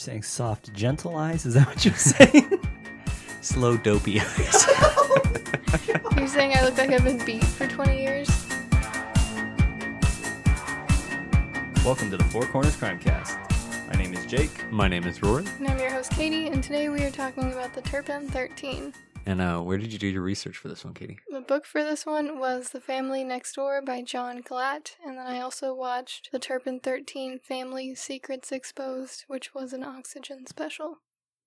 saying 0.00 0.22
soft, 0.22 0.72
gentle 0.72 1.14
eyes? 1.14 1.44
Is 1.44 1.54
that 1.54 1.66
what 1.66 1.84
you're 1.84 1.94
saying? 1.94 2.50
Slow, 3.42 3.76
dopey 3.76 4.20
eyes. 4.20 4.66
You're 6.16 6.26
saying 6.26 6.54
I 6.56 6.64
look 6.64 6.76
like 6.76 6.90
I've 6.90 7.04
been 7.04 7.24
beat 7.24 7.44
for 7.44 7.66
20 7.66 8.00
years? 8.00 8.28
Welcome 11.84 12.10
to 12.10 12.16
the 12.16 12.24
Four 12.30 12.42
Corners 12.46 12.76
Crimecast. 12.76 13.38
My 13.88 13.94
name 13.94 14.12
is 14.14 14.26
Jake. 14.26 14.70
My 14.70 14.88
name 14.88 15.04
is 15.04 15.22
Rory. 15.22 15.44
And 15.58 15.68
I'm 15.68 15.78
your 15.78 15.90
host, 15.90 16.12
Katie, 16.12 16.48
and 16.48 16.62
today 16.62 16.88
we 16.88 17.02
are 17.02 17.10
talking 17.10 17.52
about 17.52 17.72
the 17.74 17.80
Turpin 17.82 18.28
13. 18.28 18.92
And 19.30 19.40
uh, 19.40 19.60
where 19.60 19.78
did 19.78 19.92
you 19.92 19.98
do 20.00 20.08
your 20.08 20.22
research 20.22 20.56
for 20.56 20.66
this 20.66 20.84
one, 20.84 20.92
Katie? 20.92 21.20
The 21.30 21.40
book 21.40 21.64
for 21.64 21.84
this 21.84 22.04
one 22.04 22.40
was 22.40 22.70
The 22.70 22.80
Family 22.80 23.22
Next 23.22 23.54
Door 23.54 23.82
by 23.82 24.02
John 24.02 24.42
Glatt, 24.42 24.96
and 25.06 25.16
then 25.16 25.24
I 25.24 25.38
also 25.38 25.72
watched 25.72 26.32
The 26.32 26.40
Turpin 26.40 26.80
13 26.80 27.38
Family 27.38 27.94
Secrets 27.94 28.50
Exposed, 28.50 29.26
which 29.28 29.54
was 29.54 29.72
an 29.72 29.84
Oxygen 29.84 30.48
special. 30.48 30.96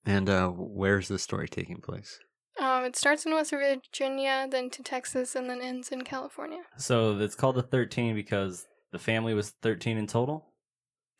And 0.06 0.30
uh, 0.30 0.48
where's 0.48 1.10
the 1.10 1.20
story 1.20 1.50
taking 1.50 1.82
place? 1.82 2.22
Um, 2.58 2.86
it 2.86 2.96
starts 2.96 3.26
in 3.26 3.34
West 3.34 3.52
Virginia, 3.52 4.48
then 4.50 4.70
to 4.70 4.82
Texas, 4.82 5.36
and 5.36 5.50
then 5.50 5.60
ends 5.60 5.90
in 5.90 6.04
California. 6.06 6.62
So 6.78 7.20
it's 7.20 7.36
called 7.36 7.58
the 7.58 7.64
13 7.64 8.16
because 8.16 8.66
the 8.94 9.00
family 9.00 9.34
was 9.34 9.50
13 9.62 9.98
in 9.98 10.08
total? 10.08 10.54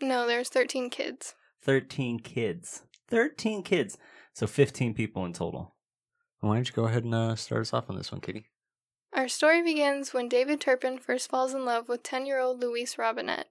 No, 0.02 0.26
there's 0.26 0.48
13 0.48 0.90
kids. 0.90 1.36
13 1.64 2.20
kids. 2.20 2.84
13 3.10 3.64
kids. 3.64 3.98
So 4.34 4.48
15 4.48 4.94
people 4.94 5.26
in 5.26 5.34
total. 5.34 5.73
Why 6.44 6.56
don't 6.56 6.68
you 6.68 6.74
go 6.74 6.86
ahead 6.88 7.06
and 7.06 7.16
uh, 7.16 7.36
start 7.38 7.62
us 7.62 7.72
off 7.74 7.90
on 7.90 7.96
this 7.96 8.12
one, 8.12 8.20
Kitty? 8.20 8.48
Our 9.14 9.30
story 9.30 9.64
begins 9.64 10.14
when 10.14 10.28
David 10.28 10.60
Turpin 10.60 10.98
first 10.98 11.30
falls 11.30 11.54
in 11.54 11.64
love 11.64 11.88
with 11.88 12.04
10 12.04 12.26
year 12.26 12.40
old 12.42 12.60
Louise 12.60 12.98
Robinette. 12.98 13.48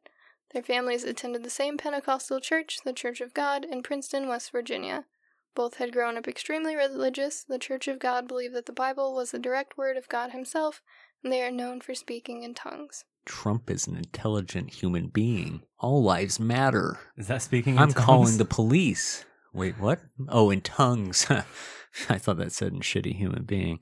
Their 0.52 0.62
families 0.62 1.02
attended 1.02 1.42
the 1.42 1.48
same 1.48 1.78
Pentecostal 1.78 2.38
church, 2.38 2.80
the 2.84 2.92
Church 2.92 3.22
of 3.22 3.32
God, 3.32 3.64
in 3.64 3.82
Princeton, 3.82 4.28
West 4.28 4.52
Virginia. 4.52 5.06
Both 5.54 5.76
had 5.76 5.94
grown 5.94 6.18
up 6.18 6.28
extremely 6.28 6.76
religious. 6.76 7.44
The 7.44 7.58
Church 7.58 7.88
of 7.88 7.98
God 7.98 8.28
believed 8.28 8.54
that 8.56 8.66
the 8.66 8.72
Bible 8.74 9.14
was 9.14 9.30
the 9.30 9.38
direct 9.38 9.78
word 9.78 9.96
of 9.96 10.08
God 10.10 10.32
Himself, 10.32 10.82
and 11.24 11.32
they 11.32 11.42
are 11.42 11.50
known 11.50 11.80
for 11.80 11.94
speaking 11.94 12.42
in 12.42 12.52
tongues. 12.52 13.06
Trump 13.24 13.70
is 13.70 13.86
an 13.86 13.96
intelligent 13.96 14.68
human 14.68 15.06
being. 15.06 15.62
All 15.78 16.02
lives 16.02 16.38
matter. 16.38 16.98
Is 17.16 17.28
that 17.28 17.40
speaking? 17.40 17.74
in 17.76 17.78
I'm 17.78 17.92
tongues? 17.92 18.04
calling 18.04 18.36
the 18.36 18.44
police. 18.44 19.24
Wait, 19.54 19.78
what? 19.78 20.00
Oh, 20.28 20.50
in 20.50 20.60
tongues. 20.60 21.26
I 22.08 22.18
thought 22.18 22.38
that 22.38 22.52
said 22.52 22.72
in 22.72 22.80
shitty 22.80 23.16
human 23.16 23.44
being. 23.44 23.80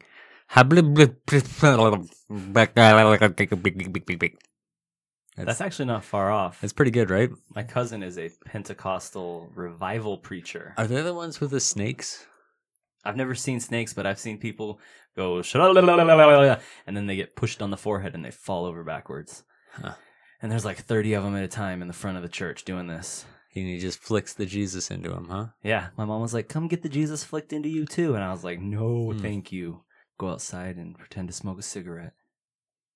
That's, 5.37 5.47
That's 5.47 5.61
actually 5.61 5.87
not 5.87 6.05
far 6.05 6.31
off. 6.31 6.63
It's 6.65 6.73
pretty 6.73 6.91
good, 6.91 7.09
right? 7.09 7.31
My 7.55 7.63
cousin 7.63 8.03
is 8.03 8.19
a 8.19 8.31
Pentecostal 8.45 9.49
revival 9.55 10.19
preacher. 10.19 10.75
Are 10.77 10.87
they 10.87 11.01
the 11.03 11.15
ones 11.15 11.41
with 11.41 11.53
the 11.53 11.61
snakes? 11.61 12.27
I've 13.05 13.17
never 13.17 13.35
seen 13.35 13.61
snakes, 13.61 13.95
but 13.95 14.07
I've 14.07 14.19
seen 14.19 14.39
people 14.39 14.81
go 15.17 15.41
and 16.87 16.97
then 16.97 17.07
they 17.07 17.17
get 17.17 17.37
pushed 17.37 17.63
on 17.63 17.71
the 17.71 17.77
forehead 17.77 18.15
and 18.15 18.25
they 18.25 18.31
fall 18.31 18.67
over 18.67 18.85
backwards. 18.85 19.45
Huh. 19.73 19.95
And 20.43 20.51
there's 20.51 20.65
like 20.65 20.79
30 20.79 21.15
of 21.15 21.25
them 21.25 21.37
at 21.37 21.45
a 21.45 21.49
time 21.49 21.81
in 21.81 21.89
the 21.89 21.95
front 21.95 22.17
of 22.17 22.23
the 22.23 22.29
church 22.29 22.65
doing 22.65 22.87
this. 22.87 23.25
And 23.55 23.67
he 23.67 23.79
just 23.81 23.99
flicks 23.99 24.33
the 24.33 24.47
Jesus 24.47 24.91
into 24.91 25.13
him, 25.13 25.27
huh? 25.29 25.47
Yeah, 25.63 25.89
my 25.97 26.05
mom 26.05 26.21
was 26.23 26.33
like, 26.33 26.49
"Come 26.49 26.69
get 26.69 26.83
the 26.83 26.89
Jesus 26.89 27.25
flicked 27.25 27.53
into 27.53 27.69
you 27.69 27.85
too," 27.85 28.15
and 28.15 28.23
I 28.23 28.31
was 28.31 28.45
like, 28.45 28.61
"No, 28.61 29.13
Hmm. 29.13 29.19
thank 29.21 29.51
you. 29.51 29.85
Go 30.19 30.29
outside 30.29 30.77
and 30.77 30.97
pretend 30.97 31.29
to 31.29 31.35
smoke 31.35 31.59
a 31.59 31.63
cigarette." 31.63 32.13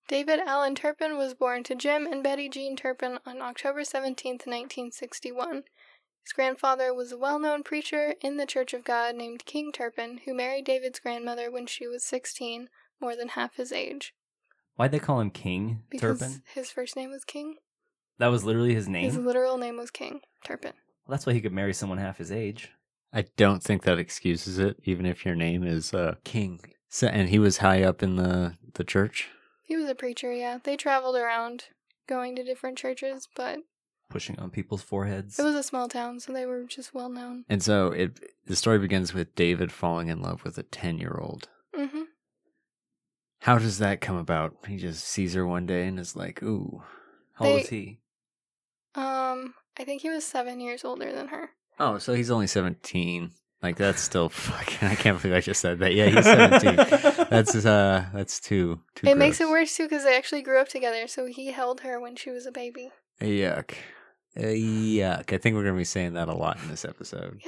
David 0.06 0.38
Allen 0.40 0.74
Turpin 0.74 1.16
was 1.16 1.34
born 1.34 1.64
to 1.64 1.74
Jim 1.74 2.06
and 2.06 2.22
Betty 2.22 2.48
Jean 2.48 2.76
Turpin 2.76 3.18
on 3.26 3.40
October 3.40 3.82
17, 3.84 4.38
1961. 4.46 5.64
His 6.22 6.32
grandfather 6.32 6.94
was 6.94 7.10
a 7.12 7.18
well 7.18 7.38
known 7.38 7.62
preacher 7.62 8.14
in 8.20 8.36
the 8.36 8.46
Church 8.46 8.72
of 8.74 8.84
God 8.84 9.14
named 9.16 9.44
King 9.46 9.72
Turpin, 9.72 10.18
who 10.24 10.34
married 10.34 10.66
David's 10.66 11.00
grandmother 11.00 11.50
when 11.50 11.66
she 11.66 11.86
was 11.86 12.04
16, 12.04 12.68
more 13.00 13.16
than 13.16 13.28
half 13.28 13.56
his 13.56 13.72
age. 13.72 14.14
Why'd 14.76 14.92
they 14.92 14.98
call 14.98 15.20
him 15.20 15.30
King 15.30 15.82
Because 15.90 16.20
Turpin? 16.20 16.42
his 16.54 16.70
first 16.70 16.96
name 16.96 17.10
was 17.10 17.24
King. 17.24 17.56
That 18.18 18.28
was 18.28 18.44
literally 18.44 18.74
his 18.74 18.88
name. 18.88 19.04
His 19.04 19.16
literal 19.16 19.58
name 19.58 19.76
was 19.76 19.90
King 19.90 20.20
Turpin. 20.44 20.72
well, 21.06 21.14
that's 21.16 21.26
why 21.26 21.32
he 21.32 21.40
could 21.40 21.52
marry 21.52 21.74
someone 21.74 21.98
half 21.98 22.18
his 22.18 22.30
age. 22.32 22.70
I 23.12 23.26
don't 23.36 23.62
think 23.62 23.82
that 23.82 23.98
excuses 23.98 24.58
it, 24.58 24.76
even 24.84 25.06
if 25.06 25.24
your 25.24 25.34
name 25.36 25.62
is 25.64 25.94
uh, 25.94 26.16
King. 26.24 26.60
So, 26.88 27.06
and 27.08 27.28
he 27.28 27.38
was 27.38 27.58
high 27.58 27.82
up 27.82 28.02
in 28.02 28.16
the, 28.16 28.56
the 28.74 28.84
church. 28.84 29.28
He 29.62 29.76
was 29.76 29.88
a 29.88 29.94
preacher, 29.94 30.32
yeah. 30.32 30.58
They 30.62 30.76
traveled 30.76 31.16
around 31.16 31.64
going 32.08 32.36
to 32.36 32.44
different 32.44 32.76
churches, 32.78 33.28
but 33.36 33.58
Pushing 34.10 34.38
on 34.38 34.50
people's 34.50 34.82
foreheads. 34.82 35.38
it 35.38 35.44
was 35.44 35.54
a 35.54 35.62
small 35.62 35.88
town, 35.88 36.20
so 36.20 36.32
they 36.32 36.44
were 36.46 36.64
just 36.64 36.92
well 36.94 37.08
known. 37.08 37.44
And 37.48 37.62
so 37.62 37.88
it 37.92 38.20
the 38.46 38.54
story 38.54 38.78
begins 38.78 39.14
with 39.14 39.34
David 39.34 39.72
falling 39.72 40.08
in 40.08 40.20
love 40.20 40.44
with 40.44 40.58
a 40.58 40.62
10 40.62 40.98
year 40.98 41.18
old. 41.20 41.48
Mm-hmm. 41.76 42.02
How 43.40 43.58
does 43.58 43.78
that 43.78 44.00
come 44.00 44.16
about? 44.16 44.56
He 44.68 44.76
just 44.76 45.04
sees 45.04 45.34
her 45.34 45.46
one 45.46 45.66
day 45.66 45.86
and 45.86 45.98
is 45.98 46.16
like, 46.16 46.42
ooh. 46.42 46.82
How 47.34 47.46
old 47.46 47.54
they- 47.54 47.60
was 47.60 47.68
he? 47.70 48.00
Um, 48.94 49.54
I 49.78 49.84
think 49.84 50.02
he 50.02 50.10
was 50.10 50.24
seven 50.24 50.60
years 50.60 50.84
older 50.84 51.12
than 51.12 51.28
her. 51.28 51.50
Oh, 51.78 51.98
so 51.98 52.14
he's 52.14 52.30
only 52.30 52.46
17. 52.46 53.30
Like, 53.62 53.76
that's 53.76 54.00
still 54.00 54.28
fucking. 54.30 54.88
I 54.88 54.94
can't 54.94 55.20
believe 55.20 55.36
I 55.36 55.40
just 55.40 55.60
said 55.60 55.78
that. 55.80 55.94
Yeah, 55.94 56.06
he's 56.06 56.24
17. 56.24 56.76
that's, 57.30 57.54
uh, 57.54 58.06
that's 58.12 58.40
too, 58.40 58.80
too 58.94 59.08
It 59.08 59.16
makes 59.16 59.40
it 59.40 59.48
worse 59.48 59.76
too 59.76 59.84
because 59.84 60.04
they 60.04 60.16
actually 60.16 60.42
grew 60.42 60.60
up 60.60 60.68
together. 60.68 61.06
So 61.08 61.26
he 61.26 61.52
held 61.52 61.80
her 61.80 62.00
when 62.00 62.16
she 62.16 62.30
was 62.30 62.46
a 62.46 62.52
baby. 62.52 62.90
Yuck. 63.20 63.74
Uh, 64.36 64.42
yuck. 64.42 65.32
I 65.32 65.38
think 65.38 65.54
we're 65.54 65.62
going 65.62 65.74
to 65.74 65.78
be 65.78 65.84
saying 65.84 66.14
that 66.14 66.28
a 66.28 66.34
lot 66.34 66.60
in 66.62 66.68
this 66.68 66.84
episode. 66.84 67.40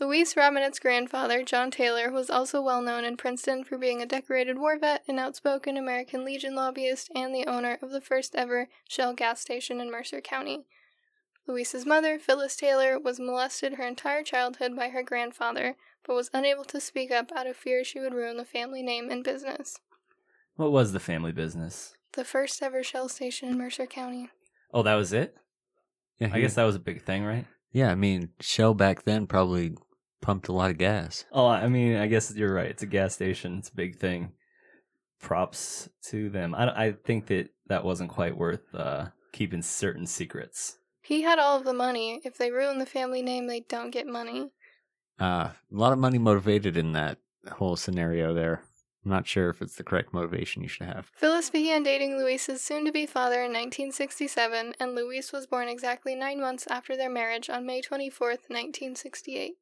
Louise 0.00 0.34
Robinette's 0.34 0.78
grandfather, 0.78 1.42
John 1.42 1.70
Taylor, 1.70 2.10
was 2.10 2.30
also 2.30 2.62
well 2.62 2.80
known 2.80 3.04
in 3.04 3.18
Princeton 3.18 3.64
for 3.64 3.76
being 3.76 4.00
a 4.00 4.06
decorated 4.06 4.58
war 4.58 4.78
vet, 4.78 5.02
an 5.06 5.18
outspoken 5.18 5.76
American 5.76 6.24
Legion 6.24 6.54
lobbyist, 6.54 7.10
and 7.14 7.34
the 7.34 7.46
owner 7.46 7.78
of 7.82 7.90
the 7.90 8.00
first 8.00 8.34
ever 8.34 8.68
Shell 8.88 9.14
gas 9.14 9.40
station 9.40 9.78
in 9.78 9.90
Mercer 9.90 10.22
County. 10.22 10.64
Louise's 11.46 11.84
mother, 11.84 12.18
Phyllis 12.18 12.56
Taylor, 12.56 12.98
was 12.98 13.20
molested 13.20 13.74
her 13.74 13.86
entire 13.86 14.22
childhood 14.22 14.74
by 14.74 14.88
her 14.88 15.02
grandfather, 15.02 15.76
but 16.06 16.14
was 16.14 16.30
unable 16.32 16.64
to 16.64 16.80
speak 16.80 17.10
up 17.10 17.30
out 17.36 17.46
of 17.46 17.56
fear 17.56 17.84
she 17.84 18.00
would 18.00 18.14
ruin 18.14 18.38
the 18.38 18.44
family 18.46 18.82
name 18.82 19.10
and 19.10 19.22
business. 19.22 19.80
What 20.56 20.72
was 20.72 20.92
the 20.92 21.00
family 21.00 21.32
business? 21.32 21.94
The 22.12 22.24
first 22.24 22.62
ever 22.62 22.82
Shell 22.82 23.10
station 23.10 23.50
in 23.50 23.58
Mercer 23.58 23.86
County. 23.86 24.30
Oh, 24.72 24.82
that 24.82 24.94
was 24.94 25.12
it? 25.12 25.36
Yeah, 26.18 26.30
I 26.32 26.40
guess 26.40 26.54
that 26.54 26.64
was 26.64 26.76
a 26.76 26.80
big 26.80 27.02
thing, 27.02 27.24
right? 27.24 27.46
Yeah, 27.72 27.90
I 27.90 27.94
mean, 27.94 28.30
Shell 28.40 28.74
back 28.74 29.04
then 29.04 29.26
probably 29.26 29.74
pumped 30.20 30.48
a 30.48 30.52
lot 30.52 30.70
of 30.70 30.78
gas. 30.78 31.24
Oh, 31.32 31.46
I 31.46 31.68
mean, 31.68 31.96
I 31.96 32.06
guess 32.06 32.34
you're 32.34 32.54
right. 32.54 32.70
It's 32.70 32.82
a 32.82 32.86
gas 32.86 33.14
station. 33.14 33.58
It's 33.58 33.68
a 33.68 33.74
big 33.74 33.96
thing. 33.96 34.32
Props 35.20 35.88
to 36.04 36.30
them. 36.30 36.54
I, 36.54 36.86
I 36.86 36.92
think 36.92 37.26
that 37.26 37.50
that 37.66 37.84
wasn't 37.84 38.10
quite 38.10 38.36
worth 38.36 38.74
uh, 38.74 39.06
keeping 39.32 39.62
certain 39.62 40.06
secrets. 40.06 40.78
He 41.02 41.22
had 41.22 41.38
all 41.38 41.56
of 41.56 41.64
the 41.64 41.72
money. 41.72 42.20
If 42.24 42.38
they 42.38 42.50
ruin 42.50 42.78
the 42.78 42.86
family 42.86 43.22
name, 43.22 43.46
they 43.46 43.60
don't 43.60 43.90
get 43.90 44.06
money. 44.06 44.50
Uh, 45.18 45.50
a 45.50 45.54
lot 45.70 45.92
of 45.92 45.98
money 45.98 46.18
motivated 46.18 46.76
in 46.76 46.92
that 46.92 47.18
whole 47.52 47.76
scenario 47.76 48.32
there. 48.34 48.62
I'm 49.04 49.10
not 49.10 49.26
sure 49.26 49.48
if 49.48 49.62
it's 49.62 49.76
the 49.76 49.82
correct 49.82 50.12
motivation 50.12 50.62
you 50.62 50.68
should 50.68 50.86
have. 50.86 51.10
Phyllis 51.14 51.48
began 51.48 51.82
dating 51.82 52.18
Louise's 52.18 52.60
soon 52.60 52.84
to 52.84 52.92
be 52.92 53.06
father 53.06 53.36
in 53.36 53.52
1967, 53.52 54.74
and 54.78 54.94
Louise 54.94 55.32
was 55.32 55.46
born 55.46 55.68
exactly 55.68 56.14
nine 56.14 56.38
months 56.38 56.66
after 56.66 56.96
their 56.96 57.08
marriage 57.08 57.48
on 57.48 57.64
May 57.64 57.80
24th, 57.80 58.48
1968. 58.48 59.54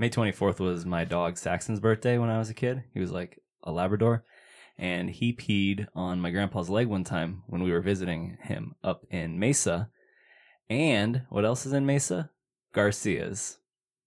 May 0.00 0.10
24th 0.10 0.60
was 0.60 0.86
my 0.86 1.04
dog 1.04 1.36
Saxon's 1.36 1.80
birthday 1.80 2.18
when 2.18 2.30
I 2.30 2.38
was 2.38 2.48
a 2.48 2.54
kid. 2.54 2.84
He 2.94 3.00
was 3.00 3.10
like 3.10 3.42
a 3.64 3.72
Labrador. 3.72 4.24
And 4.78 5.10
he 5.10 5.32
peed 5.32 5.88
on 5.92 6.20
my 6.20 6.30
grandpa's 6.30 6.70
leg 6.70 6.86
one 6.86 7.02
time 7.02 7.42
when 7.48 7.64
we 7.64 7.72
were 7.72 7.80
visiting 7.80 8.38
him 8.40 8.76
up 8.84 9.04
in 9.10 9.40
Mesa. 9.40 9.90
And 10.70 11.22
what 11.30 11.44
else 11.44 11.66
is 11.66 11.72
in 11.72 11.84
Mesa? 11.84 12.30
Garcia's, 12.72 13.58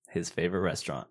his 0.07 0.29
favorite 0.29 0.61
restaurant. 0.61 1.07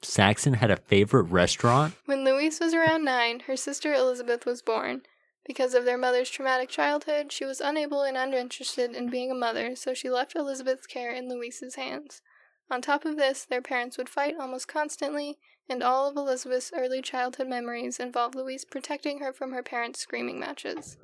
Saxon 0.00 0.54
had 0.54 0.70
a 0.70 0.76
favorite 0.76 1.24
restaurant? 1.24 1.94
When 2.04 2.24
Louise 2.24 2.60
was 2.60 2.72
around 2.72 3.04
nine, 3.04 3.40
her 3.48 3.56
sister 3.56 3.92
Elizabeth 3.92 4.46
was 4.46 4.62
born. 4.62 5.02
Because 5.44 5.74
of 5.74 5.84
their 5.84 5.98
mother's 5.98 6.30
traumatic 6.30 6.68
childhood, 6.68 7.32
she 7.32 7.44
was 7.44 7.60
unable 7.60 8.02
and 8.02 8.16
uninterested 8.16 8.94
in 8.94 9.10
being 9.10 9.32
a 9.32 9.34
mother, 9.34 9.74
so 9.74 9.92
she 9.92 10.08
left 10.08 10.36
Elizabeth's 10.36 10.86
care 10.86 11.12
in 11.12 11.28
Louise's 11.28 11.74
hands. 11.74 12.22
On 12.70 12.82
top 12.82 13.04
of 13.04 13.16
this, 13.16 13.44
their 13.44 13.62
parents 13.62 13.96
would 13.96 14.08
fight 14.08 14.34
almost 14.38 14.68
constantly, 14.68 15.38
and 15.68 15.82
all 15.82 16.08
of 16.08 16.16
Elizabeth's 16.16 16.70
early 16.76 17.00
childhood 17.02 17.48
memories 17.48 17.98
involve 17.98 18.34
Louise 18.34 18.64
protecting 18.64 19.20
her 19.20 19.32
from 19.32 19.52
her 19.52 19.62
parents' 19.62 20.00
screaming 20.00 20.38
matches. 20.38 20.96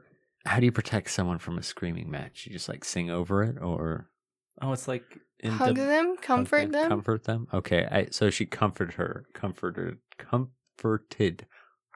How 0.44 0.60
do 0.60 0.66
you 0.66 0.72
protect 0.72 1.10
someone 1.10 1.38
from 1.38 1.56
a 1.56 1.62
screaming 1.62 2.10
match? 2.10 2.46
You 2.46 2.52
just 2.52 2.68
like 2.68 2.84
sing 2.84 3.10
over 3.10 3.42
it 3.42 3.56
or 3.60 4.10
Oh, 4.60 4.72
it's 4.72 4.86
like 4.86 5.18
in 5.40 5.50
Hug 5.52 5.74
the- 5.76 5.82
them, 5.82 6.16
comfort 6.16 6.56
Okay, 6.62 6.70
them. 6.70 6.88
Comfort 6.88 7.24
them. 7.24 7.48
Okay, 7.52 7.88
I, 7.90 8.06
so 8.10 8.30
she 8.30 8.46
comforted 8.46 8.94
her, 8.94 9.24
comforted, 9.34 9.98
comforted 10.18 11.46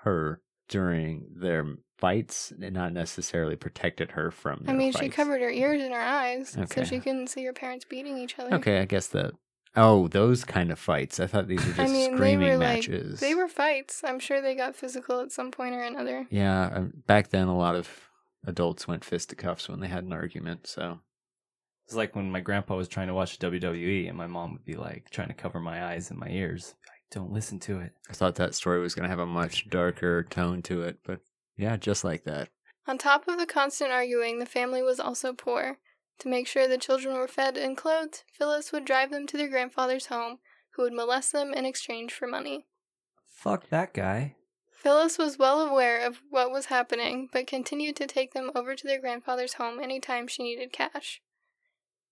her 0.04 0.40
during 0.68 1.26
their 1.36 1.76
fights, 1.98 2.52
and 2.60 2.74
not 2.74 2.92
necessarily 2.92 3.54
protected 3.56 4.12
her 4.12 4.30
from. 4.30 4.60
I 4.62 4.66
their 4.68 4.76
mean, 4.76 4.92
she 4.92 5.08
covered 5.08 5.40
her 5.40 5.50
ears 5.50 5.80
and 5.82 5.92
her 5.92 6.00
eyes 6.00 6.50
so 6.50 6.62
Okay. 6.62 6.84
she 6.84 6.98
couldn't 7.00 7.28
see 7.28 7.44
her 7.44 7.52
parents 7.52 7.84
beating 7.84 8.18
each 8.18 8.38
other. 8.38 8.54
Okay, 8.56 8.80
I 8.80 8.84
guess 8.86 9.06
that. 9.08 9.32
Oh, 9.76 10.08
those 10.08 10.44
kind 10.44 10.70
of 10.72 10.78
fights. 10.78 11.20
I 11.20 11.26
thought 11.26 11.46
these 11.48 11.64
were 11.64 11.72
just 11.74 11.78
I 11.80 11.86
mean, 11.92 12.10
they 12.12 12.16
screaming 12.16 12.48
were 12.50 12.56
like 12.58 12.76
matches. 12.88 13.20
they 13.20 13.34
were 13.34 13.48
fights. 13.48 14.02
I'm 14.04 14.18
sure 14.18 14.40
they 14.40 14.54
got 14.54 14.74
physical 14.76 15.20
at 15.20 15.32
some 15.32 15.50
point 15.50 15.74
or 15.74 15.82
another. 15.82 16.26
Yeah, 16.30 16.70
um, 16.74 16.92
back 17.06 17.28
then 17.30 17.48
a 17.48 17.56
lot 17.56 17.74
of 17.74 17.88
adults 18.46 18.88
went 18.88 19.04
fisticuffs 19.04 19.68
when 19.68 19.80
they 19.80 19.88
had 19.88 20.04
an 20.04 20.12
argument. 20.12 20.66
So 20.66 21.00
It's 21.86 21.94
like 21.94 22.16
when 22.16 22.30
my 22.30 22.40
grandpa 22.40 22.76
was 22.76 22.88
trying 22.88 23.08
to 23.08 23.14
watch 23.14 23.38
WWE, 23.38 24.08
and 24.08 24.16
my 24.16 24.26
mom 24.26 24.52
would 24.54 24.64
be 24.64 24.76
like 24.76 25.10
trying 25.10 25.28
to 25.28 25.34
cover 25.34 25.60
my 25.60 25.84
eyes 25.84 26.10
and 26.10 26.18
my 26.18 26.28
ears. 26.28 26.74
Like, 26.88 27.00
Don't 27.10 27.32
listen 27.32 27.58
to 27.60 27.80
it. 27.80 27.92
I 28.10 28.14
thought 28.14 28.36
that 28.36 28.54
story 28.54 28.80
was 28.80 28.94
going 28.94 29.04
to 29.04 29.10
have 29.10 29.18
a 29.18 29.26
much 29.26 29.68
darker 29.68 30.22
tone 30.24 30.62
to 30.62 30.82
it, 30.82 30.98
but 31.04 31.20
yeah, 31.56 31.76
just 31.76 32.04
like 32.04 32.24
that. 32.24 32.48
On 32.86 32.96
top 32.96 33.28
of 33.28 33.38
the 33.38 33.44
constant 33.46 33.90
arguing, 33.92 34.38
the 34.38 34.46
family 34.46 34.80
was 34.82 34.98
also 34.98 35.32
poor. 35.34 35.78
To 36.20 36.28
make 36.28 36.46
sure 36.46 36.66
the 36.66 36.78
children 36.78 37.16
were 37.16 37.28
fed 37.28 37.56
and 37.56 37.76
clothed, 37.76 38.24
Phyllis 38.32 38.72
would 38.72 38.84
drive 38.84 39.10
them 39.10 39.26
to 39.28 39.36
their 39.36 39.48
grandfather's 39.48 40.06
home, 40.06 40.38
who 40.70 40.82
would 40.82 40.92
molest 40.92 41.32
them 41.32 41.54
in 41.54 41.64
exchange 41.64 42.12
for 42.12 42.26
money. 42.26 42.66
Fuck 43.26 43.68
that 43.70 43.94
guy. 43.94 44.34
Phyllis 44.72 45.18
was 45.18 45.38
well 45.38 45.60
aware 45.60 46.04
of 46.04 46.22
what 46.30 46.50
was 46.50 46.66
happening, 46.66 47.28
but 47.32 47.46
continued 47.46 47.96
to 47.96 48.06
take 48.06 48.32
them 48.32 48.50
over 48.54 48.74
to 48.74 48.86
their 48.86 49.00
grandfather's 49.00 49.54
home 49.54 49.80
anytime 49.80 50.26
she 50.26 50.42
needed 50.42 50.72
cash. 50.72 51.20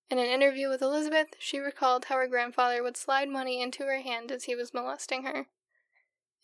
In 0.08 0.18
an 0.18 0.26
interview 0.26 0.68
with 0.68 0.82
Elizabeth, 0.82 1.34
she 1.38 1.58
recalled 1.58 2.04
how 2.04 2.16
her 2.16 2.28
grandfather 2.28 2.82
would 2.82 2.96
slide 2.96 3.28
money 3.28 3.60
into 3.60 3.84
her 3.84 4.00
hand 4.00 4.30
as 4.30 4.44
he 4.44 4.54
was 4.54 4.74
molesting 4.74 5.24
her. 5.24 5.46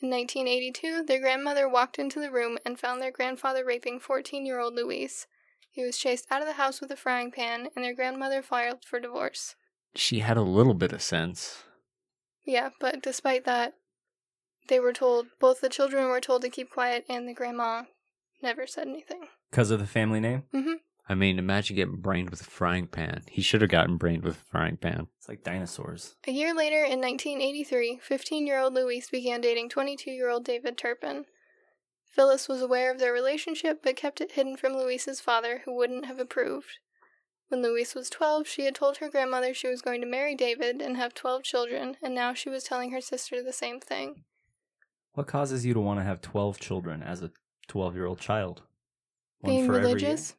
In 0.01 0.11
1982, 0.11 1.05
their 1.05 1.21
grandmother 1.21 1.69
walked 1.69 1.99
into 1.99 2.19
the 2.19 2.33
room 2.33 2.59
and 2.67 2.79
found 2.79 3.01
their 3.01 3.13
grandfather 3.13 3.65
raping 3.65 4.01
14 4.01 4.45
year 4.45 4.59
old 4.59 4.75
Louise. 4.75 5.29
He 5.73 5.83
was 5.83 5.97
chased 5.97 6.27
out 6.31 6.43
of 6.43 6.47
the 6.47 6.55
house 6.55 6.83
with 6.83 6.91
a 6.91 6.97
frying 6.97 7.33
pan, 7.33 7.69
and 7.75 7.83
their 7.83 7.95
grandmother 7.95 8.43
filed 8.43 8.85
for 8.85 9.01
divorce. 9.01 9.57
She 9.95 10.21
had 10.21 10.37
a 10.37 10.43
little 10.43 10.75
bit 10.75 10.93
of 10.93 11.03
sense. 11.03 11.65
Yeah, 12.45 12.71
but 12.79 13.03
despite 13.03 13.47
that, 13.47 13.73
they 14.69 14.79
were 14.79 14.93
told, 14.93 15.29
both 15.41 15.63
the 15.63 15.71
children 15.71 16.09
were 16.09 16.21
told 16.21 16.43
to 16.43 16.51
keep 16.51 16.71
quiet, 16.71 17.07
and 17.09 17.27
the 17.27 17.33
grandma 17.33 17.85
never 18.43 18.67
said 18.67 18.87
anything. 18.87 19.29
Because 19.51 19.71
of 19.71 19.81
the 19.81 19.87
family 19.87 20.21
name? 20.21 20.45
Mm-hmm. 20.55 20.75
I 21.09 21.15
mean, 21.15 21.39
imagine 21.39 21.77
getting 21.77 21.97
brained 21.97 22.31
with 22.31 22.43
a 22.43 22.45
frying 22.45 22.87
pan. 22.87 23.23
He 23.29 23.43
should 23.43 23.63
have 23.63 23.71
gotten 23.71 23.97
brained 23.97 24.25
with 24.25 24.37
a 24.37 24.51
frying 24.51 24.77
pan. 24.77 25.09
It's 25.19 25.29
like 25.29 25.43
dinosaurs. 25.43 26.17
A 26.27 26.33
year 26.33 26.55
later, 26.55 26.85
in 26.85 27.01
1983, 27.01 27.99
15 28.03 28.47
year 28.47 28.59
old 28.59 28.75
Louise 28.75 29.11
began 29.11 29.41
dating 29.41 29.71
22 29.71 30.11
year 30.11 30.29
old 30.29 30.45
David 30.45 30.77
Turpin. 30.79 31.25
Phyllis 32.13 32.47
was 32.47 32.61
aware 32.61 32.91
of 32.93 32.99
their 32.99 33.13
relationship 33.13 33.81
but 33.83 33.97
kept 33.97 34.21
it 34.21 34.33
hidden 34.33 34.57
from 34.57 34.75
Louise's 34.77 35.21
father, 35.21 35.63
who 35.65 35.75
wouldn't 35.75 36.07
have 36.07 36.19
approved. 36.19 36.79
When 37.49 37.63
Louise 37.63 37.95
was 37.95 38.11
12, 38.11 38.47
she 38.47 38.65
had 38.65 38.75
told 38.75 38.99
her 38.99 39.11
grandmother 39.11 39.53
she 39.53 39.69
was 39.69 39.83
going 39.83 40.01
to 40.01 40.07
marry 40.07 40.35
David 40.35 40.81
and 40.81 40.97
have 40.97 41.15
12 41.15 41.43
children, 41.43 41.97
and 42.03 42.15
now 42.15 42.35
she 42.35 42.49
was 42.49 42.65
telling 42.65 42.93
her 42.93 43.01
sister 43.01 43.43
the 43.43 43.53
same 43.53 43.81
thing. 43.81 44.25
What 45.15 45.27
causes 45.27 45.67
you 45.67 45.75
to 45.75 45.81
want 45.81 46.01
to 46.01 46.05
have 46.05 46.21
12 46.23 46.59
children 46.59 47.03
as 47.03 47.23
a 47.23 47.31
12 47.69 47.95
year 47.95 48.07
old 48.07 48.21
child? 48.21 48.63
One 49.41 49.53
Being 49.53 49.67
for 49.67 49.75
every 49.75 49.87
religious? 49.87 50.35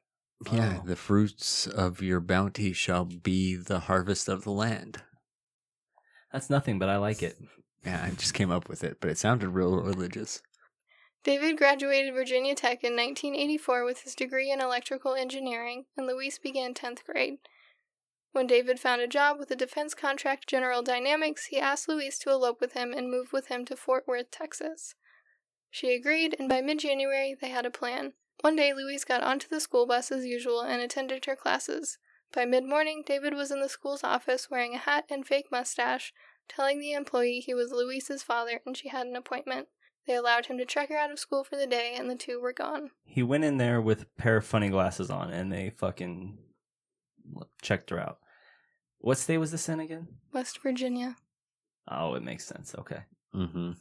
Yeah, 0.52 0.80
Oh. 0.82 0.88
the 0.88 0.96
fruits 0.96 1.68
of 1.68 2.02
your 2.02 2.20
bounty 2.20 2.74
shall 2.74 3.06
be 3.06 3.56
the 3.56 3.82
harvest 3.82 4.28
of 4.28 4.44
the 4.44 4.52
land. 4.52 5.02
That's 6.32 6.50
nothing, 6.50 6.80
but 6.80 6.90
I 6.90 6.98
like 6.98 7.22
it. 7.22 7.38
Yeah, 7.86 8.04
I 8.04 8.10
just 8.12 8.34
came 8.34 8.52
up 8.52 8.68
with 8.68 8.84
it, 8.84 8.98
but 9.00 9.10
it 9.10 9.18
sounded 9.18 9.50
real 9.50 9.76
religious. 9.82 10.42
David 11.24 11.58
graduated 11.58 12.14
Virginia 12.14 12.54
Tech 12.54 12.84
in 12.84 12.98
1984 12.98 13.86
with 13.86 14.02
his 14.02 14.14
degree 14.14 14.52
in 14.52 14.60
electrical 14.60 15.16
engineering, 15.16 15.86
and 15.96 16.06
Louise 16.06 16.38
began 16.38 16.74
10th 16.74 17.06
grade. 17.06 17.38
When 18.34 18.46
David 18.46 18.78
found 18.80 19.02
a 19.02 19.08
job 19.08 19.40
with 19.40 19.48
the 19.48 19.56
defense 19.56 19.94
contract 19.94 20.50
General 20.50 20.82
Dynamics, 20.82 21.46
he 21.46 21.60
asked 21.60 21.88
Louise 21.88 22.20
to 22.20 22.32
elope 22.32 22.60
with 22.60 22.74
him 22.74 22.92
and 22.92 23.10
move 23.10 23.32
with 23.32 23.48
him 23.48 23.64
to 23.66 23.78
Fort 23.78 24.06
Worth, 24.06 24.32
Texas. 24.32 24.96
She 25.70 25.94
agreed, 25.94 26.36
and 26.38 26.50
by 26.50 26.60
mid 26.60 26.80
January, 26.80 27.38
they 27.40 27.50
had 27.50 27.66
a 27.66 27.72
plan. 27.72 28.14
One 28.42 28.58
day, 28.58 28.74
Louise 28.74 29.06
got 29.06 29.24
onto 29.24 29.48
the 29.48 29.62
school 29.62 29.86
bus 29.86 30.12
as 30.12 30.26
usual 30.26 30.62
and 30.62 30.82
attended 30.82 31.24
her 31.26 31.36
classes. 31.38 32.00
By 32.34 32.44
mid 32.46 32.66
morning, 32.66 33.04
David 33.06 33.34
was 33.34 33.50
in 33.50 33.62
the 33.62 33.70
school's 33.70 34.04
office 34.04 34.50
wearing 34.50 34.74
a 34.74 34.80
hat 34.80 35.06
and 35.10 35.26
fake 35.26 35.52
mustache, 35.52 36.12
telling 36.50 36.80
the 36.80 36.92
employee 36.92 37.40
he 37.40 37.54
was 37.54 37.72
Louise's 37.72 38.24
father 38.24 38.60
and 38.66 38.76
she 38.76 38.90
had 38.90 39.08
an 39.08 39.16
appointment. 39.16 39.68
They 40.06 40.16
allowed 40.16 40.48
him 40.48 40.58
to 40.58 40.66
check 40.66 40.90
her 40.90 40.98
out 40.98 41.12
of 41.12 41.20
school 41.20 41.44
for 41.44 41.56
the 41.56 41.68
day, 41.68 41.96
and 41.98 42.10
the 42.10 42.16
two 42.16 42.40
were 42.40 42.54
gone. 42.54 42.92
He 43.06 43.24
went 43.24 43.46
in 43.46 43.58
there 43.58 43.82
with 43.82 44.02
a 44.02 44.22
pair 44.22 44.38
of 44.38 44.46
funny 44.46 44.70
glasses 44.70 45.10
on 45.10 45.32
and 45.32 45.52
they 45.52 45.70
fucking 45.70 46.38
checked 47.62 47.90
her 47.90 48.00
out. 48.00 48.20
What 49.00 49.18
state 49.18 49.38
was 49.38 49.52
this 49.52 49.70
in 49.70 49.80
again? 49.80 50.08
West 50.34 50.62
Virginia. 50.62 51.16
Oh, 51.88 52.16
it 52.16 52.24
makes 52.24 52.46
sense. 52.46 52.76
Okay. 52.78 53.04
Mm-hmm. 53.36 53.72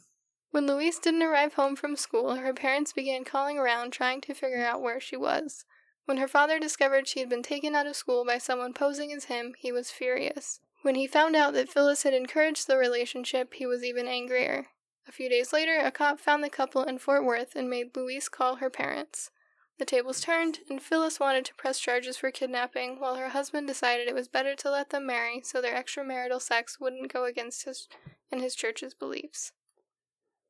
When 0.51 0.67
Louise 0.67 0.99
didn't 0.99 1.23
arrive 1.23 1.55
home 1.55 1.75
from 1.75 1.95
school, 1.95 2.35
her 2.35 2.53
parents 2.53 2.93
began 2.93 3.23
calling 3.23 3.57
around 3.57 3.91
trying 3.91 4.21
to 4.21 4.33
figure 4.33 4.63
out 4.63 4.81
where 4.81 4.99
she 4.99 5.17
was. 5.17 5.65
When 6.05 6.17
her 6.17 6.27
father 6.27 6.59
discovered 6.59 7.07
she 7.07 7.21
had 7.21 7.29
been 7.29 7.43
taken 7.43 7.75
out 7.75 7.87
of 7.87 7.95
school 7.95 8.25
by 8.25 8.37
someone 8.37 8.73
posing 8.73 9.11
as 9.13 9.25
him, 9.25 9.53
he 9.57 9.71
was 9.71 9.89
furious. 9.89 10.59
When 10.81 10.95
he 10.95 11.07
found 11.07 11.35
out 11.35 11.53
that 11.53 11.69
Phyllis 11.69 12.03
had 12.03 12.13
encouraged 12.13 12.67
the 12.67 12.77
relationship, 12.77 13.53
he 13.53 13.65
was 13.65 13.83
even 13.83 14.07
angrier. 14.07 14.67
A 15.07 15.11
few 15.11 15.29
days 15.29 15.53
later, 15.53 15.79
a 15.79 15.91
cop 15.91 16.19
found 16.19 16.43
the 16.43 16.49
couple 16.49 16.83
in 16.83 16.97
Fort 16.97 17.25
Worth 17.25 17.55
and 17.55 17.69
made 17.69 17.95
Louise 17.95 18.29
call 18.29 18.55
her 18.55 18.69
parents. 18.69 19.31
The 19.79 19.85
tables 19.85 20.21
turned, 20.21 20.59
and 20.69 20.81
Phyllis 20.81 21.19
wanted 21.19 21.45
to 21.45 21.55
press 21.55 21.79
charges 21.79 22.17
for 22.17 22.31
kidnapping, 22.31 22.99
while 22.99 23.15
her 23.15 23.29
husband 23.29 23.67
decided 23.67 24.07
it 24.07 24.15
was 24.15 24.27
better 24.27 24.55
to 24.55 24.71
let 24.71 24.91
them 24.91 25.07
marry 25.07 25.41
so 25.43 25.61
their 25.61 25.75
extramarital 25.75 26.41
sex 26.41 26.79
wouldn't 26.79 27.11
go 27.11 27.25
against 27.25 27.65
his 27.65 27.87
and 28.31 28.41
his 28.41 28.55
church's 28.55 28.93
beliefs. 28.93 29.51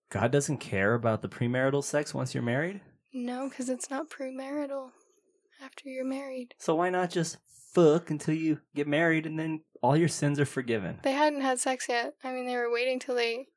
God 0.09 0.31
doesn't 0.31 0.57
care 0.57 0.93
about 0.93 1.21
the 1.21 1.29
premarital 1.29 1.83
sex 1.83 2.13
once 2.13 2.33
you're 2.33 2.43
married? 2.43 2.81
No, 3.13 3.49
because 3.49 3.69
it's 3.69 3.89
not 3.89 4.09
premarital 4.09 4.91
after 5.63 5.89
you're 5.89 6.05
married. 6.05 6.53
So 6.59 6.75
why 6.75 6.89
not 6.89 7.09
just 7.09 7.37
fuck 7.73 8.11
until 8.11 8.35
you 8.35 8.59
get 8.75 8.87
married 8.87 9.25
and 9.25 9.39
then 9.39 9.61
all 9.81 9.97
your 9.97 10.07
sins 10.07 10.39
are 10.39 10.45
forgiven? 10.45 10.99
They 11.03 11.13
hadn't 11.13 11.41
had 11.41 11.59
sex 11.59 11.87
yet. 11.89 12.13
I 12.23 12.31
mean, 12.31 12.45
they 12.45 12.55
were 12.55 12.71
waiting 12.71 12.99
till 12.99 13.15
they. 13.15 13.47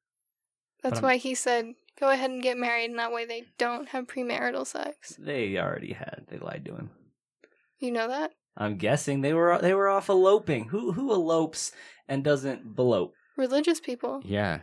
That's 0.90 1.02
why 1.02 1.16
he 1.16 1.34
said, 1.34 1.74
go 1.98 2.10
ahead 2.10 2.30
and 2.30 2.42
get 2.42 2.56
married, 2.56 2.90
and 2.90 2.98
that 2.98 3.12
way 3.12 3.24
they 3.24 3.44
don't 3.58 3.88
have 3.90 4.06
premarital 4.06 4.66
sex. 4.66 5.14
They 5.18 5.56
already 5.58 5.92
had. 5.94 6.26
They 6.28 6.38
lied 6.38 6.64
to 6.66 6.74
him. 6.76 6.90
You 7.78 7.90
know 7.90 8.08
that? 8.08 8.32
I'm 8.56 8.76
guessing 8.78 9.20
they 9.20 9.34
were 9.34 9.58
they 9.60 9.74
were 9.74 9.88
off 9.88 10.08
eloping. 10.08 10.68
Who 10.68 10.92
who 10.92 11.12
elopes 11.12 11.72
and 12.08 12.24
doesn't 12.24 12.74
belope? 12.74 13.12
Religious 13.36 13.80
people 13.80 14.22
Yeah. 14.24 14.60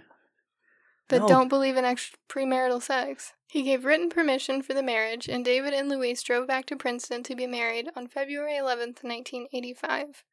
that 1.09 1.21
No. 1.21 1.27
don't 1.27 1.47
believe 1.47 1.77
in 1.77 1.85
extra 1.85 2.17
premarital 2.27 2.81
sex. 2.81 3.33
He 3.47 3.61
gave 3.61 3.85
written 3.85 4.09
permission 4.09 4.63
for 4.63 4.73
the 4.73 4.81
marriage, 4.81 5.27
and 5.29 5.45
David 5.45 5.73
and 5.75 5.87
Louise 5.89 6.23
drove 6.23 6.47
back 6.47 6.65
to 6.67 6.75
Princeton 6.75 7.21
to 7.23 7.35
be 7.35 7.45
married 7.45 7.87
on 7.95 8.07
February 8.07 8.55
11th, 8.57 9.03
1985. 9.03 10.23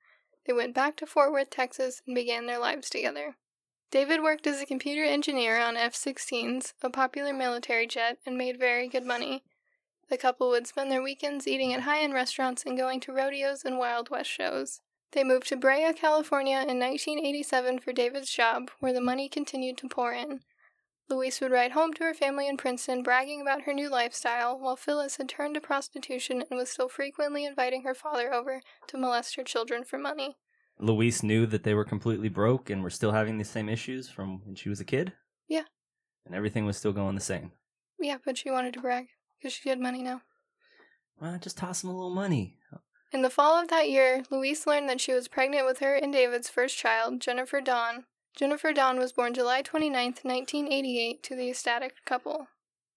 They 0.47 0.55
went 0.55 0.75
back 0.75 0.97
to 0.97 1.07
Fort 1.07 1.31
Worth, 1.31 1.51
Texas, 1.51 2.01
and 2.07 2.15
began 2.15 2.47
their 2.47 2.59
lives 2.59 2.89
together. 2.89 3.37
David 3.91 4.23
worked 4.23 4.47
as 4.47 4.61
a 4.61 4.67
computer 4.67 5.03
engineer 5.03 5.59
on 5.59 5.77
F 5.77 5.95
16s, 5.95 6.75
a 6.81 6.91
popular 6.91 7.33
military 7.33 7.89
jet, 7.89 8.19
and 8.25 8.39
made 8.39 8.57
very 8.57 8.89
good 8.89 9.05
money. 9.05 9.43
The 10.09 10.17
couple 10.17 10.49
would 10.51 10.69
spend 10.69 10.93
their 10.93 11.03
weekends 11.03 11.49
eating 11.49 11.73
at 11.73 11.83
high 11.83 12.01
end 12.01 12.15
restaurants 12.15 12.65
and 12.65 12.79
going 12.79 13.01
to 13.01 13.13
rodeos 13.13 13.65
and 13.65 13.79
Wild 13.79 14.09
West 14.09 14.31
shows. 14.31 14.81
They 15.11 15.25
moved 15.25 15.49
to 15.49 15.57
Brea, 15.57 15.93
California 15.93 16.59
in 16.59 16.79
1987 16.79 17.81
for 17.81 17.93
David's 17.93 18.31
job, 18.31 18.71
where 18.79 18.93
the 18.93 19.01
money 19.01 19.29
continued 19.29 19.77
to 19.79 19.89
pour 19.89 20.13
in. 20.13 20.41
Louise 21.09 21.41
would 21.41 21.51
write 21.51 21.73
home 21.73 21.93
to 21.95 22.05
her 22.05 22.15
family 22.15 22.47
in 22.47 22.57
Princeton 22.57 23.03
bragging 23.03 23.41
about 23.41 23.63
her 23.63 23.73
new 23.73 23.91
lifestyle, 23.91 24.57
while 24.57 24.77
Phyllis 24.77 25.17
had 25.17 25.29
turned 25.29 25.55
to 25.55 25.61
prostitution 25.61 26.45
and 26.49 26.57
was 26.57 26.71
still 26.71 26.89
frequently 26.89 27.45
inviting 27.45 27.83
her 27.83 27.95
father 27.95 28.33
over 28.33 28.61
to 28.87 28.97
molest 28.97 29.35
her 29.35 29.43
children 29.43 29.83
for 29.83 29.99
money. 29.99 30.37
Louise 30.81 31.23
knew 31.23 31.47
that 31.47 31.63
they 31.63 31.75
were 31.75 31.85
completely 31.85 32.29
broke 32.29 32.71
and 32.71 32.83
were 32.83 32.91
still 32.91 33.13
having 33.13 33.39
the 33.39 33.45
same 33.45 33.69
issues 33.69 34.09
from 34.09 34.41
when 34.45 34.55
she 34.55 34.69
was 34.69 34.81
a 34.81 34.85
kid? 34.85 35.13
Yeah. 35.49 35.65
And 36.27 36.35
everything 36.35 36.65
was 36.65 36.77
still 36.77 36.93
going 36.93 37.15
the 37.15 37.21
same. 37.21 37.53
Yeah, 37.99 38.17
but 38.25 38.39
she 38.39 38.51
wanted 38.51 38.75
to 38.75 38.81
brag 38.81 39.09
because 39.39 39.53
she 39.53 39.69
had 39.69 39.79
money 39.79 40.03
now. 40.03 40.23
Well, 41.21 41.39
just 41.39 41.59
toss 41.59 41.85
him 41.85 41.91
a 41.91 41.95
little 41.95 42.15
money. 42.15 42.57
In 43.13 43.23
the 43.23 43.31
fall 43.31 43.61
of 43.61 43.69
that 43.69 43.91
year, 43.91 44.23
Louise 44.31 44.67
learned 44.67 44.89
that 44.89 45.01
she 45.01 45.13
was 45.13 45.29
pregnant 45.29 45.67
with 45.67 45.81
her 45.81 45.95
and 45.95 46.13
David's 46.13 46.49
first 46.49 46.79
child, 46.79 47.21
Jennifer 47.21 47.61
Dawn. 47.61 48.05
Jennifer 48.37 48.73
Dawn 48.73 48.99
was 48.99 49.13
born 49.13 49.35
July 49.35 49.63
29, 49.63 49.93
1988, 50.23 51.23
to 51.25 51.35
the 51.35 51.51
ecstatic 51.51 51.95
couple. 52.07 52.47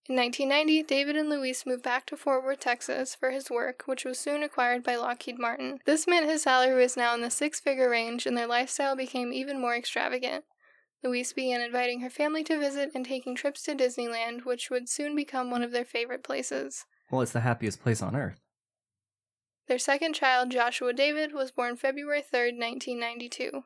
In 0.10 0.17
1990, 0.17 0.83
David 0.83 1.15
and 1.15 1.29
Louise 1.29 1.65
moved 1.65 1.83
back 1.83 2.05
to 2.07 2.17
Fort 2.17 2.43
Worth, 2.43 2.60
Texas 2.60 3.15
for 3.15 3.31
his 3.31 3.50
work, 3.50 3.83
which 3.86 4.03
was 4.03 4.19
soon 4.19 4.43
acquired 4.43 4.83
by 4.83 4.98
Lockheed 4.98 5.39
Martin. 5.39 5.79
This 5.86 6.07
meant 6.07 6.29
his 6.29 6.43
salary 6.43 6.75
was 6.75 6.98
now 6.98 7.13
in 7.13 7.22
the 7.22 7.29
six 7.29 7.62
figure 7.62 7.89
range 7.89 8.25
and 8.25 8.36
their 8.36 8.45
lifestyle 8.45 8.98
became 8.98 9.31
even 9.31 9.62
more 9.62 9.75
extravagant. 9.75 10.43
Louise 11.03 11.31
began 11.31 11.62
inviting 11.62 12.01
her 12.01 12.10
family 12.10 12.43
to 12.43 12.60
visit 12.60 12.91
and 12.93 13.05
taking 13.05 13.33
trips 13.33 13.63
to 13.63 13.75
Disneyland, 13.75 14.43
which 14.43 14.69
would 14.69 14.89
soon 14.89 15.15
become 15.15 15.50
one 15.50 15.63
of 15.63 15.72
their 15.72 15.86
favorite 15.86 16.24
places. 16.24 16.86
Well, 17.10 17.22
it's 17.22 17.31
the 17.31 17.41
happiest 17.41 17.81
place 17.81 18.01
on 18.01 18.15
earth. 18.15 18.41
Their 19.69 19.79
second 19.79 20.15
child, 20.15 20.51
Joshua 20.51 20.91
David, 20.91 21.33
was 21.33 21.51
born 21.51 21.77
February 21.77 22.22
3, 22.22 22.51
1992. 22.57 23.63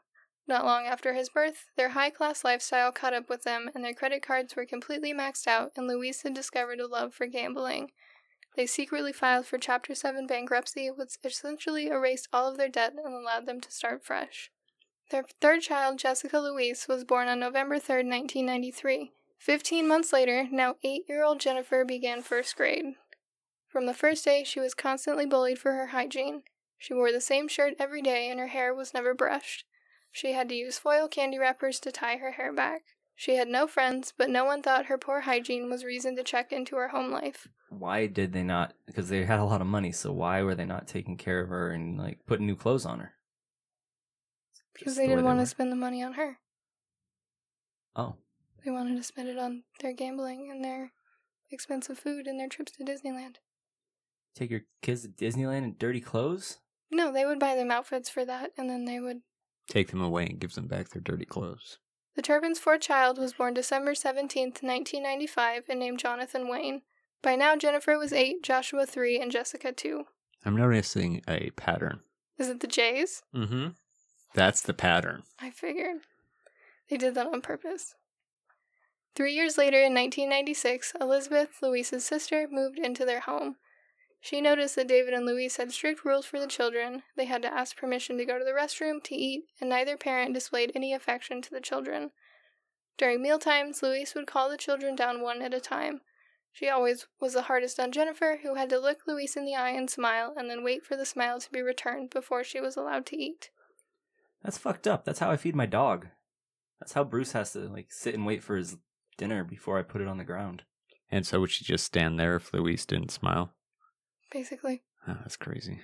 Not 0.47 0.65
long 0.65 0.85
after 0.85 1.13
his 1.13 1.29
birth, 1.29 1.65
their 1.75 1.89
high 1.89 2.09
class 2.09 2.43
lifestyle 2.43 2.91
caught 2.91 3.13
up 3.13 3.29
with 3.29 3.43
them, 3.43 3.69
and 3.75 3.83
their 3.83 3.93
credit 3.93 4.21
cards 4.21 4.55
were 4.55 4.65
completely 4.65 5.13
maxed 5.13 5.45
out, 5.45 5.73
and 5.75 5.87
Louise 5.87 6.21
had 6.21 6.33
discovered 6.33 6.79
a 6.79 6.87
love 6.87 7.13
for 7.13 7.27
gambling. 7.27 7.91
They 8.55 8.65
secretly 8.65 9.11
filed 9.11 9.45
for 9.45 9.57
Chapter 9.57 9.93
7 9.93 10.25
bankruptcy, 10.25 10.89
which 10.89 11.17
essentially 11.23 11.87
erased 11.87 12.29
all 12.31 12.49
of 12.49 12.57
their 12.57 12.69
debt 12.69 12.93
and 12.93 13.13
allowed 13.13 13.45
them 13.45 13.59
to 13.61 13.71
start 13.71 14.05
fresh. 14.05 14.49
Their 15.11 15.25
third 15.41 15.61
child, 15.61 15.99
Jessica 15.99 16.39
Louise, 16.39 16.87
was 16.87 17.03
born 17.03 17.27
on 17.27 17.39
November 17.39 17.77
3, 17.77 17.97
1993. 17.97 19.11
Fifteen 19.37 19.87
months 19.87 20.11
later, 20.11 20.47
now 20.51 20.75
eight 20.83 21.03
year 21.07 21.23
old 21.23 21.39
Jennifer 21.39 21.85
began 21.85 22.23
first 22.23 22.55
grade. 22.55 22.95
From 23.67 23.85
the 23.85 23.93
first 23.93 24.25
day, 24.25 24.43
she 24.43 24.59
was 24.59 24.73
constantly 24.73 25.25
bullied 25.25 25.59
for 25.59 25.73
her 25.73 25.87
hygiene. 25.87 26.43
She 26.77 26.93
wore 26.93 27.11
the 27.11 27.21
same 27.21 27.47
shirt 27.47 27.75
every 27.79 28.01
day 28.01 28.29
and 28.29 28.39
her 28.39 28.47
hair 28.47 28.73
was 28.73 28.93
never 28.93 29.13
brushed. 29.13 29.65
She 30.11 30.33
had 30.33 30.49
to 30.49 30.55
use 30.55 30.77
foil 30.79 31.07
candy 31.07 31.37
wrappers 31.37 31.79
to 31.81 31.91
tie 31.91 32.17
her 32.17 32.31
hair 32.31 32.53
back. 32.53 32.81
She 33.15 33.35
had 33.35 33.47
no 33.47 33.65
friends, 33.67 34.13
but 34.15 34.29
no 34.29 34.45
one 34.45 34.61
thought 34.61 34.85
her 34.85 34.97
poor 34.97 35.21
hygiene 35.21 35.69
was 35.69 35.83
reason 35.83 36.15
to 36.15 36.23
check 36.23 36.51
into 36.51 36.75
her 36.75 36.89
home 36.89 37.11
life. 37.11 37.47
Why 37.69 38.05
did 38.07 38.31
they 38.31 38.43
not? 38.43 38.73
Because 38.85 39.09
they 39.09 39.25
had 39.25 39.39
a 39.39 39.43
lot 39.45 39.61
of 39.61 39.67
money, 39.67 39.91
so 39.91 40.11
why 40.11 40.41
were 40.43 40.55
they 40.55 40.65
not 40.65 40.87
taking 40.87 41.17
care 41.17 41.41
of 41.41 41.49
her 41.49 41.71
and 41.71 41.97
like 41.97 42.19
putting 42.27 42.45
new 42.45 42.55
clothes 42.55 42.85
on 42.85 42.99
her? 42.99 43.13
Because 44.73 44.95
they 44.95 45.07
the 45.07 45.09
didn't 45.15 45.25
want 45.25 45.39
to 45.39 45.45
spend 45.47 45.71
the 45.71 45.75
money 45.75 46.03
on 46.03 46.13
her. 46.13 46.37
Oh, 47.95 48.15
They 48.63 48.69
wanted 48.69 48.95
to 48.97 49.03
spend 49.03 49.27
it 49.29 49.39
on 49.39 49.63
their 49.81 49.93
gambling 49.93 50.49
and 50.51 50.63
their 50.63 50.91
expensive 51.49 51.97
food 51.97 52.27
and 52.27 52.39
their 52.39 52.47
trips 52.47 52.73
to 52.73 52.83
Disneyland. 52.83 53.37
take 54.35 54.51
your 54.51 54.61
kids 54.83 55.01
to 55.01 55.07
Disneyland 55.07 55.63
in 55.63 55.75
dirty 55.79 55.99
clothes? 56.01 56.59
No, 56.91 57.11
they 57.11 57.25
would 57.25 57.39
buy 57.39 57.55
them 57.55 57.71
outfits 57.71 58.09
for 58.09 58.23
that, 58.25 58.51
and 58.57 58.69
then 58.69 58.85
they 58.85 58.99
would. 58.99 59.21
Take 59.69 59.91
them 59.91 60.01
away 60.01 60.25
and 60.25 60.39
give 60.39 60.53
them 60.53 60.67
back 60.67 60.89
their 60.89 61.01
dirty 61.01 61.25
clothes. 61.25 61.77
The 62.15 62.21
Turpin's 62.21 62.59
fourth 62.59 62.81
child 62.81 63.17
was 63.17 63.33
born 63.33 63.53
December 63.53 63.93
17th, 63.93 64.63
1995, 64.63 65.65
and 65.69 65.79
named 65.79 65.99
Jonathan 65.99 66.47
Wayne. 66.47 66.81
By 67.21 67.35
now, 67.35 67.55
Jennifer 67.55 67.97
was 67.97 68.13
8, 68.13 68.41
Joshua 68.41 68.85
3, 68.85 69.19
and 69.19 69.31
Jessica 69.31 69.71
2. 69.71 70.03
I'm 70.45 70.55
noticing 70.55 71.21
a 71.27 71.51
pattern. 71.51 71.99
Is 72.37 72.49
it 72.49 72.59
the 72.59 72.67
Jays? 72.67 73.21
Mm-hmm. 73.35 73.69
That's 74.33 74.61
the 74.61 74.73
pattern. 74.73 75.23
I 75.39 75.51
figured. 75.51 75.97
They 76.89 76.97
did 76.97 77.15
that 77.15 77.27
on 77.27 77.41
purpose. 77.41 77.95
Three 79.15 79.33
years 79.33 79.57
later, 79.57 79.77
in 79.77 79.93
1996, 79.93 80.93
Elizabeth, 81.01 81.49
Louise's 81.61 82.05
sister, 82.05 82.47
moved 82.49 82.77
into 82.77 83.03
their 83.03 83.21
home. 83.21 83.55
She 84.27 84.41
noticed 84.41 84.75
that 84.75 84.89
David 84.89 85.13
and 85.13 85.25
Louise 85.25 85.55
had 85.55 85.71
strict 85.71 86.03
rules 86.03 86.25
for 86.25 86.37
the 86.37 86.47
children. 86.47 87.03
They 87.15 87.23
had 87.23 87.41
to 87.43 87.53
ask 87.53 87.77
permission 87.77 88.17
to 88.17 88.25
go 88.25 88.37
to 88.37 88.43
the 88.43 88.51
restroom, 88.51 89.01
to 89.03 89.15
eat, 89.15 89.45
and 89.61 89.69
neither 89.69 89.95
parent 89.95 90.33
displayed 90.33 90.73
any 90.75 90.91
affection 90.93 91.41
to 91.43 91.49
the 91.49 91.61
children. 91.61 92.11
During 92.97 93.21
mealtimes, 93.21 93.81
Louise 93.81 94.13
would 94.15 94.27
call 94.27 94.49
the 94.49 94.57
children 94.57 94.97
down 94.97 95.21
one 95.21 95.41
at 95.41 95.53
a 95.53 95.61
time. 95.61 96.01
She 96.51 96.67
always 96.67 97.07
was 97.21 97.35
the 97.35 97.43
hardest 97.43 97.79
on 97.79 97.93
Jennifer, 97.93 98.39
who 98.43 98.55
had 98.55 98.69
to 98.71 98.79
look 98.79 99.07
Louise 99.07 99.37
in 99.37 99.45
the 99.45 99.55
eye 99.55 99.69
and 99.69 99.89
smile, 99.89 100.33
and 100.35 100.49
then 100.49 100.61
wait 100.61 100.85
for 100.85 100.97
the 100.97 101.05
smile 101.05 101.39
to 101.39 101.49
be 101.49 101.61
returned 101.61 102.09
before 102.09 102.43
she 102.43 102.59
was 102.59 102.75
allowed 102.75 103.05
to 103.05 103.17
eat. 103.17 103.49
That's 104.43 104.57
fucked 104.57 104.87
up. 104.87 105.05
That's 105.05 105.19
how 105.19 105.31
I 105.31 105.37
feed 105.37 105.55
my 105.55 105.67
dog. 105.67 106.07
That's 106.81 106.91
how 106.91 107.05
Bruce 107.05 107.31
has 107.31 107.53
to 107.53 107.59
like 107.59 107.93
sit 107.93 108.13
and 108.13 108.25
wait 108.25 108.43
for 108.43 108.57
his 108.57 108.75
dinner 109.17 109.45
before 109.45 109.79
I 109.79 109.83
put 109.83 110.01
it 110.01 110.07
on 110.09 110.17
the 110.17 110.25
ground. 110.25 110.63
And 111.09 111.25
so 111.25 111.39
would 111.39 111.51
she 111.51 111.63
just 111.63 111.85
stand 111.85 112.19
there 112.19 112.35
if 112.35 112.53
Louise 112.53 112.85
didn't 112.85 113.11
smile? 113.11 113.53
Basically. 114.31 114.83
Oh, 115.07 115.17
that's 115.21 115.37
crazy. 115.37 115.81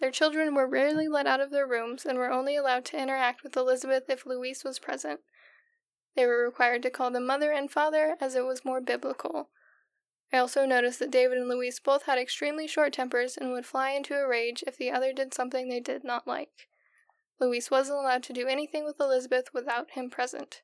Their 0.00 0.10
children 0.10 0.54
were 0.54 0.66
rarely 0.66 1.08
let 1.08 1.26
out 1.26 1.40
of 1.40 1.50
their 1.50 1.66
rooms 1.66 2.04
and 2.04 2.18
were 2.18 2.30
only 2.30 2.56
allowed 2.56 2.84
to 2.86 3.00
interact 3.00 3.42
with 3.42 3.56
Elizabeth 3.56 4.04
if 4.08 4.26
Louise 4.26 4.64
was 4.64 4.78
present. 4.78 5.20
They 6.16 6.26
were 6.26 6.44
required 6.44 6.82
to 6.82 6.90
call 6.90 7.10
them 7.10 7.26
mother 7.26 7.52
and 7.52 7.70
father 7.70 8.16
as 8.20 8.34
it 8.34 8.44
was 8.44 8.64
more 8.64 8.80
biblical. 8.80 9.48
I 10.32 10.38
also 10.38 10.64
noticed 10.64 10.98
that 10.98 11.10
David 11.10 11.38
and 11.38 11.48
Louise 11.48 11.78
both 11.78 12.04
had 12.04 12.18
extremely 12.18 12.66
short 12.66 12.94
tempers 12.94 13.36
and 13.36 13.52
would 13.52 13.66
fly 13.66 13.90
into 13.90 14.14
a 14.14 14.26
rage 14.26 14.64
if 14.66 14.76
the 14.76 14.90
other 14.90 15.12
did 15.12 15.34
something 15.34 15.68
they 15.68 15.80
did 15.80 16.04
not 16.04 16.26
like. 16.26 16.68
Louise 17.38 17.70
wasn't 17.70 17.98
allowed 17.98 18.22
to 18.24 18.32
do 18.32 18.46
anything 18.46 18.84
with 18.84 19.00
Elizabeth 19.00 19.52
without 19.52 19.90
him 19.90 20.08
present. 20.08 20.62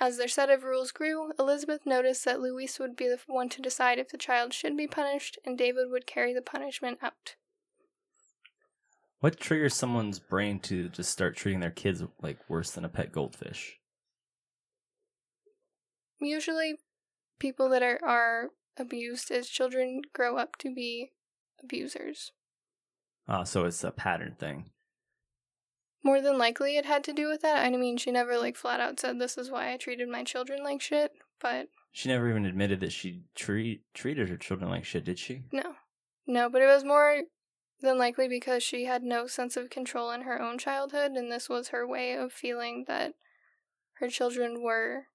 As 0.00 0.16
their 0.16 0.28
set 0.28 0.48
of 0.48 0.62
rules 0.62 0.92
grew, 0.92 1.32
Elizabeth 1.38 1.84
noticed 1.84 2.24
that 2.24 2.40
Louise 2.40 2.78
would 2.78 2.94
be 2.94 3.08
the 3.08 3.18
one 3.26 3.48
to 3.48 3.62
decide 3.62 3.98
if 3.98 4.10
the 4.10 4.18
child 4.18 4.54
should 4.54 4.76
be 4.76 4.86
punished, 4.86 5.38
and 5.44 5.58
David 5.58 5.90
would 5.90 6.06
carry 6.06 6.32
the 6.32 6.42
punishment 6.42 6.98
out. 7.02 7.34
What 9.20 9.40
triggers 9.40 9.74
someone's 9.74 10.20
brain 10.20 10.60
to 10.60 10.88
just 10.88 11.10
start 11.10 11.36
treating 11.36 11.58
their 11.58 11.72
kids 11.72 12.02
like 12.22 12.38
worse 12.48 12.70
than 12.70 12.84
a 12.84 12.88
pet 12.88 13.12
goldfish? 13.12 13.78
usually 16.20 16.74
people 17.38 17.68
that 17.68 17.82
are, 17.82 18.00
are 18.04 18.48
abused 18.76 19.30
as 19.30 19.48
children 19.48 20.02
grow 20.12 20.36
up 20.36 20.56
to 20.58 20.74
be 20.74 21.12
abusers. 21.62 22.32
Oh, 23.28 23.44
so 23.44 23.64
it's 23.64 23.84
a 23.84 23.90
pattern 23.90 24.36
thing. 24.38 24.70
More 26.08 26.22
than 26.22 26.38
likely 26.38 26.78
it 26.78 26.86
had 26.86 27.04
to 27.04 27.12
do 27.12 27.28
with 27.28 27.42
that. 27.42 27.62
I 27.62 27.68
mean, 27.68 27.98
she 27.98 28.10
never 28.10 28.38
like 28.38 28.56
flat 28.56 28.80
out 28.80 28.98
said 28.98 29.18
this 29.18 29.36
is 29.36 29.50
why 29.50 29.70
I 29.70 29.76
treated 29.76 30.08
my 30.08 30.24
children 30.24 30.64
like 30.64 30.80
shit, 30.80 31.12
but 31.38 31.68
She 31.92 32.08
never 32.08 32.30
even 32.30 32.46
admitted 32.46 32.80
that 32.80 32.92
she 32.92 33.24
treat, 33.34 33.82
treated 33.92 34.30
her 34.30 34.38
children 34.38 34.70
like 34.70 34.86
shit, 34.86 35.04
did 35.04 35.18
she? 35.18 35.42
no. 35.52 35.74
No, 36.26 36.48
but 36.48 36.62
it 36.62 36.66
was 36.66 36.82
more 36.82 37.24
than 37.82 37.98
likely 37.98 38.26
because 38.26 38.62
she 38.62 38.86
had 38.86 39.02
no 39.02 39.26
sense 39.26 39.54
of 39.54 39.68
control 39.68 40.10
in 40.10 40.22
her 40.22 40.40
own 40.40 40.56
childhood 40.56 41.10
and 41.12 41.30
this 41.30 41.46
was 41.46 41.68
her 41.68 41.86
way 41.86 42.14
of 42.14 42.32
feeling 42.32 42.86
that 42.88 43.12
her 43.98 44.08
children 44.08 44.62
were 44.62 45.08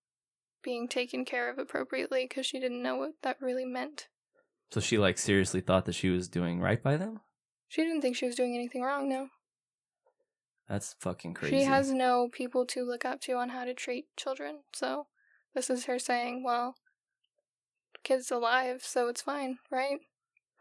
being 0.63 0.87
taken 0.87 1.25
care 1.25 1.49
of 1.49 1.57
appropriately 1.57 2.27
because 2.29 2.45
she 2.45 2.59
didn't 2.59 2.83
know 2.83 2.97
what 2.97 3.13
that 3.23 3.41
really 3.41 3.65
meant. 3.65 4.09
So 4.69 4.79
she 4.79 4.99
like 4.99 5.17
seriously 5.17 5.61
thought 5.61 5.85
that 5.85 5.95
she 5.95 6.09
was 6.09 6.27
doing 6.27 6.59
right 6.59 6.83
by 6.83 6.97
them? 6.97 7.21
She 7.67 7.81
didn't 7.81 8.01
think 8.01 8.15
she 8.15 8.27
was 8.27 8.35
doing 8.35 8.53
anything 8.53 8.83
wrong, 8.83 9.09
no. 9.09 9.29
That's 10.69 10.95
fucking 10.99 11.33
crazy. 11.33 11.59
She 11.59 11.63
has 11.63 11.91
no 11.91 12.29
people 12.31 12.65
to 12.67 12.83
look 12.83 13.05
up 13.05 13.19
to 13.21 13.33
on 13.33 13.49
how 13.49 13.65
to 13.65 13.73
treat 13.73 14.05
children. 14.15 14.59
So 14.73 15.07
this 15.53 15.69
is 15.69 15.85
her 15.85 15.99
saying, 15.99 16.43
well, 16.43 16.75
kid's 18.03 18.31
alive, 18.31 18.83
so 18.83 19.07
it's 19.07 19.21
fine, 19.21 19.59
right? 19.71 19.99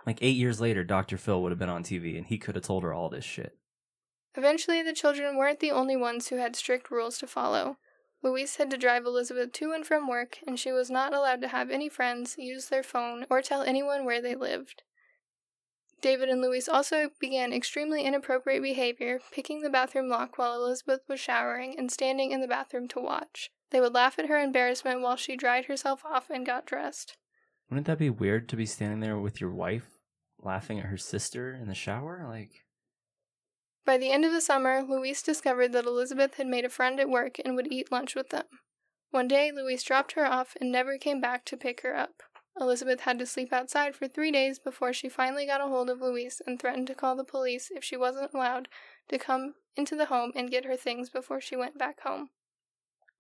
like 0.07 0.19
eight 0.21 0.37
years 0.37 0.61
later, 0.61 0.83
Dr. 0.83 1.17
Phil 1.17 1.41
would 1.43 1.53
have 1.53 1.59
been 1.59 1.69
on 1.69 1.85
TV 1.85 2.17
and 2.17 2.27
he 2.27 2.39
could 2.39 2.57
have 2.57 2.65
told 2.65 2.83
her 2.83 2.93
all 2.93 3.09
this 3.09 3.25
shit. 3.25 3.57
Eventually, 4.35 4.83
the 4.83 4.93
children 4.93 5.37
weren't 5.37 5.61
the 5.61 5.71
only 5.71 5.97
ones 5.97 6.29
who 6.29 6.37
had 6.37 6.57
strict 6.57 6.91
rules 6.91 7.19
to 7.19 7.27
follow. 7.27 7.77
Louise 8.23 8.57
had 8.57 8.71
to 8.71 8.79
drive 8.79 9.05
Elizabeth 9.05 9.53
to 9.53 9.73
and 9.73 9.85
from 9.85 10.09
work, 10.09 10.39
and 10.47 10.59
she 10.59 10.73
was 10.73 10.91
not 10.91 11.13
allowed 11.13 11.41
to 11.43 11.49
have 11.49 11.71
any 11.71 11.89
friends, 11.89 12.37
use 12.39 12.67
their 12.67 12.83
phone, 12.83 13.27
or 13.29 13.43
tell 13.43 13.63
anyone 13.63 14.05
where 14.05 14.23
they 14.23 14.35
lived. 14.35 14.83
David 16.03 16.29
and 16.29 16.43
Louise 16.43 16.69
also 16.69 17.11
began 17.21 17.53
extremely 17.53 18.03
inappropriate 18.03 18.61
behavior, 18.61 19.21
picking 19.31 19.61
the 19.61 19.71
bathroom 19.71 20.09
lock 20.09 20.37
while 20.37 20.53
Elizabeth 20.53 21.03
was 21.09 21.21
showering 21.21 21.79
and 21.79 21.93
standing 21.93 22.33
in 22.33 22.41
the 22.41 22.49
bathroom 22.49 22.89
to 22.89 23.01
watch. 23.01 23.51
They 23.71 23.81
would 23.81 23.95
laugh 23.95 24.19
at 24.19 24.27
her 24.27 24.39
embarrassment 24.39 25.01
while 25.01 25.17
she 25.17 25.37
dried 25.37 25.67
herself 25.67 26.05
off 26.05 26.29
and 26.29 26.45
got 26.45 26.67
dressed. 26.67 27.17
Wouldn't 27.71 27.87
that 27.87 27.99
be 27.99 28.11
weird 28.11 28.49
to 28.49 28.57
be 28.57 28.67
standing 28.67 28.99
there 28.99 29.17
with 29.17 29.41
your 29.41 29.53
wife 29.53 29.99
laughing 30.41 30.81
at 30.81 30.87
her 30.87 30.99
sister 30.99 31.55
in 31.55 31.69
the 31.69 31.75
shower? 31.75 32.27
Like, 32.29 32.65
By 33.87 33.97
the 33.97 34.11
end 34.11 34.25
of 34.25 34.33
the 34.33 34.41
summer, 34.41 34.83
Louise 34.83 35.23
discovered 35.23 35.73
that 35.73 35.87
Elizabeth 35.87 36.35
had 36.35 36.49
made 36.49 36.65
a 36.65 36.69
friend 36.69 36.99
at 36.99 37.09
work 37.09 37.39
and 37.45 37.55
would 37.55 37.73
eat 37.73 37.93
lunch 37.93 38.17
with 38.17 38.31
them. 38.31 38.47
One 39.13 39.29
day, 39.29 39.53
Louise 39.55 39.85
dropped 39.85 40.13
her 40.13 40.27
off 40.27 40.57
and 40.61 40.73
never 40.73 40.99
came 40.99 41.21
back 41.21 41.45
to 41.45 41.57
pick 41.57 41.83
her 41.83 41.97
up. 41.97 42.23
Elizabeth 42.61 43.01
had 43.01 43.19
to 43.19 43.27
sleep 43.27 43.53
outside 43.53 43.95
for 43.95 44.07
three 44.07 44.31
days 44.31 44.59
before 44.59 44.93
she 44.93 45.09
finally 45.09 45.47
got 45.47 45.61
a 45.61 45.69
hold 45.69 45.89
of 45.89 46.01
Louise 46.01 46.43
and 46.47 46.61
threatened 46.61 46.87
to 46.89 46.95
call 46.95 47.17
the 47.17 47.25
police 47.25 47.71
if 47.71 47.83
she 47.83 47.97
wasn't 47.97 48.33
allowed 48.35 48.69
to 49.09 49.19
come 49.19 49.55
into 49.77 49.97
the 49.97 50.07
home 50.07 50.33
and 50.37 50.51
get 50.51 50.67
her 50.67 50.77
things 50.77 51.09
before 51.09 51.41
she 51.41 51.57
went 51.57 51.79
back 51.79 52.01
home. 52.01 52.31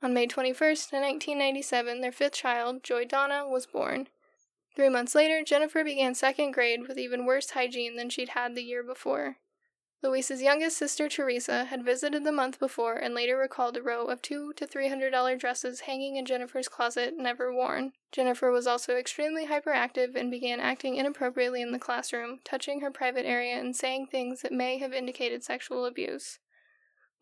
On 0.02 0.12
May 0.12 0.26
21st, 0.26 0.92
1997, 0.92 2.00
their 2.00 2.12
fifth 2.12 2.32
child, 2.32 2.82
Joy 2.82 3.04
Donna, 3.04 3.48
was 3.48 3.66
born. 3.66 4.08
Three 4.74 4.88
months 4.88 5.14
later, 5.14 5.42
Jennifer 5.44 5.84
began 5.84 6.14
second 6.14 6.52
grade 6.52 6.88
with 6.88 6.98
even 6.98 7.24
worse 7.24 7.50
hygiene 7.50 7.96
than 7.96 8.10
she'd 8.10 8.30
had 8.30 8.54
the 8.54 8.62
year 8.62 8.82
before. 8.82 9.36
Louise's 10.02 10.42
youngest 10.42 10.76
sister, 10.76 11.09
Teresa, 11.09 11.66
had 11.66 11.85
visited 11.85 12.25
the 12.25 12.32
month 12.32 12.59
before 12.59 12.97
and 12.97 13.14
later 13.14 13.37
recalled 13.37 13.76
a 13.76 13.82
row 13.82 14.06
of 14.06 14.21
two 14.21 14.52
to 14.54 14.66
three 14.66 14.88
hundred 14.88 15.11
dollar 15.11 15.37
dresses 15.37 15.80
hanging 15.80 16.16
in 16.16 16.26
Jennifer's 16.26 16.68
closet, 16.68 17.14
never 17.16 17.54
worn. 17.54 17.92
Jennifer 18.11 18.50
was 18.50 18.66
also 18.66 18.97
extremely 18.97 19.47
hyperactive 19.47 20.16
and 20.16 20.30
began 20.30 20.59
acting 20.59 20.97
inappropriately 20.97 21.62
in 21.62 21.71
the 21.71 21.78
classroom, 21.78 22.40
touching 22.44 22.80
her 22.80 22.90
private 22.90 23.26
area 23.26 23.59
and 23.59 23.76
saying 23.76 24.09
things 24.09 24.42
that 24.42 24.52
may 24.52 24.78
have 24.78 24.92
indicated 24.92 25.44
sexual 25.44 25.85
abuse. 25.85 26.40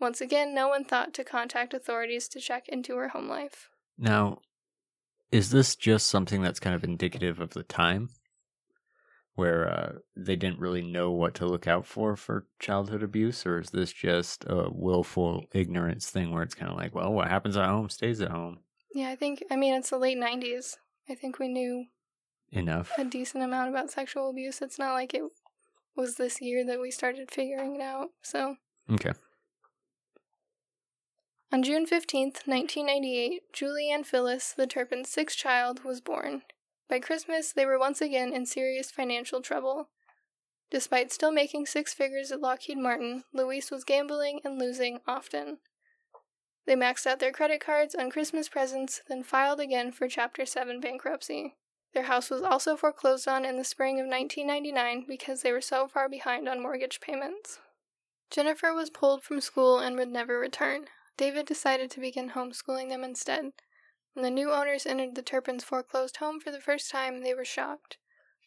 Once 0.00 0.22
again, 0.22 0.54
no 0.54 0.66
one 0.66 0.82
thought 0.82 1.12
to 1.12 1.22
contact 1.22 1.74
authorities 1.74 2.28
to 2.28 2.40
check 2.40 2.66
into 2.66 2.96
her 2.96 3.08
home 3.08 3.28
life. 3.28 3.68
Now, 3.98 4.38
is 5.30 5.50
this 5.50 5.76
just 5.76 6.06
something 6.06 6.40
that's 6.40 6.58
kind 6.58 6.74
of 6.74 6.82
indicative 6.82 7.40
of 7.40 7.50
the 7.50 7.62
time 7.62 8.08
where 9.40 9.68
uh, 9.68 9.92
they 10.16 10.36
didn't 10.36 10.60
really 10.60 10.82
know 10.82 11.10
what 11.10 11.34
to 11.36 11.46
look 11.46 11.66
out 11.66 11.86
for 11.86 12.14
for 12.16 12.46
childhood 12.58 13.02
abuse, 13.02 13.46
or 13.46 13.58
is 13.58 13.70
this 13.70 13.92
just 13.92 14.44
a 14.46 14.68
willful 14.70 15.44
ignorance 15.52 16.10
thing 16.10 16.30
where 16.32 16.42
it's 16.42 16.54
kind 16.54 16.70
of 16.70 16.76
like, 16.76 16.94
well, 16.94 17.10
what 17.12 17.28
happens 17.28 17.56
at 17.56 17.68
home 17.68 17.88
stays 17.88 18.20
at 18.20 18.30
home? 18.30 18.58
Yeah, 18.94 19.08
I 19.08 19.16
think, 19.16 19.42
I 19.50 19.56
mean, 19.56 19.74
it's 19.74 19.90
the 19.90 19.98
late 19.98 20.18
90s. 20.18 20.76
I 21.08 21.14
think 21.14 21.38
we 21.38 21.48
knew 21.48 21.86
Enough. 22.52 22.92
a 22.98 23.04
decent 23.04 23.42
amount 23.42 23.70
about 23.70 23.90
sexual 23.90 24.28
abuse. 24.30 24.60
It's 24.60 24.78
not 24.78 24.92
like 24.92 25.14
it 25.14 25.22
was 25.96 26.16
this 26.16 26.40
year 26.42 26.64
that 26.66 26.80
we 26.80 26.90
started 26.90 27.30
figuring 27.30 27.76
it 27.76 27.82
out. 27.82 28.08
So, 28.22 28.56
Okay. 28.92 29.12
on 31.52 31.62
June 31.62 31.86
15th, 31.86 32.46
1998, 32.46 33.42
Julianne 33.54 34.04
Phyllis, 34.06 34.52
the 34.56 34.66
Turpin's 34.66 35.08
sixth 35.08 35.36
child, 35.38 35.84
was 35.84 36.00
born. 36.00 36.42
By 36.90 36.98
Christmas, 36.98 37.52
they 37.52 37.64
were 37.64 37.78
once 37.78 38.00
again 38.00 38.32
in 38.32 38.46
serious 38.46 38.90
financial 38.90 39.40
trouble. 39.40 39.90
Despite 40.72 41.12
still 41.12 41.30
making 41.30 41.66
six 41.66 41.94
figures 41.94 42.32
at 42.32 42.40
Lockheed 42.40 42.78
Martin, 42.78 43.22
Louise 43.32 43.70
was 43.70 43.84
gambling 43.84 44.40
and 44.44 44.58
losing 44.58 44.98
often. 45.06 45.58
They 46.66 46.74
maxed 46.74 47.06
out 47.06 47.20
their 47.20 47.30
credit 47.30 47.60
cards 47.60 47.94
on 47.94 48.10
Christmas 48.10 48.48
presents, 48.48 49.02
then 49.08 49.22
filed 49.22 49.60
again 49.60 49.92
for 49.92 50.08
Chapter 50.08 50.44
7 50.44 50.80
bankruptcy. 50.80 51.54
Their 51.94 52.04
house 52.04 52.28
was 52.28 52.42
also 52.42 52.76
foreclosed 52.76 53.28
on 53.28 53.44
in 53.44 53.56
the 53.56 53.64
spring 53.64 54.00
of 54.00 54.06
1999 54.06 55.06
because 55.06 55.42
they 55.42 55.52
were 55.52 55.60
so 55.60 55.86
far 55.86 56.08
behind 56.08 56.48
on 56.48 56.60
mortgage 56.60 57.00
payments. 57.00 57.60
Jennifer 58.30 58.74
was 58.74 58.90
pulled 58.90 59.22
from 59.22 59.40
school 59.40 59.78
and 59.78 59.96
would 59.96 60.10
never 60.10 60.38
return. 60.40 60.86
David 61.16 61.46
decided 61.46 61.90
to 61.92 62.00
begin 62.00 62.30
homeschooling 62.30 62.88
them 62.88 63.04
instead. 63.04 63.52
When 64.14 64.24
the 64.24 64.30
new 64.30 64.52
owners 64.52 64.86
entered 64.86 65.14
the 65.14 65.22
Turpins' 65.22 65.64
foreclosed 65.64 66.16
home 66.16 66.40
for 66.40 66.50
the 66.50 66.60
first 66.60 66.90
time, 66.90 67.22
they 67.22 67.34
were 67.34 67.44
shocked. 67.44 67.98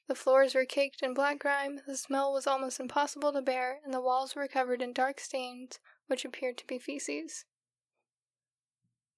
The 0.08 0.16
floors 0.16 0.54
were 0.54 0.66
caked 0.66 1.02
in 1.02 1.14
black 1.14 1.40
grime, 1.40 1.80
the 1.88 1.96
smell 1.96 2.34
was 2.34 2.46
almost 2.46 2.80
impossible 2.80 3.32
to 3.32 3.42
bear, 3.42 3.80
and 3.86 3.94
the 3.94 4.02
walls 4.02 4.36
were 4.36 4.48
covered 4.48 4.82
in 4.82 4.92
dark 4.92 5.20
stains, 5.20 5.80
which 6.08 6.26
appeared 6.26 6.58
to 6.58 6.68
be 6.68 6.78
feces. 6.78 7.46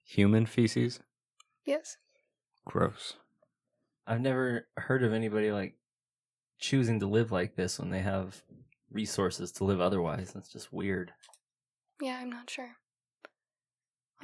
Human 0.03 0.45
feces? 0.45 0.99
Yes. 1.65 1.97
Gross. 2.65 3.15
I've 4.05 4.21
never 4.21 4.67
heard 4.77 5.03
of 5.03 5.13
anybody 5.13 5.51
like 5.51 5.75
choosing 6.59 6.99
to 6.99 7.07
live 7.07 7.31
like 7.31 7.55
this 7.55 7.79
when 7.79 7.89
they 7.89 8.01
have 8.01 8.43
resources 8.91 9.51
to 9.53 9.63
live 9.63 9.81
otherwise. 9.81 10.31
That's 10.33 10.49
just 10.49 10.71
weird. 10.71 11.11
Yeah, 11.99 12.19
I'm 12.21 12.29
not 12.29 12.51
sure. 12.51 12.77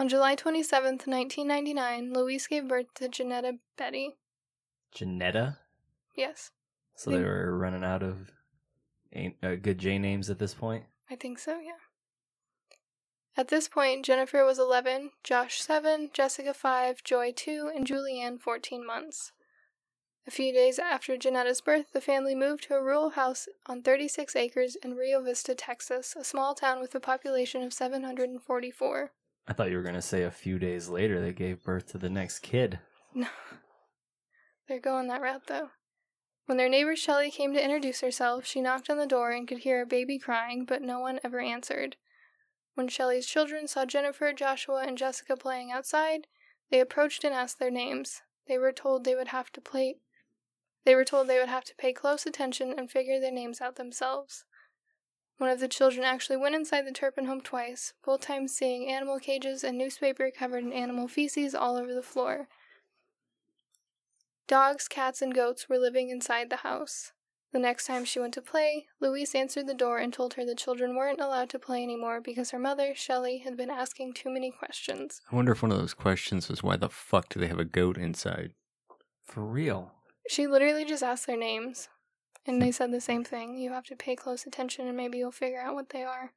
On 0.02 0.10
July 0.10 0.36
27th, 0.36 1.06
1999, 1.06 2.12
Louise 2.12 2.48
gave 2.48 2.68
birth 2.68 2.92
to 2.96 3.08
Janetta 3.08 3.60
Betty. 3.78 4.16
Janetta? 4.92 5.60
Yes, 6.16 6.50
So 6.96 7.12
they 7.12 7.18
Hmm. 7.18 7.24
were 7.26 7.56
running 7.56 7.84
out 7.84 8.02
of 8.02 8.32
uh, 9.16 9.58
good 9.62 9.78
J 9.78 10.00
names 10.00 10.32
at 10.32 10.40
this 10.40 10.56
point. 10.56 10.86
I 11.08 11.16
think 11.16 11.38
so, 11.38 11.60
yeah. 11.60 11.78
At 13.38 13.50
this 13.50 13.68
point, 13.68 14.04
Jennifer 14.04 14.44
was 14.44 14.58
11, 14.58 15.12
Josh 15.24 15.62
7, 15.62 16.10
Jessica 16.12 16.56
5, 16.56 17.04
Joy 17.04 17.32
2, 17.32 17.72
and 17.76 17.86
Julianne 17.86 18.42
14 18.42 18.84
months. 18.84 19.34
A 20.26 20.32
few 20.32 20.52
days 20.52 20.80
after 20.80 21.16
Janetta's 21.16 21.62
birth, 21.62 21.92
the 21.94 22.02
family 22.02 22.34
moved 22.34 22.64
to 22.64 22.74
a 22.74 22.82
rural 22.82 23.12
house 23.12 23.48
on 23.68 23.84
36 23.84 24.36
acres 24.36 24.76
in 24.84 24.96
Rio 24.96 25.22
Vista, 25.22 25.54
Texas, 25.54 26.16
a 26.16 26.24
small 26.24 26.56
town 26.56 26.82
with 26.82 26.96
a 26.96 27.00
population 27.00 27.62
of 27.62 27.72
744. 27.72 29.12
I 29.48 29.54
thought 29.54 29.70
you 29.70 29.78
were 29.78 29.84
going 29.84 29.96
to 29.96 30.02
say 30.02 30.24
a 30.24 30.32
few 30.32 30.60
days 30.60 30.90
later 30.90 31.20
they 31.20 31.34
gave 31.34 31.64
birth 31.64 31.88
to 31.92 31.98
the 31.98 32.10
next 32.10 32.40
kid. 32.40 32.80
No. 33.14 33.28
They're 34.68 34.80
going 34.80 35.08
that 35.08 35.22
route, 35.22 35.48
though. 35.48 35.70
When 36.46 36.58
their 36.58 36.70
neighbor 36.70 36.96
Shelley 36.96 37.32
came 37.32 37.54
to 37.54 37.64
introduce 37.64 38.02
herself, 38.02 38.46
she 38.46 38.62
knocked 38.62 38.90
on 38.90 38.98
the 38.98 39.06
door 39.06 39.32
and 39.32 39.48
could 39.48 39.60
hear 39.60 39.82
a 39.82 39.86
baby 39.86 40.18
crying, 40.18 40.66
but 40.66 40.82
no 40.82 41.00
one 41.00 41.20
ever 41.24 41.40
answered. 41.40 41.98
When 42.76 42.88
Shelley's 42.88 43.28
children 43.28 43.68
saw 43.68 43.86
Jennifer, 43.86 44.32
Joshua, 44.34 44.84
and 44.88 44.98
Jessica 44.98 45.36
playing 45.36 45.72
outside, 45.72 46.28
they 46.70 46.80
approached 46.80 47.24
and 47.24 47.34
asked 47.34 47.60
their 47.60 47.72
names. 47.72 48.22
They 48.48 48.58
were 48.58 48.72
told 48.72 49.04
they 49.04 49.16
would 49.16 49.30
have 49.30 49.52
to 49.54 49.62
play 49.62 49.98
they 50.84 50.96
were 50.96 51.06
told 51.06 51.28
they 51.28 51.40
would 51.40 51.50
have 51.50 51.66
to 51.66 51.76
pay 51.76 51.94
close 51.94 52.26
attention 52.26 52.74
and 52.76 52.90
figure 52.90 53.20
their 53.20 53.32
names 53.32 53.62
out 53.62 53.76
themselves. 53.76 54.46
One 55.42 55.50
of 55.50 55.60
the 55.60 55.68
children 55.68 56.06
actually 56.06 56.38
went 56.38 56.54
inside 56.54 56.86
the 56.86 56.92
Turpin 56.92 57.26
home 57.26 57.42
twice, 57.42 57.94
both 58.06 58.22
times 58.22 58.54
seeing 58.54 58.88
animal 58.88 59.18
cages 59.18 59.64
and 59.64 59.76
newspaper 59.76 60.30
covered 60.30 60.64
in 60.64 60.72
animal 60.72 61.08
feces 61.08 61.56
all 61.56 61.78
over 61.78 61.96
the 61.96 62.04
floor. 62.04 62.48
Dogs, 64.48 64.88
cats, 64.88 65.20
and 65.20 65.34
goats 65.34 65.68
were 65.68 65.80
living 65.80 66.12
inside 66.12 66.52
the 66.52 66.58
house. 66.58 67.14
The 67.52 67.58
next 67.58 67.88
time 67.88 68.06
she 68.06 68.20
went 68.20 68.36
to 68.36 68.42
play, 68.44 68.86
Louise 69.00 69.34
answered 69.34 69.66
the 69.66 69.74
door 69.74 69.98
and 69.98 70.14
told 70.14 70.36
her 70.36 70.46
the 70.46 70.54
children 70.54 70.96
weren't 70.96 71.20
allowed 71.20 71.50
to 71.50 71.58
play 71.58 71.82
anymore 71.82 72.22
because 72.22 72.52
her 72.52 72.60
mother, 72.60 72.94
Shelley, 72.94 73.40
had 73.40 73.58
been 73.58 73.72
asking 73.72 74.14
too 74.14 74.30
many 74.30 74.52
questions. 74.52 75.22
I 75.32 75.36
wonder 75.36 75.54
if 75.54 75.64
one 75.64 75.72
of 75.72 75.80
those 75.80 75.96
questions 75.96 76.50
was 76.50 76.62
why 76.62 76.78
the 76.78 76.88
fuck 76.88 77.30
do 77.30 77.40
they 77.40 77.48
have 77.48 77.58
a 77.58 77.66
goat 77.66 77.98
inside? 77.98 78.54
For 79.26 79.44
real. 79.44 79.92
She 80.30 80.46
literally 80.46 80.86
just 80.86 81.02
asked 81.02 81.26
their 81.26 81.36
names, 81.36 81.90
and 82.46 82.62
they 82.62 82.72
said 82.72 82.92
the 82.92 83.02
same 83.02 83.24
thing. 83.24 83.58
You 83.58 83.72
have 83.72 83.86
to 83.86 83.96
pay 83.96 84.16
close 84.16 84.46
attention 84.46 84.88
and 84.88 84.98
maybe 84.98 85.18
you'll 85.18 85.32
figure 85.32 85.62
out 85.62 85.76
what 85.76 85.90
they 85.90 86.04
are. 86.04 86.32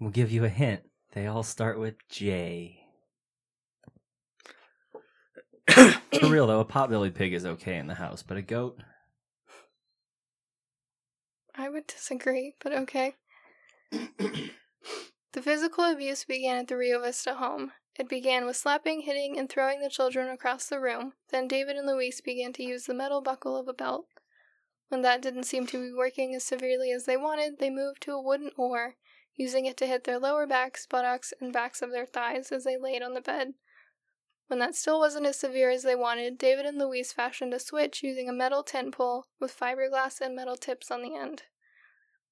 We'll 0.00 0.10
give 0.10 0.30
you 0.30 0.44
a 0.44 0.48
hint. 0.48 0.82
They 1.12 1.26
all 1.26 1.42
start 1.42 1.78
with 1.78 1.96
J. 2.08 2.80
For 5.70 6.26
real 6.28 6.46
though, 6.46 6.60
a 6.60 6.64
potbelly 6.64 7.12
pig 7.12 7.34
is 7.34 7.44
okay 7.44 7.76
in 7.76 7.86
the 7.86 7.94
house, 7.94 8.22
but 8.22 8.36
a 8.36 8.42
goat? 8.42 8.78
I 11.54 11.68
would 11.68 11.86
disagree, 11.86 12.54
but 12.62 12.72
okay. 12.72 13.14
the 13.90 15.42
physical 15.42 15.84
abuse 15.84 16.24
began 16.24 16.56
at 16.56 16.68
the 16.68 16.76
Rio 16.76 17.02
Vista 17.02 17.34
home. 17.34 17.72
It 17.98 18.08
began 18.08 18.46
with 18.46 18.56
slapping, 18.56 19.02
hitting, 19.02 19.38
and 19.38 19.50
throwing 19.50 19.80
the 19.80 19.90
children 19.90 20.30
across 20.30 20.66
the 20.66 20.80
room. 20.80 21.12
Then 21.30 21.46
David 21.46 21.76
and 21.76 21.86
Louise 21.86 22.22
began 22.22 22.54
to 22.54 22.62
use 22.62 22.84
the 22.84 22.94
metal 22.94 23.20
buckle 23.20 23.54
of 23.54 23.68
a 23.68 23.74
belt. 23.74 24.06
When 24.92 25.00
that 25.00 25.22
didn't 25.22 25.44
seem 25.44 25.66
to 25.68 25.82
be 25.82 25.90
working 25.90 26.34
as 26.34 26.44
severely 26.44 26.92
as 26.92 27.06
they 27.06 27.16
wanted, 27.16 27.58
they 27.58 27.70
moved 27.70 28.02
to 28.02 28.12
a 28.12 28.20
wooden 28.20 28.50
oar, 28.58 28.96
using 29.34 29.64
it 29.64 29.78
to 29.78 29.86
hit 29.86 30.04
their 30.04 30.18
lower 30.18 30.46
backs, 30.46 30.86
buttocks, 30.86 31.32
and 31.40 31.50
backs 31.50 31.80
of 31.80 31.92
their 31.92 32.04
thighs 32.04 32.52
as 32.52 32.64
they 32.64 32.76
laid 32.76 33.00
on 33.00 33.14
the 33.14 33.22
bed. 33.22 33.54
When 34.48 34.58
that 34.58 34.74
still 34.74 34.98
wasn't 34.98 35.24
as 35.24 35.38
severe 35.38 35.70
as 35.70 35.82
they 35.82 35.94
wanted, 35.94 36.36
David 36.36 36.66
and 36.66 36.76
Louise 36.76 37.10
fashioned 37.10 37.54
a 37.54 37.58
switch 37.58 38.02
using 38.02 38.28
a 38.28 38.34
metal 38.34 38.62
tent 38.62 38.94
pole 38.94 39.24
with 39.40 39.58
fiberglass 39.58 40.20
and 40.20 40.36
metal 40.36 40.56
tips 40.56 40.90
on 40.90 41.00
the 41.00 41.16
end. 41.16 41.44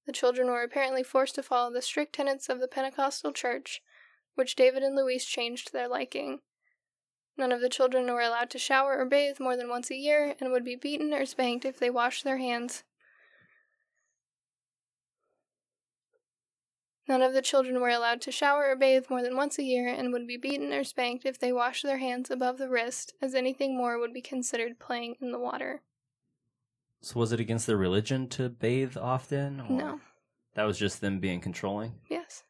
The 0.05 0.11
children 0.11 0.47
were 0.47 0.61
apparently 0.61 1.01
forced 1.01 1.33
to 1.35 1.43
follow 1.43 1.73
the 1.73 1.81
strict 1.81 2.13
tenets 2.13 2.47
of 2.47 2.59
the 2.59 2.67
Pentecostal 2.67 3.31
church, 3.31 3.81
which 4.35 4.55
David 4.55 4.83
and 4.83 4.95
Louise 4.95 5.25
changed 5.25 5.65
to 5.65 5.73
their 5.73 5.87
liking. 5.87 6.41
None 7.41 7.51
of 7.51 7.59
the 7.59 7.69
children 7.69 8.05
were 8.05 8.21
allowed 8.21 8.51
to 8.51 8.59
shower 8.59 8.99
or 8.99 9.05
bathe 9.05 9.39
more 9.39 9.57
than 9.57 9.67
once 9.67 9.89
a 9.89 9.95
year 9.95 10.35
and 10.39 10.51
would 10.51 10.63
be 10.63 10.75
beaten 10.75 11.11
or 11.11 11.25
spanked 11.25 11.65
if 11.65 11.79
they 11.79 11.89
washed 11.89 12.23
their 12.23 12.37
hands. 12.37 12.83
None 17.07 17.23
of 17.23 17.33
the 17.33 17.41
children 17.41 17.81
were 17.81 17.89
allowed 17.89 18.21
to 18.21 18.31
shower 18.31 18.69
or 18.69 18.75
bathe 18.75 19.09
more 19.09 19.23
than 19.23 19.35
once 19.35 19.57
a 19.57 19.63
year 19.63 19.87
and 19.87 20.13
would 20.13 20.27
be 20.27 20.37
beaten 20.37 20.71
or 20.71 20.83
spanked 20.83 21.25
if 21.25 21.39
they 21.39 21.51
washed 21.51 21.81
their 21.81 21.97
hands 21.97 22.29
above 22.29 22.59
the 22.59 22.69
wrist, 22.69 23.15
as 23.23 23.33
anything 23.33 23.75
more 23.75 23.97
would 23.97 24.13
be 24.13 24.21
considered 24.21 24.77
playing 24.77 25.15
in 25.19 25.31
the 25.31 25.39
water. 25.39 25.81
So 27.01 27.19
was 27.19 27.31
it 27.31 27.39
against 27.39 27.65
their 27.65 27.75
religion 27.75 28.29
to 28.29 28.49
bathe 28.49 28.97
often? 28.97 29.61
Or 29.61 29.71
No. 29.71 30.01
That 30.53 30.65
was 30.65 30.77
just 30.77 31.01
them 31.01 31.19
being 31.19 31.41
controlling? 31.41 31.93
Yes, 32.07 32.43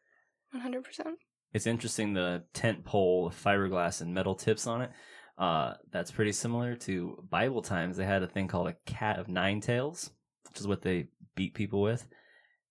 100%. 0.54 1.16
It's 1.54 1.68
interesting 1.68 2.14
the 2.14 2.44
tent 2.54 2.86
pole 2.86 3.30
fiberglass 3.30 4.02
and 4.02 4.14
metal 4.14 4.36
tips 4.36 4.68
on 4.68 4.82
it. 4.82 4.92
Uh, 5.38 5.74
that's 5.92 6.12
pretty 6.12 6.32
similar 6.32 6.76
to 6.76 7.24
Bible 7.30 7.62
times. 7.62 7.98
They 7.98 8.06
had 8.06 8.24
a 8.24 8.28
thing 8.28 8.48
called 8.48 8.68
a 8.68 8.76
cat 8.86 9.20
of 9.20 9.28
nine 9.28 9.60
tails, 9.60 10.12
which 10.48 10.60
is 10.60 10.68
what 10.68 10.82
they 10.84 11.08
beat 11.36 11.54
people 11.54 11.82
with, 11.82 12.08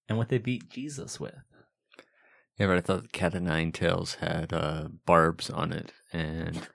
and 0.09 0.17
what 0.17 0.29
they 0.29 0.39
beat 0.39 0.71
Jesus 0.71 1.19
with. 1.19 1.35
Yeah, 2.59 2.67
but 2.67 2.77
I 2.77 2.81
thought 2.81 3.03
the 3.03 3.09
cat 3.09 3.35
of 3.35 3.43
nine 3.43 3.73
tails 3.73 4.17
had 4.17 4.53
uh, 4.53 4.89
barbs 5.07 5.51
on 5.51 5.73
it 5.73 5.93
and 6.13 6.69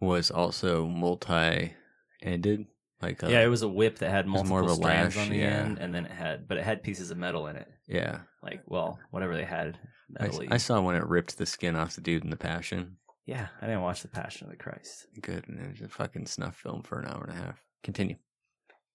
was 0.00 0.30
also 0.30 0.86
multi-ended. 0.86 2.66
Like 3.00 3.22
a, 3.22 3.30
yeah, 3.30 3.40
uh, 3.40 3.44
it 3.44 3.48
was 3.48 3.62
a 3.62 3.68
whip 3.68 3.98
that 3.98 4.10
had 4.10 4.26
multiple 4.26 4.56
more 4.56 4.62
of 4.62 4.70
a 4.70 4.74
strands 4.74 5.16
lash, 5.16 5.24
on 5.24 5.30
the 5.30 5.38
yeah. 5.38 5.46
end, 5.46 5.78
and 5.78 5.94
then 5.94 6.06
it 6.06 6.10
had, 6.10 6.48
but 6.48 6.58
it 6.58 6.64
had 6.64 6.82
pieces 6.82 7.10
of 7.10 7.18
metal 7.18 7.46
in 7.46 7.56
it. 7.56 7.68
yeah. 7.86 8.20
Like, 8.42 8.62
well, 8.66 8.98
whatever 9.10 9.36
they 9.36 9.44
had. 9.44 9.78
I, 10.18 10.30
I 10.50 10.56
saw 10.56 10.80
when 10.80 10.96
it 10.96 11.06
ripped 11.06 11.38
the 11.38 11.46
skin 11.46 11.76
off 11.76 11.94
the 11.94 12.00
dude 12.00 12.24
in 12.24 12.30
the 12.30 12.36
Passion. 12.36 12.96
yeah, 13.26 13.48
I 13.60 13.66
didn't 13.66 13.82
watch 13.82 14.02
the 14.02 14.08
Passion 14.08 14.46
of 14.46 14.50
the 14.50 14.56
Christ. 14.56 15.06
Good, 15.20 15.46
and 15.48 15.60
it 15.60 15.70
was 15.70 15.80
a 15.82 15.88
fucking 15.88 16.26
snuff 16.26 16.56
film 16.56 16.82
for 16.82 16.98
an 16.98 17.06
hour 17.06 17.26
and 17.28 17.38
a 17.38 17.42
half. 17.42 17.62
Continue. 17.82 18.16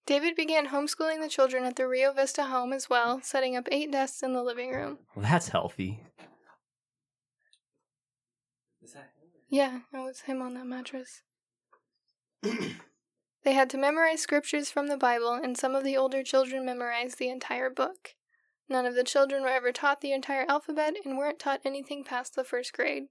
David 0.05 0.35
began 0.35 0.67
homeschooling 0.67 1.21
the 1.21 1.29
children 1.29 1.63
at 1.63 1.77
the 1.77 1.87
Rio 1.87 2.11
Vista 2.11 2.43
home 2.43 2.73
as 2.73 2.89
well, 2.89 3.21
setting 3.21 3.55
up 3.55 3.69
eight 3.71 3.91
desks 3.91 4.21
in 4.21 4.33
the 4.33 4.43
living 4.43 4.71
room. 4.71 4.97
Well, 5.15 5.23
that's 5.23 5.47
healthy. 5.47 6.01
Is 8.81 8.93
that 8.93 9.11
Yeah, 9.49 9.79
it 9.93 9.97
was 9.97 10.21
him 10.21 10.41
on 10.41 10.55
that 10.55 10.65
mattress. 10.65 11.21
They 13.43 13.53
had 13.53 13.69
to 13.71 13.77
memorize 13.77 14.21
scriptures 14.21 14.71
from 14.71 14.87
the 14.87 14.97
Bible, 14.97 15.33
and 15.33 15.57
some 15.57 15.75
of 15.75 15.83
the 15.83 15.97
older 15.97 16.23
children 16.23 16.65
memorized 16.65 17.19
the 17.19 17.29
entire 17.29 17.69
book. 17.69 18.15
None 18.69 18.85
of 18.85 18.95
the 18.95 19.03
children 19.03 19.43
were 19.43 19.49
ever 19.49 19.71
taught 19.71 19.99
the 19.99 20.13
entire 20.13 20.45
alphabet 20.47 20.95
and 21.03 21.17
weren't 21.17 21.39
taught 21.39 21.61
anything 21.65 22.03
past 22.03 22.35
the 22.35 22.45
first 22.45 22.73
grade. 22.73 23.07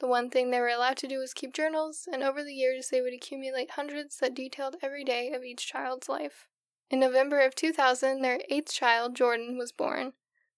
The 0.00 0.06
one 0.06 0.30
thing 0.30 0.50
they 0.50 0.60
were 0.60 0.68
allowed 0.68 0.96
to 0.98 1.08
do 1.08 1.18
was 1.18 1.34
keep 1.34 1.52
journals, 1.52 2.08
and 2.10 2.22
over 2.22 2.42
the 2.42 2.54
years 2.54 2.88
they 2.88 3.02
would 3.02 3.12
accumulate 3.12 3.72
hundreds 3.72 4.16
that 4.18 4.34
detailed 4.34 4.76
every 4.80 5.04
day 5.04 5.32
of 5.32 5.44
each 5.44 5.66
child's 5.66 6.08
life. 6.08 6.46
In 6.90 7.00
November 7.00 7.40
of 7.40 7.54
2000, 7.54 8.22
their 8.22 8.40
eighth 8.48 8.72
child, 8.72 9.14
Jordan, 9.14 9.58
was 9.58 9.72
born. 9.72 10.14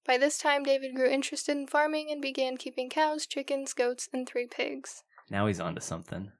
By 0.06 0.18
this 0.18 0.38
time, 0.38 0.62
David 0.62 0.94
grew 0.94 1.08
interested 1.08 1.56
in 1.56 1.66
farming 1.66 2.08
and 2.10 2.22
began 2.22 2.56
keeping 2.56 2.88
cows, 2.88 3.26
chickens, 3.26 3.72
goats, 3.72 4.08
and 4.12 4.28
three 4.28 4.46
pigs. 4.46 5.02
Now 5.28 5.46
he's 5.46 5.60
on 5.60 5.74
to 5.74 5.80
something. 5.80 6.30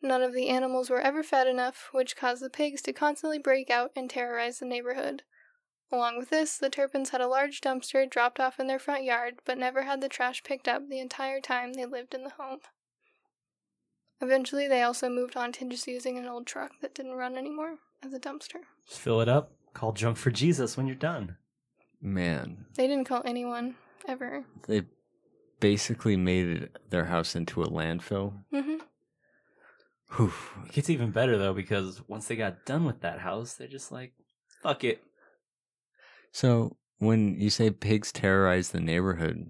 None 0.00 0.22
of 0.22 0.32
the 0.32 0.48
animals 0.48 0.90
were 0.90 1.00
ever 1.00 1.22
fed 1.22 1.46
enough, 1.46 1.88
which 1.92 2.16
caused 2.16 2.42
the 2.42 2.50
pigs 2.50 2.82
to 2.82 2.92
constantly 2.92 3.38
break 3.38 3.68
out 3.70 3.90
and 3.96 4.08
terrorize 4.08 4.58
the 4.58 4.66
neighborhood. 4.66 5.22
Along 5.90 6.18
with 6.18 6.28
this, 6.30 6.56
the 6.58 6.68
Turpins 6.70 7.10
had 7.10 7.20
a 7.20 7.26
large 7.26 7.60
dumpster 7.60 8.08
dropped 8.08 8.38
off 8.38 8.60
in 8.60 8.66
their 8.66 8.78
front 8.78 9.04
yard, 9.04 9.36
but 9.44 9.58
never 9.58 9.82
had 9.82 10.00
the 10.00 10.08
trash 10.08 10.42
picked 10.44 10.68
up 10.68 10.82
the 10.88 11.00
entire 11.00 11.40
time 11.40 11.72
they 11.72 11.86
lived 11.86 12.14
in 12.14 12.22
the 12.24 12.30
home. 12.38 12.58
Eventually, 14.20 14.68
they 14.68 14.82
also 14.82 15.08
moved 15.08 15.36
on 15.36 15.52
to 15.52 15.68
just 15.68 15.86
using 15.86 16.18
an 16.18 16.26
old 16.26 16.46
truck 16.46 16.72
that 16.82 16.94
didn't 16.94 17.14
run 17.14 17.36
anymore 17.36 17.76
as 18.04 18.12
a 18.12 18.18
dumpster. 18.20 18.60
Just 18.86 19.00
fill 19.00 19.20
it 19.20 19.28
up. 19.28 19.52
Call 19.74 19.92
Junk 19.92 20.16
for 20.16 20.30
Jesus 20.30 20.76
when 20.76 20.86
you're 20.86 20.96
done. 20.96 21.36
Man, 22.00 22.66
They 22.74 22.86
didn't 22.86 23.04
call 23.06 23.22
anyone 23.24 23.74
ever. 24.06 24.44
they 24.66 24.82
basically 25.60 26.16
made 26.16 26.68
their 26.90 27.06
house 27.06 27.34
into 27.34 27.62
a 27.62 27.68
landfill. 27.68 28.34
Mm 28.52 28.64
hmm 28.64 28.76
Whew. 30.16 30.32
It 30.66 30.72
gets 30.72 30.90
even 30.90 31.10
better 31.10 31.36
though 31.38 31.52
because 31.54 32.02
once 32.08 32.26
they 32.28 32.36
got 32.36 32.64
done 32.64 32.84
with 32.84 33.00
that 33.00 33.20
house, 33.20 33.54
they're 33.54 33.68
just 33.68 33.92
like, 33.92 34.12
fuck 34.62 34.84
it. 34.84 35.02
So 36.32 36.76
when 36.98 37.38
you 37.40 37.50
say 37.50 37.70
pigs 37.70 38.12
terrorize 38.12 38.70
the 38.70 38.80
neighborhood, 38.80 39.46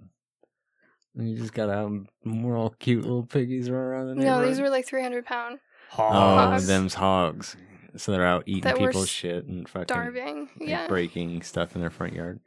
you 1.14 1.36
just 1.36 1.52
got 1.54 1.70
out 1.70 1.90
more 2.24 2.56
all 2.56 2.70
cute 2.78 3.02
little 3.02 3.24
piggies 3.26 3.70
running 3.70 3.86
around 3.86 4.06
the 4.08 4.14
neighborhood. 4.16 4.42
No, 4.42 4.48
these 4.48 4.60
were 4.60 4.70
like 4.70 4.86
300 4.86 5.24
pound, 5.26 5.58
oh, 5.96 5.96
hogs. 5.96 6.66
them's 6.66 6.94
hogs. 6.94 7.56
So 7.96 8.12
they're 8.12 8.26
out 8.26 8.44
eating 8.46 8.62
That 8.64 8.76
people's 8.78 9.08
shit 9.08 9.46
and 9.46 9.68
fucking 9.68 9.86
starving. 9.88 10.48
like, 10.60 10.68
Yeah. 10.68 10.86
breaking 10.88 11.42
stuff 11.42 11.74
in 11.74 11.80
their 11.80 11.90
front 11.90 12.12
yard. 12.12 12.40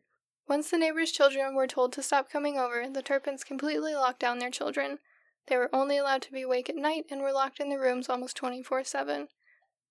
Once 0.47 0.69
the 0.69 0.77
neighbors' 0.77 1.11
children 1.11 1.55
were 1.55 1.67
told 1.67 1.91
to 1.93 2.03
stop 2.03 2.29
coming 2.29 2.57
over, 2.57 2.85
the 2.89 3.01
Turpins 3.01 3.43
completely 3.43 3.93
locked 3.95 4.19
down 4.19 4.39
their 4.39 4.49
children. 4.51 4.99
They 5.47 5.57
were 5.57 5.73
only 5.73 5.97
allowed 5.97 6.21
to 6.23 6.31
be 6.31 6.43
awake 6.43 6.69
at 6.69 6.75
night 6.75 7.05
and 7.09 7.21
were 7.21 7.33
locked 7.33 7.59
in 7.59 7.69
their 7.69 7.81
rooms 7.81 8.09
almost 8.09 8.37
24 8.37 8.83
7. 8.83 9.27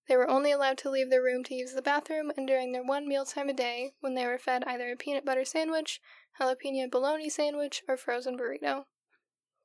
They 0.08 0.16
were 0.16 0.28
only 0.30 0.50
allowed 0.50 0.78
to 0.78 0.90
leave 0.90 1.10
their 1.10 1.22
room 1.22 1.44
to 1.44 1.54
use 1.54 1.72
the 1.72 1.82
bathroom, 1.82 2.32
and 2.36 2.46
during 2.46 2.72
their 2.72 2.82
one 2.82 3.06
mealtime 3.06 3.48
a 3.48 3.52
day, 3.52 3.92
when 4.00 4.14
they 4.14 4.26
were 4.26 4.38
fed 4.38 4.64
either 4.66 4.90
a 4.90 4.96
peanut 4.96 5.24
butter 5.24 5.44
sandwich, 5.44 6.00
jalapeno 6.40 6.90
bologna 6.90 7.28
sandwich, 7.28 7.82
or 7.86 7.96
frozen 7.96 8.36
burrito. 8.36 8.84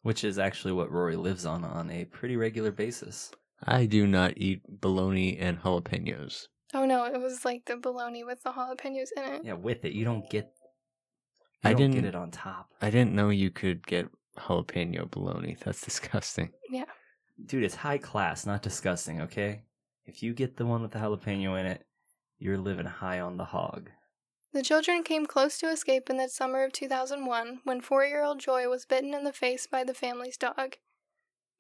Which 0.04 0.24
is 0.24 0.38
actually 0.38 0.74
what 0.74 0.92
Rory 0.92 1.16
lives 1.16 1.46
on 1.48 1.64
on 1.64 1.90
a 1.90 2.06
pretty 2.06 2.36
regular 2.38 2.72
basis. 2.72 3.32
I 3.64 3.86
do 3.88 4.06
not 4.06 4.34
eat 4.38 4.62
bologna 4.68 5.38
and 5.40 5.60
jalapenos. 5.62 6.48
Oh 6.76 6.86
no, 6.86 7.06
it 7.06 7.20
was 7.20 7.44
like 7.46 7.66
the 7.66 7.78
bologna 7.78 8.24
with 8.24 8.44
the 8.44 8.52
jalapenos 8.52 9.10
in 9.18 9.24
it. 9.24 9.42
Yeah, 9.46 9.54
with 9.54 9.84
it, 9.86 9.94
you 9.94 10.04
don't 10.06 10.30
get. 10.30 10.52
You 11.64 11.70
I 11.72 11.74
don't 11.74 11.90
get 11.92 12.02
didn't- 12.02 12.06
it 12.10 12.16
on 12.16 12.30
top, 12.32 12.70
I 12.82 12.92
didn't 12.92 13.14
know 13.16 13.30
you 13.30 13.50
could 13.50 13.88
get 13.88 14.08
jalapeno 14.38 15.10
bologna. 15.10 15.58
That's 15.64 15.82
disgusting. 15.82 16.52
Yeah. 16.70 16.86
Dude. 17.46 17.64
It's 17.64 17.76
high 17.76 17.98
class, 17.98 18.46
not 18.46 18.62
disgusting. 18.62 19.22
Okay, 19.22 19.64
if 20.06 20.24
you 20.24 20.34
get 20.34 20.58
the 20.58 20.66
one 20.66 20.82
with 20.82 20.92
the 20.92 21.00
jalapeno 21.00 21.60
in 21.60 21.66
it, 21.66 21.86
you're 22.38 22.58
living 22.58 22.86
high 22.86 23.20
on 23.20 23.38
the 23.38 23.46
hog. 23.46 23.90
The 24.54 24.62
children 24.62 25.04
came 25.04 25.26
close 25.26 25.58
to 25.58 25.70
escape 25.70 26.10
in 26.10 26.16
the 26.16 26.30
summer 26.30 26.64
of 26.64 26.72
2001 26.72 27.60
when 27.66 27.82
four 27.82 28.06
year 28.06 28.24
old 28.24 28.40
Joy 28.40 28.70
was 28.70 28.86
bitten 28.86 29.14
in 29.14 29.26
the 29.26 29.34
face 29.34 29.68
by 29.68 29.84
the 29.84 29.94
family's 29.94 30.38
dog. 30.38 30.78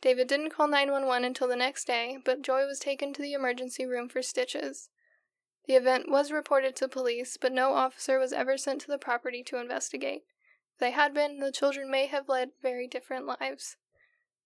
David 0.01 0.27
didn't 0.27 0.51
call 0.51 0.67
911 0.67 1.25
until 1.25 1.47
the 1.47 1.55
next 1.55 1.87
day, 1.87 2.19
but 2.23 2.41
Joy 2.41 2.65
was 2.65 2.79
taken 2.79 3.11
to 3.13 3.21
the 3.21 3.33
emergency 3.33 3.85
room 3.85 4.07
for 4.07 4.21
stitches. 4.21 4.89
The 5.67 5.73
event 5.73 6.09
was 6.09 6.31
reported 6.31 6.75
to 6.77 6.87
police, 6.87 7.37
but 7.37 7.51
no 7.51 7.73
officer 7.73 8.19
was 8.19 8.31
ever 8.31 8.57
sent 8.57 8.81
to 8.81 8.87
the 8.87 8.97
property 8.97 9.43
to 9.43 9.59
investigate. 9.59 10.23
If 10.75 10.79
they 10.79 10.91
had 10.91 11.13
been, 11.13 11.39
the 11.39 11.53
children 11.53 11.89
may 11.89 12.07
have 12.07 12.27
led 12.27 12.49
very 12.61 12.85
different 12.85 13.25
lives. 13.25 13.77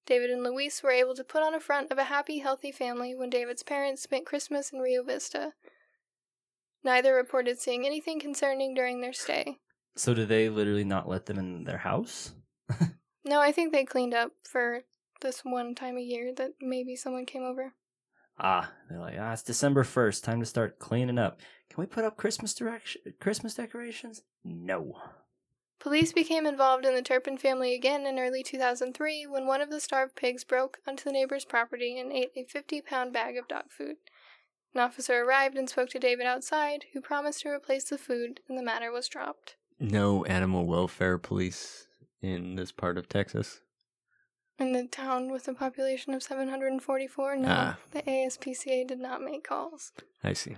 David 0.06 0.30
and 0.30 0.44
Louise 0.44 0.82
were 0.84 0.92
able 0.92 1.16
to 1.16 1.24
put 1.24 1.42
on 1.42 1.56
a 1.56 1.60
front 1.60 1.92
of 1.92 1.98
a 1.98 2.04
happy, 2.04 2.38
healthy 2.38 2.72
family 2.72 3.16
when 3.16 3.32
David's 3.32 3.64
parents 3.64 4.04
spent 4.04 4.28
Christmas 4.28 4.72
in 4.72 4.80
Rio 4.80 5.04
Vista. 5.04 5.54
Neither 6.84 7.16
reported 7.16 7.60
seeing 7.60 7.84
anything 7.84 8.20
concerning 8.20 8.76
during 8.76 9.02
their 9.02 9.12
stay. 9.12 9.58
So 9.96 10.14
do 10.14 10.26
they 10.26 10.50
literally 10.50 10.84
not 10.84 11.10
let 11.10 11.26
them 11.26 11.40
in 11.40 11.64
their 11.64 11.80
house? 11.80 12.34
No, 13.26 13.42
I 13.42 13.52
think 13.52 13.72
they 13.72 13.84
cleaned 13.84 14.14
up 14.14 14.32
for 14.44 14.82
this 15.22 15.42
one 15.44 15.76
time 15.76 15.98
a 15.98 16.02
year 16.02 16.34
that 16.38 16.54
maybe 16.62 16.96
someone 16.96 17.26
came 17.26 17.44
over. 17.44 17.74
Ah, 18.40 18.72
they're 18.90 19.00
like, 19.00 19.18
ah, 19.20 19.34
it's 19.34 19.44
December 19.44 19.84
first, 19.84 20.24
time 20.24 20.40
to 20.40 20.46
start 20.46 20.80
cleaning 20.80 21.20
up. 21.20 21.40
Can 21.70 21.82
we 21.82 21.86
put 21.86 22.06
up 22.06 22.16
Christmas 22.16 22.54
direction, 22.54 23.02
Christmas 23.20 23.54
decorations? 23.54 24.24
No. 24.46 24.96
Police 25.80 26.12
became 26.12 26.46
involved 26.46 26.86
in 26.86 26.94
the 26.94 27.02
Turpin 27.02 27.38
family 27.38 27.74
again 27.74 28.06
in 28.06 28.20
early 28.20 28.44
2003 28.44 29.26
when 29.28 29.48
one 29.48 29.62
of 29.62 29.70
the 29.70 29.80
starved 29.80 30.16
pigs 30.16 30.44
broke 30.44 30.80
onto 30.86 31.06
the 31.06 31.12
neighbor's 31.14 31.46
property 31.46 31.98
and 31.98 32.12
ate 32.12 32.32
a 32.36 32.44
50 32.44 32.82
pound 32.82 33.14
bag 33.14 33.38
of 33.38 33.48
dog 33.48 33.66
food. 33.70 33.96
An 34.76 34.82
officer 34.82 35.24
arrived 35.24 35.58
and 35.58 35.70
spoke 35.70 35.90
to 35.90 36.00
David 36.00 36.26
outside, 36.28 36.86
who 36.94 37.02
promised 37.02 37.42
to 37.42 37.50
replace 37.50 37.86
the 37.86 37.98
food, 37.98 38.42
and 38.48 38.58
the 38.58 38.62
matter 38.64 38.92
was 38.92 39.08
dropped. 39.08 39.56
No 39.80 40.26
animal 40.26 40.66
welfare 40.66 41.18
police 41.18 41.88
in 42.22 42.56
this 42.56 42.72
part 42.72 42.98
of 42.98 43.08
Texas. 43.08 43.62
In 44.60 44.74
the 44.74 44.86
town 44.86 45.32
with 45.32 45.48
a 45.48 45.54
population 45.54 46.14
of 46.14 46.22
744, 46.22 47.38
no, 47.38 47.48
Ah. 47.50 47.78
the 47.92 48.02
ASPCA 48.04 48.86
did 48.86 49.00
not 49.00 49.22
make 49.22 49.46
calls. 49.46 49.94
I 50.24 50.34
see. 50.34 50.58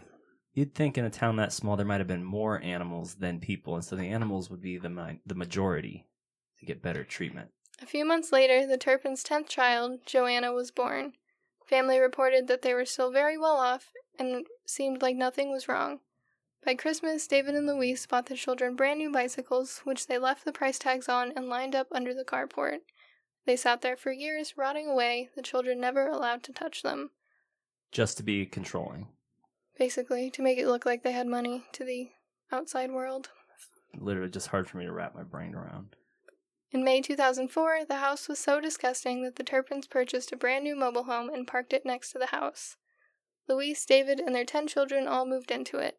You'd 0.53 0.75
think 0.75 0.97
in 0.97 1.05
a 1.05 1.09
town 1.09 1.37
that 1.37 1.53
small 1.53 1.77
there 1.77 1.85
might 1.85 2.01
have 2.01 2.07
been 2.07 2.23
more 2.23 2.61
animals 2.61 3.15
than 3.15 3.39
people, 3.39 3.75
and 3.75 3.85
so 3.85 3.95
the 3.95 4.09
animals 4.09 4.49
would 4.49 4.61
be 4.61 4.77
the 4.77 4.89
mi- 4.89 5.19
the 5.25 5.35
majority 5.35 6.05
to 6.59 6.65
get 6.65 6.81
better 6.81 7.03
treatment. 7.03 7.51
A 7.81 7.85
few 7.85 8.05
months 8.05 8.31
later, 8.31 8.67
the 8.67 8.77
Turpins' 8.77 9.23
tenth 9.23 9.47
child, 9.47 10.05
Joanna, 10.05 10.51
was 10.51 10.71
born. 10.71 11.13
Family 11.65 11.99
reported 11.99 12.47
that 12.47 12.61
they 12.61 12.73
were 12.73 12.85
still 12.85 13.11
very 13.11 13.37
well 13.37 13.55
off 13.55 13.91
and 14.19 14.45
seemed 14.65 15.01
like 15.01 15.15
nothing 15.15 15.51
was 15.51 15.67
wrong. 15.67 15.99
By 16.63 16.75
Christmas, 16.75 17.25
David 17.27 17.55
and 17.55 17.65
Louise 17.65 18.05
bought 18.05 18.27
the 18.27 18.35
children 18.35 18.75
brand 18.75 18.99
new 18.99 19.11
bicycles, 19.11 19.79
which 19.83 20.05
they 20.05 20.19
left 20.19 20.45
the 20.45 20.51
price 20.51 20.77
tags 20.77 21.09
on 21.09 21.31
and 21.35 21.47
lined 21.47 21.73
up 21.73 21.87
under 21.91 22.13
the 22.13 22.25
carport. 22.25 22.79
They 23.45 23.55
sat 23.55 23.81
there 23.81 23.97
for 23.97 24.11
years, 24.11 24.53
rotting 24.55 24.87
away, 24.87 25.29
the 25.35 25.41
children 25.41 25.79
never 25.79 26.07
allowed 26.07 26.43
to 26.43 26.53
touch 26.53 26.83
them. 26.83 27.09
Just 27.91 28.17
to 28.17 28.23
be 28.23 28.45
controlling. 28.45 29.07
Basically, 29.81 30.29
to 30.29 30.43
make 30.43 30.59
it 30.59 30.67
look 30.67 30.85
like 30.85 31.01
they 31.01 31.11
had 31.11 31.25
money 31.25 31.63
to 31.71 31.83
the 31.83 32.11
outside 32.51 32.91
world. 32.91 33.29
Literally 33.97 34.29
just 34.29 34.49
hard 34.49 34.69
for 34.69 34.77
me 34.77 34.85
to 34.85 34.91
wrap 34.91 35.15
my 35.15 35.23
brain 35.23 35.55
around. 35.55 35.95
In 36.71 36.83
May 36.83 37.01
2004, 37.01 37.85
the 37.89 37.95
house 37.95 38.29
was 38.29 38.37
so 38.37 38.61
disgusting 38.61 39.23
that 39.23 39.37
the 39.37 39.43
Turpins 39.43 39.87
purchased 39.87 40.31
a 40.31 40.35
brand 40.35 40.65
new 40.65 40.75
mobile 40.75 41.05
home 41.05 41.31
and 41.33 41.47
parked 41.47 41.73
it 41.73 41.83
next 41.83 42.11
to 42.11 42.19
the 42.19 42.27
house. 42.27 42.77
Louise, 43.49 43.83
David, 43.83 44.19
and 44.19 44.35
their 44.35 44.45
10 44.45 44.67
children 44.67 45.07
all 45.07 45.25
moved 45.25 45.49
into 45.49 45.79
it. 45.79 45.97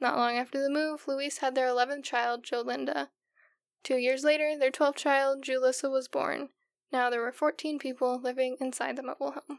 Not 0.00 0.16
long 0.16 0.38
after 0.38 0.58
the 0.58 0.70
move, 0.70 1.06
Louise 1.06 1.36
had 1.40 1.54
their 1.54 1.68
11th 1.68 2.04
child, 2.04 2.46
Jolinda. 2.46 3.08
Two 3.84 3.96
years 3.96 4.24
later, 4.24 4.56
their 4.58 4.70
12th 4.70 4.96
child, 4.96 5.44
Julissa, 5.44 5.90
was 5.90 6.08
born. 6.08 6.48
Now 6.90 7.10
there 7.10 7.20
were 7.20 7.32
14 7.32 7.78
people 7.78 8.18
living 8.18 8.56
inside 8.58 8.96
the 8.96 9.02
mobile 9.02 9.32
home. 9.32 9.58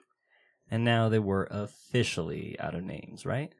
And 0.71 0.83
now 0.83 1.07
they 1.09 1.19
were 1.19 1.47
officially 1.51 2.55
out 2.59 2.73
of 2.73 2.83
names, 2.83 3.27
right? 3.27 3.53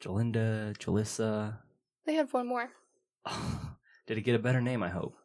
Jolinda, 0.00 0.76
Jolissa. 0.78 1.58
They 2.04 2.14
had 2.14 2.32
one 2.32 2.46
more. 2.46 2.70
Did 4.06 4.18
it 4.18 4.22
get 4.22 4.34
a 4.34 4.40
better 4.40 4.60
name, 4.60 4.82
I 4.82 4.90
hope? 4.90 5.16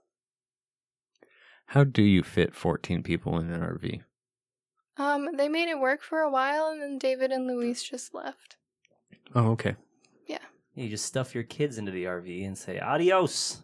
How 1.67 1.83
do 1.83 2.01
you 2.01 2.23
fit 2.23 2.55
14 2.55 3.03
people 3.03 3.37
in 3.39 3.49
an 3.51 3.61
RV? 3.61 4.01
Um, 4.97 5.35
they 5.37 5.47
made 5.47 5.69
it 5.69 5.79
work 5.79 6.01
for 6.01 6.19
a 6.19 6.29
while, 6.29 6.67
and 6.67 6.81
then 6.81 6.97
David 6.97 7.31
and 7.31 7.47
Louise 7.47 7.81
just 7.81 8.13
left. 8.13 8.57
Oh, 9.33 9.51
okay. 9.51 9.75
Yeah. 10.27 10.39
You 10.75 10.89
just 10.89 11.05
stuff 11.05 11.33
your 11.33 11.43
kids 11.43 11.77
into 11.77 11.91
the 11.91 12.05
RV 12.05 12.45
and 12.45 12.57
say 12.57 12.79
adios. 12.79 13.61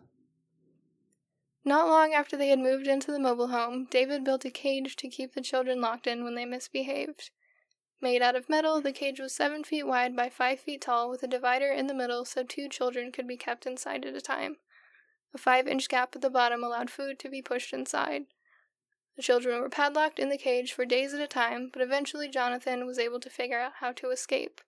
Not 1.66 1.88
long 1.88 2.14
after 2.14 2.38
they 2.38 2.48
had 2.48 2.60
moved 2.60 2.88
into 2.88 3.12
the 3.12 3.20
mobile 3.20 3.50
home, 3.50 3.88
David 3.92 4.24
built 4.24 4.46
a 4.46 4.50
cage 4.50 4.96
to 4.96 5.10
keep 5.10 5.34
the 5.34 5.42
children 5.42 5.82
locked 5.82 6.08
in 6.08 6.24
when 6.24 6.36
they 6.36 6.46
misbehaved. 6.46 7.32
Made 8.00 8.22
out 8.22 8.36
of 8.36 8.48
metal, 8.48 8.80
the 8.80 8.92
cage 8.92 9.20
was 9.20 9.34
seven 9.34 9.64
feet 9.64 9.88
wide 9.88 10.16
by 10.16 10.30
five 10.30 10.60
feet 10.60 10.82
tall 10.82 11.10
with 11.10 11.24
a 11.24 11.28
divider 11.28 11.72
in 11.72 11.88
the 11.88 11.96
middle 11.96 12.26
so 12.26 12.44
two 12.44 12.70
children 12.70 13.12
could 13.12 13.28
be 13.28 13.38
kept 13.38 13.66
inside 13.66 14.06
at 14.06 14.16
a 14.16 14.22
time. 14.22 14.58
A 15.34 15.40
five 15.40 15.68
inch 15.68 15.90
gap 15.90 16.16
at 16.16 16.22
the 16.22 16.30
bottom 16.30 16.64
allowed 16.64 16.92
food 16.92 17.18
to 17.20 17.30
be 17.30 17.42
pushed 17.42 17.74
inside. 17.74 18.26
The 19.16 19.24
children 19.24 19.60
were 19.60 19.70
padlocked 19.70 20.20
in 20.20 20.30
the 20.30 20.38
cage 20.38 20.74
for 20.74 20.86
days 20.86 21.12
at 21.16 21.20
a 21.20 21.28
time, 21.28 21.72
but 21.74 21.82
eventually 21.82 22.30
Jonathan 22.30 22.86
was 22.86 23.00
able 23.00 23.20
to 23.20 23.32
figure 23.32 23.60
out 23.60 23.74
how 23.80 23.92
to 23.94 24.12
escape. 24.12 24.62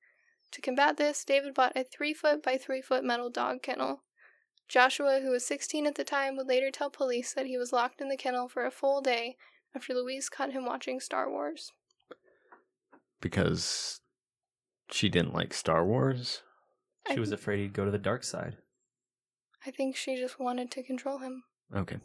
To 0.51 0.61
combat 0.61 0.97
this, 0.97 1.23
David 1.23 1.53
bought 1.53 1.77
a 1.77 1.83
3 1.83 2.15
foot 2.15 2.41
by 2.41 2.57
3 2.57 2.81
foot 2.81 3.03
metal 3.03 3.29
dog 3.29 3.61
kennel. 3.61 4.01
Joshua, 4.67 5.19
who 5.19 5.29
was 5.29 5.45
16 5.45 5.85
at 5.85 5.93
the 5.93 6.03
time, 6.03 6.35
would 6.35 6.47
later 6.47 6.71
tell 6.71 6.89
police 6.89 7.33
that 7.33 7.45
he 7.45 7.59
was 7.59 7.71
locked 7.71 8.01
in 8.01 8.09
the 8.09 8.17
kennel 8.17 8.47
for 8.47 8.65
a 8.65 8.71
full 8.71 9.01
day 9.01 9.37
after 9.75 9.93
Louise 9.93 10.29
caught 10.29 10.51
him 10.51 10.65
watching 10.65 10.99
Star 10.99 11.29
Wars. 11.29 11.71
Because 13.21 13.99
she 14.91 15.09
didn't 15.09 15.33
like 15.33 15.53
Star 15.53 15.85
Wars. 15.85 16.41
I- 17.07 17.13
She 17.13 17.19
was 17.19 17.31
afraid 17.31 17.59
he'd 17.59 17.73
go 17.73 17.85
to 17.85 17.91
the 17.91 17.97
dark 17.97 18.23
side. 18.23 18.57
I 19.65 19.71
think 19.71 19.95
she 19.95 20.15
just 20.15 20.39
wanted 20.39 20.71
to 20.71 20.83
control 20.83 21.17
him. 21.19 21.43
Okay. 21.75 21.99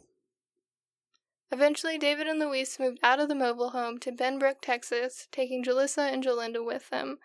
Eventually, 1.51 1.97
David 1.97 2.27
and 2.27 2.39
Louise 2.39 2.77
moved 2.79 2.99
out 3.03 3.19
of 3.19 3.29
the 3.29 3.35
mobile 3.35 3.69
home 3.69 3.97
to 3.99 4.11
Benbrook, 4.11 4.55
Texas, 4.61 5.27
taking 5.31 5.63
Julissa 5.63 6.11
and 6.11 6.23
Jolinda 6.23 6.65
with 6.65 6.89
them. 6.89 7.19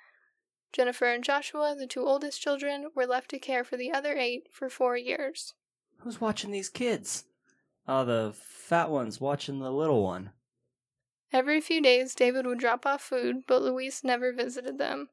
Jennifer 0.72 1.06
and 1.06 1.24
Joshua, 1.24 1.74
the 1.76 1.86
two 1.86 2.06
oldest 2.06 2.40
children, 2.40 2.90
were 2.94 3.06
left 3.06 3.30
to 3.30 3.38
care 3.40 3.64
for 3.64 3.76
the 3.76 3.90
other 3.90 4.14
eight 4.16 4.44
for 4.52 4.68
four 4.68 4.96
years. 4.96 5.54
Who's 6.00 6.20
watching 6.20 6.52
these 6.52 6.68
kids? 6.68 7.24
Oh, 7.88 8.04
the 8.04 8.32
fat 8.36 8.88
one's 8.90 9.20
watching 9.20 9.58
the 9.58 9.72
little 9.72 10.04
one. 10.04 10.30
Every 11.32 11.60
few 11.60 11.80
days, 11.80 12.14
David 12.14 12.44
would 12.46 12.58
drop 12.58 12.84
off 12.84 13.02
food, 13.02 13.44
but 13.46 13.62
Louise 13.62 14.02
never 14.02 14.32
visited 14.32 14.78
them. 14.78 15.10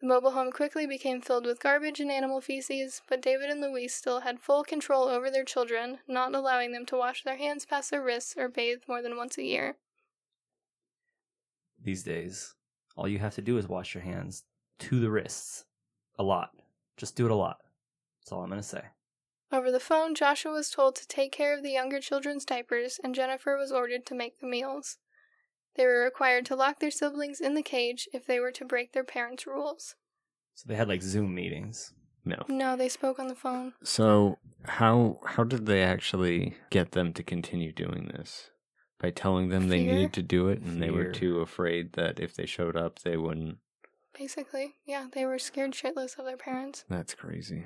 The 0.00 0.06
mobile 0.06 0.32
home 0.32 0.50
quickly 0.50 0.86
became 0.86 1.20
filled 1.20 1.46
with 1.46 1.60
garbage 1.60 2.00
and 2.00 2.10
animal 2.10 2.40
feces, 2.40 3.02
but 3.06 3.20
David 3.20 3.50
and 3.50 3.60
Louise 3.60 3.94
still 3.94 4.20
had 4.20 4.40
full 4.40 4.64
control 4.64 5.04
over 5.04 5.30
their 5.30 5.44
children, 5.44 5.98
not 6.08 6.34
allowing 6.34 6.72
them 6.72 6.86
to 6.86 6.96
wash 6.96 7.22
their 7.22 7.36
hands 7.36 7.66
past 7.66 7.90
their 7.90 8.02
wrists 8.02 8.34
or 8.36 8.48
bathe 8.48 8.80
more 8.88 9.02
than 9.02 9.16
once 9.16 9.38
a 9.38 9.44
year. 9.44 9.76
These 11.82 12.02
days, 12.02 12.54
all 12.96 13.06
you 13.06 13.18
have 13.18 13.34
to 13.34 13.42
do 13.42 13.56
is 13.56 13.68
wash 13.68 13.94
your 13.94 14.02
hands 14.02 14.44
to 14.80 15.00
the 15.00 15.10
wrists. 15.10 15.64
A 16.18 16.22
lot. 16.22 16.50
Just 16.96 17.14
do 17.14 17.26
it 17.26 17.30
a 17.30 17.36
lot. 17.36 17.58
That's 18.20 18.32
all 18.32 18.42
I'm 18.42 18.50
going 18.50 18.60
to 18.60 18.66
say. 18.66 18.82
Over 19.52 19.70
the 19.70 19.80
phone, 19.80 20.14
Joshua 20.14 20.52
was 20.52 20.70
told 20.70 20.96
to 20.96 21.08
take 21.08 21.32
care 21.32 21.56
of 21.56 21.62
the 21.62 21.72
younger 21.72 22.00
children's 22.00 22.44
diapers, 22.44 23.00
and 23.02 23.14
Jennifer 23.14 23.56
was 23.56 23.72
ordered 23.72 24.06
to 24.06 24.14
make 24.14 24.40
the 24.40 24.46
meals. 24.46 24.98
They 25.80 25.86
were 25.86 26.04
required 26.04 26.44
to 26.44 26.56
lock 26.56 26.78
their 26.78 26.90
siblings 26.90 27.40
in 27.40 27.54
the 27.54 27.62
cage 27.62 28.06
if 28.12 28.26
they 28.26 28.38
were 28.38 28.52
to 28.52 28.66
break 28.66 28.92
their 28.92 29.02
parents' 29.02 29.46
rules. 29.46 29.94
So 30.54 30.66
they 30.68 30.74
had 30.74 30.88
like 30.88 31.00
Zoom 31.00 31.34
meetings. 31.34 31.94
No. 32.22 32.36
No, 32.48 32.76
they 32.76 32.90
spoke 32.90 33.18
on 33.18 33.28
the 33.28 33.34
phone. 33.34 33.72
So 33.82 34.36
how 34.66 35.20
how 35.24 35.42
did 35.42 35.64
they 35.64 35.82
actually 35.82 36.54
get 36.68 36.92
them 36.92 37.14
to 37.14 37.22
continue 37.22 37.72
doing 37.72 38.12
this? 38.14 38.50
By 39.00 39.08
telling 39.08 39.48
them 39.48 39.68
they 39.68 39.82
needed 39.82 40.12
to 40.12 40.22
do 40.22 40.48
it 40.48 40.60
and 40.60 40.82
they 40.82 40.90
were 40.90 41.12
too 41.12 41.40
afraid 41.40 41.94
that 41.94 42.20
if 42.20 42.34
they 42.34 42.44
showed 42.44 42.76
up 42.76 42.98
they 42.98 43.16
wouldn't. 43.16 43.56
Basically, 44.12 44.74
yeah, 44.84 45.06
they 45.10 45.24
were 45.24 45.38
scared 45.38 45.72
shitless 45.72 46.18
of 46.18 46.26
their 46.26 46.36
parents. 46.36 46.84
That's 46.90 47.14
crazy. 47.14 47.64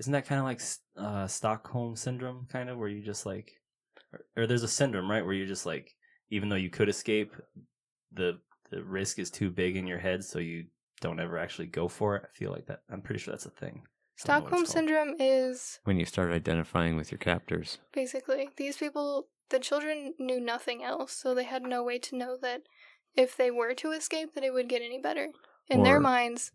Isn't 0.00 0.12
that 0.12 0.26
kind 0.26 0.40
of 0.40 0.44
like 0.44 0.60
uh, 0.96 1.28
Stockholm 1.28 1.94
syndrome, 1.94 2.48
kind 2.50 2.68
of, 2.68 2.78
where 2.78 2.88
you 2.88 3.00
just 3.00 3.24
like, 3.24 3.52
or, 4.12 4.42
or 4.42 4.46
there's 4.48 4.64
a 4.64 4.68
syndrome, 4.68 5.08
right, 5.08 5.24
where 5.24 5.34
you 5.34 5.46
just 5.46 5.66
like, 5.66 5.94
even 6.34 6.48
though 6.48 6.56
you 6.56 6.70
could 6.70 6.88
escape, 6.88 7.32
the 8.12 8.38
the 8.70 8.82
risk 8.82 9.18
is 9.18 9.30
too 9.30 9.50
big 9.50 9.76
in 9.76 9.86
your 9.86 9.98
head, 9.98 10.24
so 10.24 10.38
you 10.40 10.64
don't 11.00 11.20
ever 11.20 11.38
actually 11.38 11.66
go 11.66 11.86
for 11.86 12.16
it. 12.16 12.22
I 12.24 12.36
feel 12.36 12.50
like 12.50 12.66
that. 12.66 12.80
I'm 12.90 13.02
pretty 13.02 13.20
sure 13.20 13.32
that's 13.32 13.46
a 13.46 13.50
thing. 13.50 13.82
I 14.24 14.26
don't 14.26 14.38
know 14.38 14.44
what 14.44 14.48
Stockholm 14.48 14.66
syndrome 14.66 15.14
is 15.18 15.80
When 15.84 15.98
you 15.98 16.04
start 16.04 16.32
identifying 16.32 16.96
with 16.96 17.10
your 17.10 17.18
captors. 17.18 17.78
basically 17.92 18.48
these 18.56 18.76
people, 18.76 19.28
the 19.50 19.58
children 19.58 20.14
knew 20.18 20.40
nothing 20.40 20.82
else, 20.82 21.12
so 21.12 21.34
they 21.34 21.44
had 21.44 21.62
no 21.62 21.84
way 21.84 21.98
to 21.98 22.16
know 22.16 22.36
that 22.40 22.62
if 23.16 23.36
they 23.36 23.50
were 23.50 23.74
to 23.74 23.92
escape, 23.92 24.34
that 24.34 24.44
it 24.44 24.52
would 24.52 24.68
get 24.68 24.82
any 24.82 24.98
better. 24.98 25.28
In 25.68 25.82
their 25.82 26.00
minds, 26.00 26.52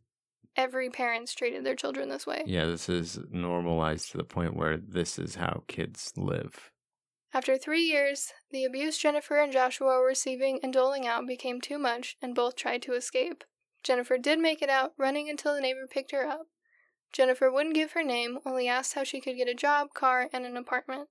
every 0.56 0.90
parent's 0.90 1.34
treated 1.34 1.66
their 1.66 1.76
children 1.76 2.10
this 2.10 2.28
way. 2.28 2.44
Yeah, 2.46 2.66
this 2.66 2.90
is 2.90 3.20
normalized 3.32 4.12
to 4.12 4.18
the 4.18 4.24
point 4.24 4.56
where 4.56 4.78
this 4.78 5.18
is 5.18 5.36
how 5.36 5.64
kids 5.68 6.12
live. 6.18 6.72
After 7.32 7.58
three 7.58 7.84
years, 7.84 8.34
the 8.50 8.66
abuse 8.66 8.98
Jennifer 8.98 9.38
and 9.38 9.54
Joshua 9.54 10.00
were 10.00 10.06
receiving 10.06 10.60
and 10.64 10.74
doling 10.74 11.06
out 11.06 11.28
became 11.28 11.62
too 11.62 11.78
much, 11.78 12.18
and 12.22 12.34
both 12.34 12.56
tried 12.56 12.82
to 12.84 12.94
escape. 12.94 13.44
Jennifer 13.84 14.18
did 14.18 14.40
make 14.40 14.62
it 14.62 14.70
out, 14.70 14.94
running 14.98 15.30
until 15.30 15.54
the 15.54 15.62
neighbor 15.62 15.88
picked 15.88 16.12
her 16.12 16.26
up. 16.26 16.48
Jennifer 17.14 17.52
wouldn't 17.52 17.76
give 17.76 17.92
her 17.92 18.04
name, 18.04 18.40
only 18.46 18.68
asked 18.68 18.94
how 18.94 19.04
she 19.04 19.22
could 19.22 19.38
get 19.38 19.48
a 19.48 19.54
job, 19.54 19.94
car, 19.94 20.30
and 20.34 20.46
an 20.46 20.58
apartment. 20.58 21.08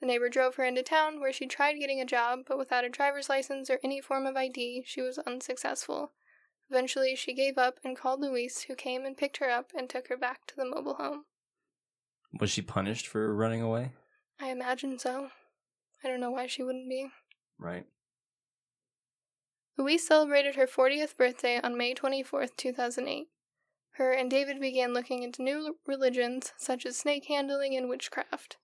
The 0.00 0.06
neighbor 0.06 0.28
drove 0.28 0.56
her 0.56 0.64
into 0.64 0.82
town, 0.82 1.20
where 1.20 1.32
she 1.32 1.46
tried 1.46 1.74
getting 1.74 2.00
a 2.00 2.06
job, 2.06 2.40
but 2.46 2.58
without 2.58 2.84
a 2.84 2.88
driver's 2.88 3.28
license 3.28 3.68
or 3.68 3.80
any 3.82 4.00
form 4.00 4.26
of 4.26 4.36
ID, 4.36 4.84
she 4.86 5.00
was 5.00 5.18
unsuccessful. 5.18 6.12
Eventually, 6.70 7.14
she 7.16 7.32
gave 7.32 7.58
up 7.58 7.78
and 7.84 7.96
called 7.96 8.20
Louise, 8.20 8.62
who 8.62 8.74
came 8.74 9.04
and 9.04 9.16
picked 9.16 9.38
her 9.38 9.50
up 9.50 9.72
and 9.76 9.88
took 9.88 10.08
her 10.08 10.16
back 10.16 10.46
to 10.46 10.56
the 10.56 10.64
mobile 10.64 10.94
home. 10.94 11.24
Was 12.38 12.50
she 12.50 12.62
punished 12.62 13.06
for 13.06 13.34
running 13.34 13.62
away? 13.62 13.92
I 14.40 14.50
imagine 14.50 14.98
so. 14.98 15.30
I 16.04 16.08
don't 16.08 16.20
know 16.20 16.30
why 16.30 16.46
she 16.46 16.62
wouldn't 16.62 16.88
be. 16.88 17.08
Right. 17.58 17.84
Louise 19.78 20.06
celebrated 20.06 20.54
her 20.54 20.66
40th 20.66 21.16
birthday 21.16 21.60
on 21.62 21.76
May 21.76 21.94
24th, 21.94 22.56
2008. 22.56 23.28
Her 23.92 24.12
and 24.12 24.30
David 24.30 24.60
began 24.60 24.92
looking 24.92 25.22
into 25.22 25.42
new 25.42 25.76
religions, 25.86 26.52
such 26.56 26.84
as 26.86 26.96
snake 26.96 27.26
handling 27.28 27.74
and 27.76 27.88
witchcraft. 27.88 28.56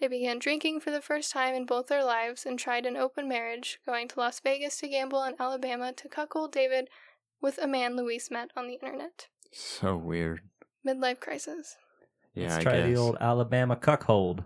They 0.00 0.08
began 0.08 0.38
drinking 0.40 0.80
for 0.80 0.90
the 0.90 1.00
first 1.00 1.32
time 1.32 1.54
in 1.54 1.66
both 1.66 1.86
their 1.86 2.04
lives 2.04 2.44
and 2.44 2.58
tried 2.58 2.84
an 2.84 2.96
open 2.96 3.28
marriage, 3.28 3.78
going 3.86 4.08
to 4.08 4.18
Las 4.20 4.40
Vegas 4.40 4.76
to 4.78 4.88
gamble 4.88 5.22
and 5.22 5.36
Alabama 5.38 5.92
to 5.92 6.08
cuckold 6.08 6.52
David 6.52 6.88
with 7.40 7.58
a 7.58 7.68
man 7.68 7.96
Louise 7.96 8.30
met 8.30 8.50
on 8.56 8.66
the 8.66 8.74
internet. 8.74 9.28
So 9.52 9.96
weird. 9.96 10.40
Midlife 10.86 11.20
crisis. 11.20 11.76
Yeah, 12.34 12.48
Let's 12.48 12.56
I 12.56 12.62
try 12.62 12.76
guess. 12.78 12.86
the 12.88 12.96
old 12.96 13.16
Alabama 13.20 13.76
cuckold. 13.76 14.42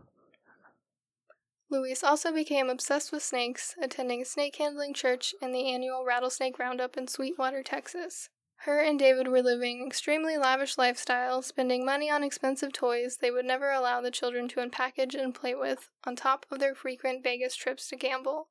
Louise 1.70 2.02
also 2.02 2.32
became 2.32 2.70
obsessed 2.70 3.12
with 3.12 3.22
snakes, 3.22 3.74
attending 3.80 4.22
a 4.22 4.24
snake 4.24 4.56
handling 4.56 4.94
church 4.94 5.34
and 5.42 5.54
the 5.54 5.70
annual 5.70 6.04
rattlesnake 6.04 6.58
roundup 6.58 6.96
in 6.96 7.06
Sweetwater, 7.06 7.62
Texas. 7.62 8.30
Her 8.62 8.80
and 8.80 8.98
David 8.98 9.28
were 9.28 9.42
living 9.42 9.86
extremely 9.86 10.36
lavish 10.36 10.76
lifestyles, 10.76 11.44
spending 11.44 11.84
money 11.84 12.10
on 12.10 12.24
expensive 12.24 12.72
toys 12.72 13.18
they 13.20 13.30
would 13.30 13.44
never 13.44 13.70
allow 13.70 14.00
the 14.00 14.10
children 14.10 14.48
to 14.48 14.60
unpackage 14.60 15.14
and 15.14 15.34
play 15.34 15.54
with, 15.54 15.90
on 16.04 16.16
top 16.16 16.46
of 16.50 16.58
their 16.58 16.74
frequent 16.74 17.22
Vegas 17.22 17.54
trips 17.54 17.88
to 17.88 17.96
gamble. 17.96 18.48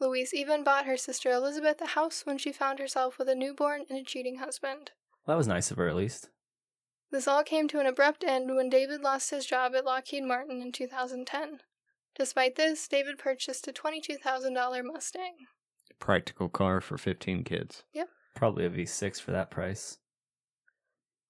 Louise 0.00 0.34
even 0.34 0.64
bought 0.64 0.86
her 0.86 0.96
sister 0.96 1.30
Elizabeth 1.30 1.80
a 1.80 1.86
house 1.86 2.26
when 2.26 2.36
she 2.36 2.52
found 2.52 2.80
herself 2.80 3.16
with 3.16 3.28
a 3.28 3.34
newborn 3.34 3.84
and 3.88 3.98
a 3.98 4.04
cheating 4.04 4.38
husband. 4.38 4.90
That 5.26 5.36
was 5.36 5.48
nice 5.48 5.70
of 5.70 5.76
her, 5.78 5.88
at 5.88 5.96
least. 5.96 6.30
This 7.10 7.28
all 7.28 7.44
came 7.44 7.68
to 7.68 7.78
an 7.78 7.86
abrupt 7.86 8.24
end 8.24 8.54
when 8.54 8.68
David 8.68 9.00
lost 9.02 9.30
his 9.30 9.46
job 9.46 9.74
at 9.74 9.84
Lockheed 9.84 10.24
Martin 10.24 10.60
in 10.60 10.72
2010. 10.72 11.60
Despite 12.16 12.56
this, 12.56 12.86
David 12.86 13.18
purchased 13.18 13.66
a 13.66 13.72
$22,000 13.72 14.84
Mustang. 14.84 15.34
Practical 15.98 16.48
car 16.48 16.80
for 16.80 16.96
15 16.96 17.44
kids. 17.44 17.84
Yep. 17.92 18.08
Probably 18.34 18.66
a 18.66 18.70
V6 18.70 19.20
for 19.20 19.32
that 19.32 19.50
price. 19.50 19.98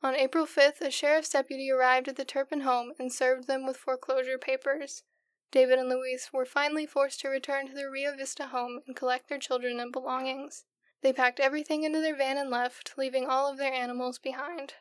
On 0.02 0.14
April 0.14 0.44
5th, 0.44 0.82
a 0.82 0.90
sheriff's 0.90 1.30
deputy 1.30 1.70
arrived 1.70 2.08
at 2.08 2.16
the 2.16 2.26
Turpin 2.26 2.60
home 2.60 2.92
and 2.98 3.10
served 3.10 3.46
them 3.46 3.64
with 3.64 3.78
foreclosure 3.78 4.36
papers. 4.36 5.02
David 5.50 5.78
and 5.78 5.88
Louise 5.88 6.28
were 6.32 6.44
finally 6.44 6.84
forced 6.84 7.20
to 7.20 7.28
return 7.28 7.66
to 7.68 7.74
their 7.74 7.90
Rio 7.90 8.14
Vista 8.14 8.48
home 8.48 8.80
and 8.86 8.94
collect 8.94 9.28
their 9.28 9.38
children 9.38 9.80
and 9.80 9.92
belongings. 9.92 10.64
They 11.00 11.12
packed 11.12 11.40
everything 11.40 11.84
into 11.84 12.00
their 12.00 12.16
van 12.16 12.36
and 12.36 12.50
left, 12.50 12.94
leaving 12.98 13.26
all 13.26 13.50
of 13.50 13.56
their 13.56 13.72
animals 13.72 14.18
behind. 14.18 14.74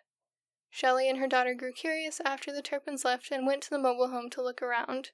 Shelley 0.69 1.07
and 1.07 1.19
her 1.19 1.27
daughter 1.27 1.53
grew 1.53 1.71
curious 1.71 2.19
after 2.25 2.51
the 2.51 2.61
Turpins 2.61 3.05
left 3.05 3.31
and 3.31 3.45
went 3.45 3.63
to 3.63 3.69
the 3.69 3.79
mobile 3.79 4.09
home 4.09 4.29
to 4.31 4.41
look 4.41 4.61
around. 4.61 5.11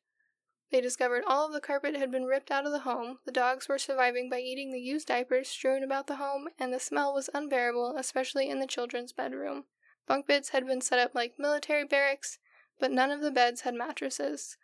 They 0.71 0.82
discovered 0.82 1.23
all 1.25 1.47
of 1.47 1.53
the 1.53 1.62
carpet 1.62 1.95
had 1.95 2.12
been 2.12 2.25
ripped 2.25 2.51
out 2.51 2.65
of 2.65 2.71
the 2.71 2.79
home, 2.79 3.19
the 3.25 3.32
dogs 3.32 3.67
were 3.67 3.79
surviving 3.79 4.29
by 4.29 4.39
eating 4.39 4.71
the 4.71 4.79
used 4.79 5.08
diapers 5.08 5.47
strewn 5.47 5.84
about 5.84 6.05
the 6.05 6.17
home, 6.17 6.49
and 6.60 6.71
the 6.71 6.79
smell 6.79 7.13
was 7.13 7.29
unbearable, 7.34 7.97
especially 7.97 8.49
in 8.49 8.60
the 8.60 8.67
children's 8.67 9.12
bedroom. 9.12 9.65
Bunk 10.05 10.27
beds 10.27 10.49
had 10.49 10.67
been 10.67 10.82
set 10.82 10.99
up 10.99 11.15
like 11.15 11.39
military 11.39 11.86
barracks, 11.86 12.38
but 12.79 12.91
none 12.91 13.10
of 13.10 13.21
the 13.21 13.32
beds 13.32 13.62
had 13.62 13.73
mattresses. 13.73 14.58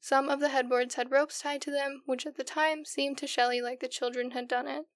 Some 0.00 0.28
of 0.28 0.40
the 0.40 0.48
headboards 0.48 0.96
had 0.96 1.10
ropes 1.10 1.40
tied 1.40 1.62
to 1.62 1.70
them, 1.70 2.02
which 2.06 2.26
at 2.26 2.36
the 2.36 2.44
time 2.44 2.84
seemed 2.84 3.18
to 3.18 3.26
Shelley 3.26 3.60
like 3.60 3.80
the 3.80 3.88
children 3.88 4.32
had 4.32 4.48
done 4.48 4.66
it. 4.66 4.86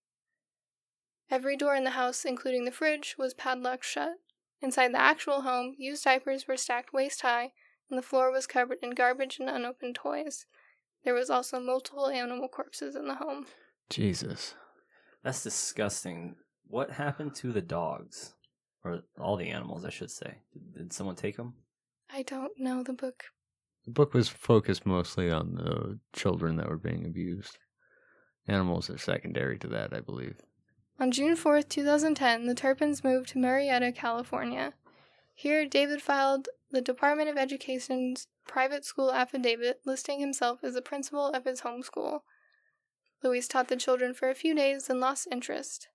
Every 1.30 1.56
door 1.56 1.76
in 1.76 1.84
the 1.84 1.90
house, 1.90 2.24
including 2.24 2.64
the 2.64 2.72
fridge, 2.72 3.16
was 3.16 3.34
padlocked 3.34 3.84
shut. 3.84 4.14
Inside 4.60 4.92
the 4.92 5.00
actual 5.00 5.42
home, 5.42 5.74
used 5.78 6.04
diapers 6.04 6.48
were 6.48 6.56
stacked 6.56 6.92
waist 6.92 7.22
high, 7.22 7.52
and 7.90 7.98
the 7.98 8.02
floor 8.02 8.30
was 8.30 8.46
covered 8.46 8.78
in 8.82 8.90
garbage 8.90 9.38
and 9.38 9.48
unopened 9.48 9.94
toys. 9.94 10.46
There 11.04 11.14
was 11.14 11.30
also 11.30 11.60
multiple 11.60 12.08
animal 12.08 12.48
corpses 12.48 12.96
in 12.96 13.06
the 13.06 13.16
home. 13.16 13.46
Jesus. 13.90 14.54
That's 15.22 15.42
disgusting. 15.42 16.36
What 16.66 16.92
happened 16.92 17.34
to 17.36 17.52
the 17.52 17.62
dogs? 17.62 18.34
Or 18.84 19.00
all 19.18 19.36
the 19.36 19.48
animals, 19.48 19.84
I 19.84 19.90
should 19.90 20.10
say. 20.10 20.38
Did, 20.52 20.74
did 20.74 20.92
someone 20.92 21.16
take 21.16 21.36
them? 21.36 21.54
I 22.12 22.22
don't 22.22 22.52
know 22.58 22.82
the 22.82 22.92
book. 22.92 23.24
The 23.84 23.92
book 23.92 24.14
was 24.14 24.28
focused 24.28 24.86
mostly 24.86 25.30
on 25.30 25.54
the 25.54 25.98
children 26.14 26.56
that 26.56 26.68
were 26.68 26.78
being 26.78 27.04
abused. 27.04 27.58
Animals 28.46 28.90
are 28.90 28.98
secondary 28.98 29.58
to 29.58 29.68
that, 29.68 29.94
I 29.94 30.00
believe. 30.00 30.36
On 31.00 31.10
June 31.10 31.36
4th, 31.36 31.68
2010, 31.68 32.46
the 32.46 32.54
Turpins 32.54 33.02
moved 33.02 33.30
to 33.30 33.38
Murrieta, 33.38 33.94
California. 33.94 34.74
Here, 35.34 35.66
David 35.66 36.00
filed 36.00 36.48
the 36.70 36.80
Department 36.80 37.28
of 37.28 37.36
Education's 37.36 38.28
private 38.46 38.84
school 38.84 39.12
affidavit 39.12 39.80
listing 39.84 40.20
himself 40.20 40.62
as 40.62 40.74
the 40.74 40.82
principal 40.82 41.26
of 41.26 41.44
his 41.44 41.60
home 41.60 41.82
school. 41.82 42.24
Louise 43.22 43.48
taught 43.48 43.68
the 43.68 43.76
children 43.76 44.14
for 44.14 44.30
a 44.30 44.34
few 44.34 44.54
days 44.54 44.88
and 44.88 45.00
lost 45.00 45.26
interest. 45.30 45.88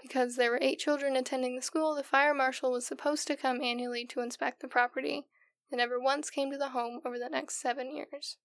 Because 0.00 0.36
there 0.36 0.50
were 0.50 0.58
eight 0.62 0.78
children 0.78 1.16
attending 1.16 1.56
the 1.56 1.62
school, 1.62 1.94
the 1.94 2.02
fire 2.02 2.32
marshal 2.32 2.72
was 2.72 2.86
supposed 2.86 3.26
to 3.26 3.36
come 3.36 3.62
annually 3.62 4.06
to 4.06 4.20
inspect 4.20 4.60
the 4.60 4.68
property. 4.68 5.26
They 5.70 5.76
never 5.76 6.00
once 6.00 6.30
came 6.30 6.50
to 6.50 6.58
the 6.58 6.70
home 6.70 7.00
over 7.04 7.18
the 7.18 7.28
next 7.28 7.60
seven 7.60 7.94
years. 7.94 8.36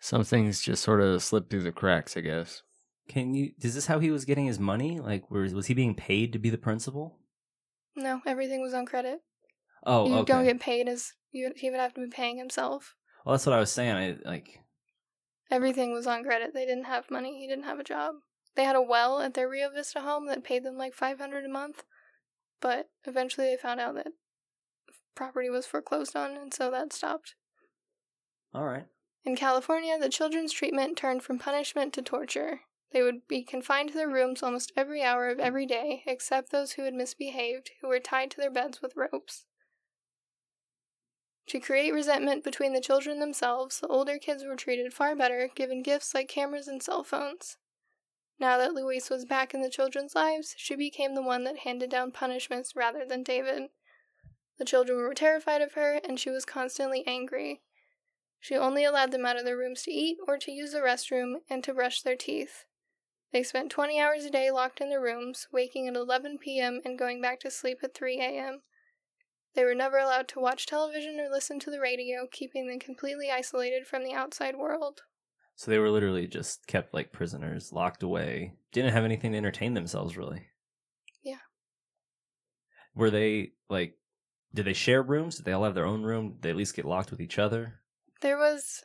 Some 0.00 0.24
things 0.24 0.60
just 0.60 0.82
sort 0.82 1.00
of 1.00 1.22
slip 1.22 1.48
through 1.48 1.62
the 1.62 1.72
cracks, 1.72 2.16
I 2.16 2.20
guess. 2.20 2.62
Can 3.08 3.34
you? 3.34 3.52
Is 3.60 3.74
this 3.74 3.86
how 3.86 3.98
he 3.98 4.10
was 4.10 4.24
getting 4.24 4.46
his 4.46 4.58
money? 4.58 4.98
Like, 5.00 5.30
was 5.30 5.54
was 5.54 5.66
he 5.66 5.74
being 5.74 5.94
paid 5.94 6.32
to 6.32 6.38
be 6.38 6.50
the 6.50 6.58
principal? 6.58 7.18
No, 7.94 8.20
everything 8.26 8.62
was 8.62 8.74
on 8.74 8.86
credit. 8.86 9.20
Oh, 9.84 10.06
you 10.06 10.14
okay. 10.18 10.32
don't 10.32 10.44
get 10.44 10.60
paid 10.60 10.88
as 10.88 11.12
you. 11.30 11.52
He 11.56 11.70
would 11.70 11.80
have 11.80 11.94
to 11.94 12.00
be 12.00 12.08
paying 12.08 12.38
himself. 12.38 12.94
well, 13.24 13.34
that's 13.34 13.46
what 13.46 13.54
I 13.54 13.60
was 13.60 13.72
saying. 13.72 13.94
I 13.94 14.28
like. 14.28 14.60
Everything 15.50 15.92
was 15.92 16.06
on 16.06 16.24
credit. 16.24 16.54
They 16.54 16.64
didn't 16.64 16.84
have 16.84 17.10
money. 17.10 17.38
He 17.38 17.46
didn't 17.46 17.64
have 17.64 17.78
a 17.78 17.84
job. 17.84 18.14
They 18.54 18.64
had 18.64 18.76
a 18.76 18.82
well 18.82 19.20
at 19.20 19.34
their 19.34 19.48
Rio 19.48 19.70
Vista 19.70 20.00
home 20.00 20.26
that 20.26 20.44
paid 20.44 20.64
them 20.64 20.76
like 20.76 20.94
five 20.94 21.18
hundred 21.18 21.44
a 21.44 21.48
month, 21.48 21.84
but 22.60 22.88
eventually 23.04 23.48
they 23.48 23.56
found 23.56 23.80
out 23.80 23.94
that 23.96 24.12
property 25.14 25.50
was 25.50 25.66
foreclosed 25.66 26.16
on, 26.16 26.36
and 26.36 26.54
so 26.54 26.70
that 26.70 26.92
stopped. 26.92 27.34
All 28.54 28.64
right. 28.64 28.86
In 29.24 29.36
California, 29.36 29.98
the 29.98 30.08
children's 30.08 30.52
treatment 30.52 30.96
turned 30.96 31.22
from 31.22 31.38
punishment 31.38 31.92
to 31.94 32.02
torture. 32.02 32.60
They 32.92 33.02
would 33.02 33.26
be 33.26 33.42
confined 33.42 33.88
to 33.90 33.94
their 33.94 34.08
rooms 34.08 34.42
almost 34.42 34.72
every 34.76 35.02
hour 35.02 35.28
of 35.28 35.40
every 35.40 35.64
day, 35.64 36.02
except 36.06 36.50
those 36.50 36.72
who 36.72 36.82
had 36.82 36.94
misbehaved, 36.94 37.70
who 37.80 37.88
were 37.88 38.00
tied 38.00 38.30
to 38.32 38.36
their 38.36 38.50
beds 38.50 38.82
with 38.82 38.96
ropes. 38.96 39.46
To 41.46 41.58
create 41.58 41.92
resentment 41.92 42.44
between 42.44 42.72
the 42.72 42.80
children 42.80 43.18
themselves, 43.18 43.80
the 43.80 43.88
older 43.88 44.18
kids 44.18 44.44
were 44.44 44.56
treated 44.56 44.92
far 44.92 45.16
better, 45.16 45.48
given 45.54 45.82
gifts 45.82 46.14
like 46.14 46.28
cameras 46.28 46.68
and 46.68 46.82
cell 46.82 47.02
phones. 47.02 47.56
Now 48.38 48.58
that 48.58 48.74
Louise 48.74 49.08
was 49.08 49.24
back 49.24 49.54
in 49.54 49.62
the 49.62 49.70
children's 49.70 50.14
lives, 50.14 50.54
she 50.58 50.74
became 50.74 51.14
the 51.14 51.22
one 51.22 51.44
that 51.44 51.58
handed 51.60 51.90
down 51.90 52.12
punishments 52.12 52.76
rather 52.76 53.04
than 53.04 53.22
David. 53.22 53.70
The 54.58 54.64
children 54.64 54.98
were 54.98 55.14
terrified 55.14 55.62
of 55.62 55.72
her, 55.72 55.94
and 56.04 56.20
she 56.20 56.30
was 56.30 56.44
constantly 56.44 57.04
angry. 57.06 57.62
She 58.38 58.56
only 58.56 58.84
allowed 58.84 59.12
them 59.12 59.24
out 59.24 59.38
of 59.38 59.44
their 59.44 59.56
rooms 59.56 59.82
to 59.82 59.90
eat 59.90 60.18
or 60.26 60.38
to 60.38 60.52
use 60.52 60.72
the 60.72 60.80
restroom 60.80 61.36
and 61.48 61.64
to 61.64 61.74
brush 61.74 62.02
their 62.02 62.16
teeth. 62.16 62.64
They 63.32 63.42
spent 63.42 63.70
20 63.70 63.98
hours 63.98 64.24
a 64.24 64.30
day 64.30 64.50
locked 64.50 64.80
in 64.80 64.90
their 64.90 65.00
rooms, 65.00 65.48
waking 65.50 65.88
at 65.88 65.96
11 65.96 66.38
p.m. 66.38 66.80
and 66.84 66.98
going 66.98 67.22
back 67.22 67.40
to 67.40 67.50
sleep 67.50 67.78
at 67.82 67.94
3 67.94 68.20
a.m. 68.20 68.60
They 69.54 69.64
were 69.64 69.74
never 69.74 69.98
allowed 69.98 70.28
to 70.28 70.40
watch 70.40 70.66
television 70.66 71.18
or 71.18 71.30
listen 71.30 71.58
to 71.60 71.70
the 71.70 71.80
radio, 71.80 72.26
keeping 72.30 72.68
them 72.68 72.78
completely 72.78 73.30
isolated 73.30 73.86
from 73.86 74.04
the 74.04 74.12
outside 74.12 74.56
world. 74.56 75.02
So 75.56 75.70
they 75.70 75.78
were 75.78 75.90
literally 75.90 76.26
just 76.26 76.66
kept 76.66 76.94
like 76.94 77.12
prisoners, 77.12 77.72
locked 77.72 78.02
away. 78.02 78.54
Didn't 78.72 78.92
have 78.92 79.04
anything 79.04 79.32
to 79.32 79.38
entertain 79.38 79.74
themselves, 79.74 80.16
really. 80.16 80.46
Yeah. 81.22 81.36
Were 82.94 83.10
they 83.10 83.52
like? 83.68 83.96
Did 84.54 84.66
they 84.66 84.72
share 84.74 85.02
rooms? 85.02 85.36
Did 85.36 85.46
they 85.46 85.52
all 85.52 85.64
have 85.64 85.74
their 85.74 85.86
own 85.86 86.02
room? 86.02 86.32
Did 86.32 86.42
they 86.42 86.50
at 86.50 86.56
least 86.56 86.76
get 86.76 86.84
locked 86.84 87.10
with 87.10 87.20
each 87.20 87.38
other? 87.38 87.80
There 88.20 88.36
was, 88.36 88.82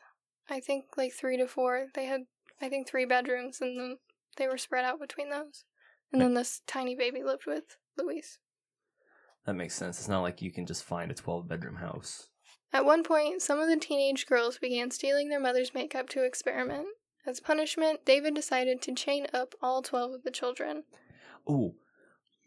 I 0.49 0.60
think, 0.62 0.86
like 0.95 1.13
three 1.13 1.38
to 1.38 1.47
four. 1.47 1.88
They 1.93 2.05
had, 2.05 2.21
I 2.62 2.69
think, 2.69 2.88
three 2.88 3.05
bedrooms, 3.05 3.60
and 3.60 3.77
then 3.77 3.97
they 4.38 4.47
were 4.47 4.58
spread 4.58 4.86
out 4.86 5.00
between 5.00 5.30
those. 5.30 5.65
And 6.12 6.21
then 6.21 6.34
this 6.34 6.62
tiny 6.65 6.95
baby 6.95 7.23
lived 7.23 7.45
with 7.45 7.78
Louise. 7.97 8.39
That 9.45 9.56
makes 9.56 9.76
sense. 9.76 10.00
It's 10.00 10.08
not 10.08 10.21
like 10.21 10.41
you 10.41 10.52
can 10.52 10.65
just 10.65 10.84
find 10.84 11.12
a 11.12 11.15
twelve 11.15 11.47
bedroom 11.47 11.76
house. 11.76 12.30
At 12.73 12.86
one 12.86 13.04
point, 13.04 13.41
some 13.41 13.60
of 13.60 13.69
the 13.69 13.78
teenage 13.78 14.26
girls 14.26 14.58
began 14.58 14.91
stealing 14.91 15.30
their 15.30 15.39
mother's 15.39 15.73
makeup 15.73 16.10
to 16.10 16.23
experiment. 16.23 16.88
As 17.26 17.39
punishment, 17.39 18.06
David 18.06 18.34
decided 18.34 18.82
to 18.82 18.93
chain 18.93 19.28
up 19.34 19.54
all 19.62 19.82
12 19.82 20.13
of 20.13 20.23
the 20.23 20.32
children. 20.32 20.84
Ooh, 21.50 21.76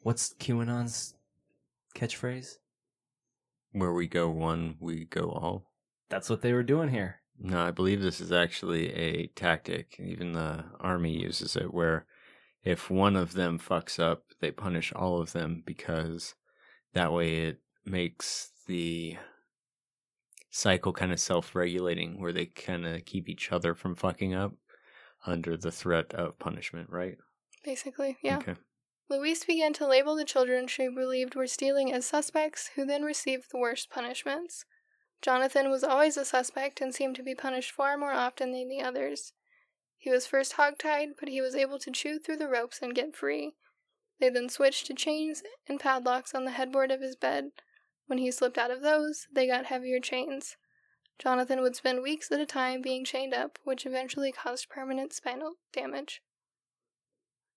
what's 0.03 0.35
QAnon's 0.35 1.15
catchphrase? 1.95 2.57
Where 3.73 3.93
we 3.93 4.07
go 4.07 4.29
one, 4.29 4.77
we 4.81 5.05
go 5.05 5.31
all. 5.31 5.71
That's 6.09 6.29
what 6.29 6.43
they 6.43 6.53
were 6.53 6.63
doing 6.63 6.89
here. 6.89 7.20
No, 7.43 7.61
I 7.61 7.71
believe 7.71 8.03
this 8.03 8.21
is 8.21 8.33
actually 8.33 8.93
a 8.93 9.29
tactic. 9.29 9.99
Even 9.99 10.33
the 10.33 10.65
army 10.79 11.19
uses 11.19 11.57
it 11.57 11.73
where 11.73 12.05
if 12.63 12.91
one 12.91 13.17
of 13.17 13.33
them 13.33 13.59
fucks 13.59 13.99
up, 13.99 14.25
they 14.41 14.51
punish 14.51 14.93
all 14.93 15.21
of 15.21 15.33
them 15.33 15.63
because 15.65 16.35
that 16.93 17.13
way 17.13 17.47
it 17.47 17.61
makes 17.87 18.53
the 18.67 19.17
cycle 20.51 20.93
kind 20.93 21.13
of 21.13 21.21
self 21.21 21.55
regulating 21.55 22.21
where 22.21 22.33
they 22.33 22.45
kind 22.45 22.87
of 22.87 23.07
keep 23.07 23.29
each 23.29 23.51
other 23.51 23.75
from 23.75 23.95
fucking 23.95 24.35
up 24.35 24.53
under 25.27 25.57
the 25.57 25.73
threat 25.73 26.13
of 26.13 26.39
punishment, 26.39 26.91
right? 26.91 27.17
Basically, 27.65 28.19
yeah. 28.23 28.39
Okay. 28.39 28.57
Louise 29.09 29.45
began 29.45 29.73
to 29.75 29.87
label 29.87 30.15
the 30.15 30.25
children 30.25 30.69
she 30.69 30.89
believed 30.89 31.35
were 31.35 31.47
stealing 31.47 31.93
as 31.93 32.07
suspects, 32.07 32.71
who 32.77 32.85
then 32.85 33.03
received 33.03 33.51
the 33.51 33.59
worst 33.59 33.91
punishments. 33.91 34.65
Jonathan 35.23 35.71
was 35.71 35.85
always 35.85 36.17
a 36.17 36.25
suspect 36.25 36.81
and 36.81 36.95
seemed 36.95 37.17
to 37.17 37.23
be 37.23 37.35
punished 37.35 37.73
far 37.73 37.97
more 37.97 38.13
often 38.13 38.53
than 38.53 38.69
the 38.69 38.81
others. 38.81 39.33
He 39.99 40.11
was 40.11 40.27
first 40.27 40.55
hogtied, 40.55 41.11
but 41.19 41.29
he 41.29 41.43
was 41.43 41.55
able 41.55 41.79
to 41.79 41.91
chew 41.91 42.19
through 42.19 42.39
the 42.39 42.49
ropes 42.49 42.81
and 42.81 42.95
get 42.95 43.15
free. 43.15 43.55
They 44.19 44.31
then 44.31 44.49
switched 44.49 44.87
to 44.87 44.95
chains 44.95 45.43
and 45.69 45.79
padlocks 45.79 46.35
on 46.35 46.45
the 46.45 46.53
headboard 46.53 46.91
of 46.91 47.03
his 47.03 47.17
bed. 47.17 47.51
When 48.07 48.19
he 48.19 48.31
slipped 48.31 48.59
out 48.59 48.71
of 48.71 48.81
those, 48.81 49.27
they 49.33 49.47
got 49.47 49.67
heavier 49.67 50.01
chains. 50.01 50.57
Jonathan 51.19 51.61
would 51.61 51.77
spend 51.77 52.03
weeks 52.03 52.33
at 52.33 52.41
a 52.41 52.47
time 52.47 52.81
being 52.81 53.05
chained 53.05 53.35
up, 53.35 53.59
which 53.65 53.85
eventually 53.85 54.33
caused 54.33 54.71
permanent 54.71 55.13
spinal 55.13 55.57
damage. 55.73 56.23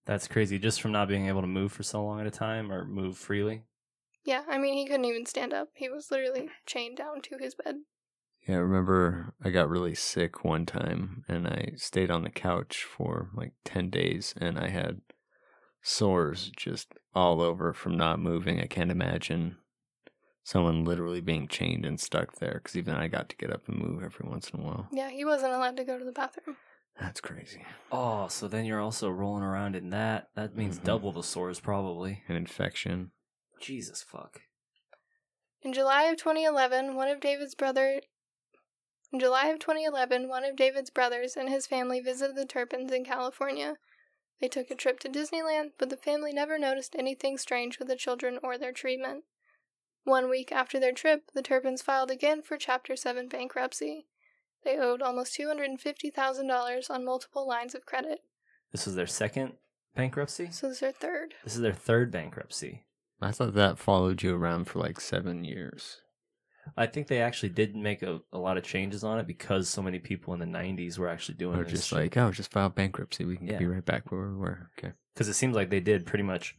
That's 0.06 0.28
crazy. 0.28 0.60
Just 0.60 0.82
from 0.82 0.91
not 0.91 1.08
being 1.08 1.28
able 1.28 1.41
to 1.41 1.47
move 1.47 1.71
for 1.71 1.84
so 1.84 2.04
long 2.04 2.19
at 2.19 2.28
a 2.28 2.32
time 2.32 2.71
or 2.71 2.84
move 2.84 3.17
freely. 3.17 3.63
Yeah, 4.23 4.43
I 4.47 4.57
mean, 4.57 4.75
he 4.75 4.86
couldn't 4.86 5.05
even 5.05 5.25
stand 5.25 5.53
up. 5.53 5.69
He 5.73 5.89
was 5.89 6.09
literally 6.12 6.49
chained 6.65 6.97
down 6.97 7.21
to 7.23 7.38
his 7.38 7.55
bed. 7.55 7.75
Yeah, 8.47 8.55
I 8.55 8.59
remember 8.59 9.33
I 9.43 9.49
got 9.49 9.69
really 9.69 9.95
sick 9.95 10.43
one 10.43 10.65
time 10.65 11.23
and 11.27 11.47
I 11.47 11.73
stayed 11.77 12.12
on 12.12 12.23
the 12.23 12.29
couch 12.29 12.83
for 12.83 13.29
like 13.33 13.53
10 13.63 13.89
days 13.89 14.33
and 14.38 14.59
I 14.59 14.67
had 14.69 15.01
sores 15.81 16.51
just 16.55 16.93
all 17.13 17.41
over 17.41 17.73
from 17.73 17.95
not 17.97 18.19
moving. 18.19 18.59
I 18.59 18.65
can't 18.65 18.91
imagine 18.91 19.57
someone 20.43 20.83
literally 20.83 21.21
being 21.21 21.47
chained 21.47 21.86
and 21.86 21.99
stuck 21.99 22.36
there 22.39 22.55
because 22.55 22.75
even 22.75 22.95
I 22.95 23.07
got 23.07 23.29
to 23.29 23.38
get 23.38 23.51
up 23.51 23.67
and 23.67 23.77
move 23.77 24.03
every 24.03 24.27
once 24.27 24.49
in 24.49 24.59
a 24.59 24.63
while. 24.63 24.88
Yeah, 24.91 25.09
he 25.09 25.23
wasn't 25.23 25.53
allowed 25.53 25.77
to 25.77 25.86
go 25.86 25.97
to 25.97 26.03
the 26.03 26.12
bathroom. 26.12 26.57
That's 26.99 27.21
crazy. 27.21 27.65
Oh, 27.91 28.27
so 28.27 28.47
then 28.47 28.65
you're 28.65 28.81
also 28.81 29.09
rolling 29.09 29.43
around 29.43 29.75
in 29.75 29.89
that. 29.91 30.29
That 30.36 30.55
means 30.55 30.79
Mhm. 30.79 30.83
double 30.83 31.12
the 31.12 31.23
sores, 31.23 31.59
probably. 31.59 32.23
An 32.27 32.36
infection. 32.36 33.12
Jesus 33.63 34.04
fuck. 34.04 34.41
In 35.62 35.71
July 35.71 36.04
of 36.04 36.17
2011, 36.17 36.95
one 36.95 37.08
of 37.08 37.21
David's 37.21 37.56
brother 37.56 38.02
In 39.13 39.21
July 39.21 39.47
of 39.47 39.60
2011, 39.60 40.28
one 40.28 40.43
of 40.43 40.58
David's 40.58 40.89
brothers 40.89 41.38
and 41.38 41.47
his 41.47 41.65
family 41.65 42.02
visited 42.02 42.36
the 42.36 42.45
Turpins 42.45 42.91
in 42.91 43.06
California. 43.06 43.78
They 44.41 44.49
took 44.49 44.69
a 44.69 44.76
trip 44.76 44.99
to 44.99 45.10
Disneyland, 45.10 45.71
but 45.78 45.89
the 45.89 45.95
family 45.95 46.34
never 46.34 46.60
noticed 46.60 46.93
anything 46.99 47.38
strange 47.38 47.80
with 47.80 47.88
the 47.88 47.95
children 47.95 48.38
or 48.43 48.58
their 48.58 48.73
treatment. 48.73 49.23
One 50.04 50.30
week 50.30 50.52
after 50.52 50.78
their 50.78 50.91
trip, 50.91 51.32
the 51.34 51.41
Turpins 51.41 51.82
filed 51.82 52.12
again 52.12 52.41
for 52.41 52.58
Chapter 52.58 52.97
7 52.97 53.30
bankruptcy. 53.30 54.08
They 54.65 54.78
owed 54.78 55.02
almost 55.02 55.39
$250,000 55.39 56.89
on 56.89 57.06
multiple 57.06 57.47
lines 57.47 57.73
of 57.73 57.86
credit. 57.86 58.19
This 58.73 58.86
was 58.86 58.95
their 58.95 59.08
second 59.08 59.54
bankruptcy? 59.95 60.49
So 60.52 60.67
this 60.67 60.78
is 60.78 60.82
their 60.82 60.91
third. 60.91 61.36
This 61.45 61.56
is 61.56 61.62
their 61.62 61.71
third 61.71 62.12
bankruptcy. 62.12 62.84
I 63.23 63.31
thought 63.31 63.53
that 63.53 63.78
followed 63.80 64.21
you 64.24 64.36
around 64.36 64.65
for 64.65 64.80
like 64.80 64.99
seven 64.99 65.43
years. 65.43 65.97
I 66.78 66.86
think 66.88 67.07
they 67.07 67.19
actually 67.21 67.49
did 67.49 67.76
make 67.76 68.01
a, 68.03 68.21
a 68.32 68.38
lot 68.38 68.57
of 68.57 68.63
changes 68.63 69.03
on 69.03 69.19
it 69.19 69.28
because 69.28 69.67
so 69.67 69.82
many 69.82 69.99
people 69.99 70.34
in 70.34 70.39
the 70.39 70.45
90s 70.45 70.97
were 70.97 71.09
actually 71.09 71.36
doing 71.36 71.59
Or 71.59 71.63
this 71.63 71.74
just 71.74 71.91
like, 71.91 72.15
oh, 72.15 72.32
just 72.32 72.51
file 72.51 72.69
bankruptcy. 72.69 73.26
We 73.26 73.36
can 73.36 73.47
Yeah. 73.47 73.57
be 73.59 73.65
right 73.65 73.84
back 73.84 74.11
where 74.11 74.30
we 74.30 74.36
were. 74.36 74.69
Okay. 74.80 74.93
because 75.13 75.28
it 75.28 75.34
seems 75.34 75.55
like 75.55 75.69
they 75.69 75.82
did 75.82 76.05
pretty 76.05 76.24
much 76.24 76.55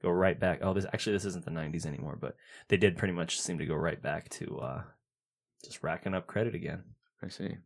go 0.00 0.10
right 0.10 0.38
back. 0.38 0.60
Oh, 0.62 0.72
this 0.74 0.86
actually 0.92 1.14
this 1.14 1.24
isn't 1.24 1.44
the 1.44 1.50
90s 1.50 1.86
anymore, 1.86 2.16
but 2.20 2.36
they 2.68 2.76
did 2.76 2.96
pretty 2.96 3.14
much 3.14 3.40
seem 3.40 3.58
to 3.58 3.66
go 3.66 3.74
right 3.74 4.00
back 4.00 4.28
to 4.30 4.58
uh, 4.60 4.82
just 5.64 5.82
racking 5.82 6.14
up 6.14 6.26
credit 6.28 6.54
again. 6.54 6.84
I 7.22 7.28
see. 7.28 7.56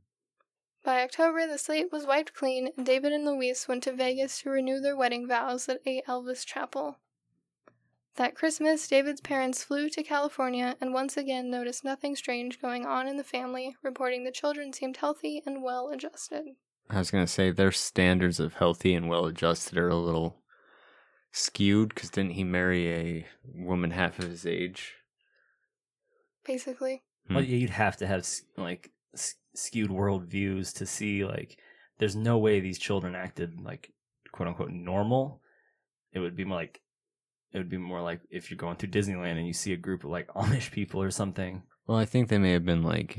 By 0.84 1.02
October, 1.02 1.46
the 1.46 1.58
slate 1.58 1.92
was 1.92 2.06
wiped 2.06 2.34
clean, 2.34 2.70
and 2.76 2.84
David 2.86 3.12
and 3.12 3.24
Louise 3.24 3.66
went 3.68 3.82
to 3.84 3.92
Vegas 3.92 4.40
to 4.40 4.50
renew 4.50 4.80
their 4.80 4.96
wedding 4.96 5.28
vows 5.28 5.68
at 5.68 5.78
A. 5.86 6.02
Elvis 6.08 6.44
Chapel. 6.44 6.96
That 8.16 8.34
Christmas, 8.34 8.86
David's 8.86 9.22
parents 9.22 9.64
flew 9.64 9.88
to 9.88 10.02
California 10.02 10.76
and 10.80 10.92
once 10.92 11.16
again 11.16 11.50
noticed 11.50 11.82
nothing 11.82 12.14
strange 12.14 12.60
going 12.60 12.84
on 12.84 13.08
in 13.08 13.16
the 13.16 13.24
family, 13.24 13.74
reporting 13.82 14.24
the 14.24 14.30
children 14.30 14.72
seemed 14.72 14.98
healthy 14.98 15.42
and 15.46 15.62
well 15.62 15.88
adjusted. 15.88 16.44
I 16.90 16.98
was 16.98 17.10
gonna 17.10 17.26
say 17.26 17.50
their 17.50 17.72
standards 17.72 18.38
of 18.38 18.54
healthy 18.54 18.94
and 18.94 19.08
well 19.08 19.24
adjusted 19.24 19.78
are 19.78 19.88
a 19.88 19.96
little 19.96 20.42
skewed 21.30 21.94
because 21.94 22.10
didn't 22.10 22.32
he 22.32 22.44
marry 22.44 22.92
a 22.92 23.26
woman 23.54 23.92
half 23.92 24.18
of 24.18 24.28
his 24.28 24.44
age? 24.44 24.92
Basically. 26.44 27.02
Hmm. 27.28 27.36
Well, 27.36 27.44
you'd 27.44 27.70
have 27.70 27.96
to 27.98 28.06
have 28.06 28.28
like 28.58 28.90
skewed 29.54 29.90
world 29.90 30.24
views 30.24 30.74
to 30.74 30.84
see 30.84 31.24
like 31.24 31.58
there's 31.98 32.16
no 32.16 32.36
way 32.36 32.60
these 32.60 32.78
children 32.78 33.14
acted 33.14 33.58
like 33.58 33.90
quote 34.32 34.48
unquote 34.48 34.70
normal. 34.70 35.40
It 36.12 36.18
would 36.18 36.36
be 36.36 36.44
more 36.44 36.58
like 36.58 36.81
it 37.52 37.58
would 37.58 37.68
be 37.68 37.76
more 37.76 38.00
like 38.00 38.20
if 38.30 38.50
you're 38.50 38.58
going 38.58 38.76
through 38.76 38.90
Disneyland 38.90 39.36
and 39.36 39.46
you 39.46 39.52
see 39.52 39.72
a 39.72 39.76
group 39.76 40.04
of 40.04 40.10
like 40.10 40.28
Amish 40.34 40.70
people 40.70 41.02
or 41.02 41.10
something. 41.10 41.62
Well, 41.86 41.98
I 41.98 42.04
think 42.04 42.28
they 42.28 42.38
may 42.38 42.52
have 42.52 42.64
been 42.64 42.82
like 42.82 43.18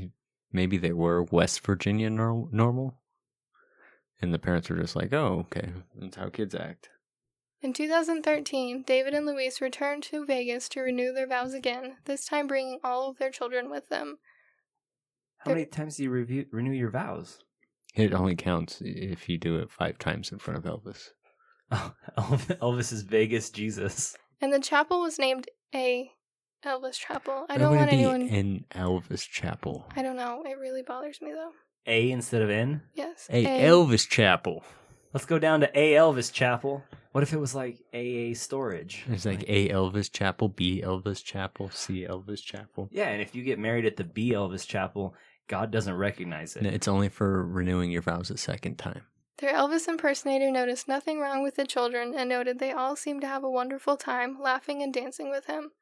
maybe 0.52 0.76
they 0.78 0.92
were 0.92 1.22
West 1.24 1.64
Virginia 1.64 2.10
nor- 2.10 2.48
normal, 2.50 2.98
and 4.20 4.32
the 4.32 4.38
parents 4.38 4.70
were 4.70 4.76
just 4.76 4.96
like, 4.96 5.12
"Oh, 5.12 5.46
okay, 5.46 5.72
that's 6.00 6.16
how 6.16 6.28
kids 6.30 6.54
act." 6.54 6.88
In 7.62 7.72
2013, 7.72 8.82
David 8.82 9.14
and 9.14 9.24
Louise 9.24 9.60
returned 9.62 10.02
to 10.04 10.26
Vegas 10.26 10.68
to 10.70 10.80
renew 10.80 11.14
their 11.14 11.26
vows 11.26 11.54
again, 11.54 11.96
this 12.04 12.26
time 12.26 12.46
bringing 12.46 12.78
all 12.84 13.08
of 13.08 13.16
their 13.16 13.30
children 13.30 13.70
with 13.70 13.88
them. 13.88 14.18
How 15.38 15.52
many 15.52 15.64
times 15.64 15.96
do 15.96 16.02
you 16.02 16.10
review, 16.10 16.44
renew 16.50 16.72
your 16.72 16.90
vows? 16.90 17.38
It 17.94 18.12
only 18.12 18.34
counts 18.34 18.82
if 18.84 19.28
you 19.28 19.38
do 19.38 19.56
it 19.56 19.70
five 19.70 19.98
times 19.98 20.30
in 20.32 20.38
front 20.38 20.58
of 20.58 20.64
Elvis. 20.64 21.10
Oh, 22.16 22.38
Elvis 22.62 22.92
is 22.92 23.02
Vegas 23.02 23.50
Jesus. 23.50 24.14
And 24.40 24.52
the 24.52 24.60
chapel 24.60 25.00
was 25.00 25.18
named 25.18 25.48
A. 25.74 26.10
Elvis 26.64 26.98
Chapel. 26.98 27.44
I 27.50 27.58
don't 27.58 27.76
want 27.76 27.92
anyone. 27.92 28.22
in 28.22 28.64
Elvis 28.70 29.28
Chapel. 29.28 29.86
I 29.94 30.02
don't 30.02 30.16
know. 30.16 30.42
It 30.46 30.58
really 30.58 30.82
bothers 30.82 31.20
me 31.20 31.32
though. 31.32 31.50
A 31.86 32.10
instead 32.10 32.40
of 32.40 32.48
N. 32.48 32.80
Yes. 32.94 33.26
Hey, 33.30 33.44
A. 33.44 33.68
Elvis 33.70 34.08
Chapel. 34.08 34.64
Let's 35.12 35.26
go 35.26 35.38
down 35.38 35.60
to 35.60 35.78
A 35.78 35.92
Elvis 35.92 36.32
Chapel. 36.32 36.82
What 37.12 37.22
if 37.22 37.32
it 37.32 37.38
was 37.38 37.54
like 37.54 37.78
AA 37.94 38.34
storage? 38.34 39.04
It's 39.08 39.24
like 39.26 39.44
A 39.46 39.68
Elvis 39.68 40.10
Chapel, 40.10 40.48
B 40.48 40.82
Elvis 40.84 41.22
Chapel, 41.22 41.70
C 41.70 42.06
Elvis 42.08 42.42
Chapel. 42.42 42.88
yeah, 42.90 43.08
and 43.10 43.20
if 43.22 43.34
you 43.34 43.42
get 43.44 43.58
married 43.58 43.84
at 43.86 43.96
the 43.96 44.02
B 44.04 44.32
Elvis 44.32 44.66
Chapel, 44.66 45.14
God 45.46 45.70
doesn't 45.70 45.94
recognize 45.94 46.56
it. 46.56 46.64
And 46.64 46.74
It's 46.74 46.88
only 46.88 47.10
for 47.10 47.44
renewing 47.46 47.90
your 47.92 48.02
vows 48.02 48.30
a 48.30 48.36
second 48.38 48.78
time. 48.78 49.02
Their 49.38 49.52
Elvis 49.52 49.88
impersonator 49.88 50.50
noticed 50.50 50.86
nothing 50.86 51.18
wrong 51.18 51.42
with 51.42 51.56
the 51.56 51.66
children 51.66 52.14
and 52.14 52.28
noted 52.28 52.58
they 52.58 52.72
all 52.72 52.94
seemed 52.94 53.20
to 53.22 53.26
have 53.26 53.42
a 53.42 53.50
wonderful 53.50 53.96
time 53.96 54.40
laughing 54.40 54.82
and 54.82 54.94
dancing 54.94 55.28
with 55.28 55.46
him. 55.46 55.72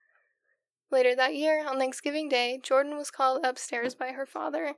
Later 0.90 1.14
that 1.14 1.34
year, 1.34 1.66
on 1.66 1.78
Thanksgiving 1.78 2.28
Day, 2.28 2.58
Jordan 2.62 2.96
was 2.96 3.10
called 3.10 3.44
upstairs 3.44 3.94
by 3.94 4.12
her 4.12 4.26
father. 4.26 4.74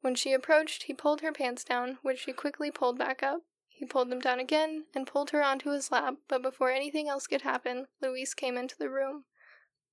When 0.00 0.14
she 0.14 0.32
approached, 0.32 0.84
he 0.84 0.94
pulled 0.94 1.20
her 1.20 1.32
pants 1.32 1.64
down, 1.64 1.98
which 2.02 2.20
she 2.20 2.32
quickly 2.32 2.70
pulled 2.70 2.98
back 2.98 3.22
up. 3.22 3.42
He 3.68 3.84
pulled 3.84 4.10
them 4.10 4.20
down 4.20 4.40
again 4.40 4.86
and 4.94 5.06
pulled 5.06 5.30
her 5.30 5.42
onto 5.42 5.70
his 5.70 5.90
lap, 5.90 6.16
but 6.28 6.42
before 6.42 6.70
anything 6.70 7.08
else 7.08 7.26
could 7.26 7.42
happen, 7.42 7.86
Louise 8.00 8.34
came 8.34 8.56
into 8.56 8.76
the 8.78 8.90
room. 8.90 9.24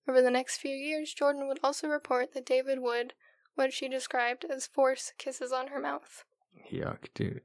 Over 0.08 0.22
the 0.22 0.32
next 0.32 0.58
few 0.58 0.76
years, 0.76 1.14
Jordan 1.14 1.48
would 1.48 1.60
also 1.64 1.88
report 1.88 2.34
that 2.34 2.46
David 2.46 2.80
would, 2.80 3.14
what 3.56 3.74
she 3.74 3.88
described 3.88 4.46
as 4.46 4.68
force 4.68 5.14
kisses 5.18 5.52
on 5.52 5.68
her 5.68 5.80
mouth. 5.80 6.24
Yuck, 6.72 7.08
dude. 7.14 7.42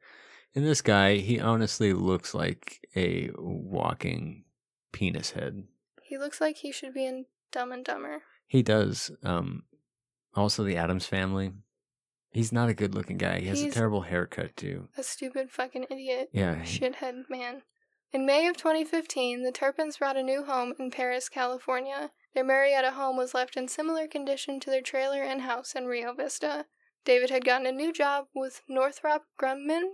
And 0.55 0.67
this 0.67 0.83
guy, 0.83 1.17
he 1.17 1.39
honestly 1.39 1.93
looks 1.93 2.35
like 2.35 2.87
a 2.97 3.31
walking 3.39 4.45
penis 4.93 5.31
head. 5.31 5.65
He 6.03 6.19
looks 6.19 6.41
like 6.41 6.57
he 6.57 6.73
should 6.73 6.93
be 6.95 7.07
in 7.07 7.27
Dumb 7.53 7.71
and 7.73 7.85
Dumber. 7.85 8.23
He 8.47 8.63
does. 8.63 9.11
Um, 9.23 9.63
also, 10.35 10.65
the 10.65 10.77
Addams 10.77 11.07
family. 11.07 11.53
He's 12.33 12.53
not 12.53 12.69
a 12.69 12.75
good 12.75 12.95
looking 12.95 13.17
guy. 13.19 13.41
He 13.41 13.47
has 13.49 13.61
He's- 13.61 13.73
a 13.73 13.75
terrible 13.77 14.03
haircut, 14.03 14.57
too. 14.57 14.89
A 14.97 15.03
stupid 15.03 15.51
fucking 15.51 15.87
idiot. 15.91 16.31
Yeah. 16.33 16.63
he- 16.63 16.79
Shithead 16.81 17.29
man. 17.29 17.63
In 18.13 18.27
May 18.27 18.49
of 18.49 18.57
2015, 18.57 19.45
the 19.45 19.53
Turpins 19.53 19.99
bought 19.99 20.17
a 20.17 20.23
new 20.23 20.45
home 20.45 20.75
in 20.81 20.91
Perris, 20.91 21.29
California. 21.31 22.11
Their 22.35 22.45
Murrieta 22.45 22.93
home 22.93 23.17
was 23.17 23.35
left 23.35 23.57
in 23.57 23.69
similar 23.69 24.09
condition 24.09 24.59
to 24.61 24.71
their 24.71 24.83
trailer 24.83 25.23
and 25.23 25.43
house 25.43 25.75
in 25.75 25.87
Rio 25.87 26.13
Vista. 26.13 26.67
David 27.05 27.31
had 27.31 27.45
gotten 27.45 27.67
a 27.67 27.73
new 27.73 27.93
job 27.93 28.27
with 28.35 28.63
Northrop 28.69 29.23
Grumman 29.41 29.91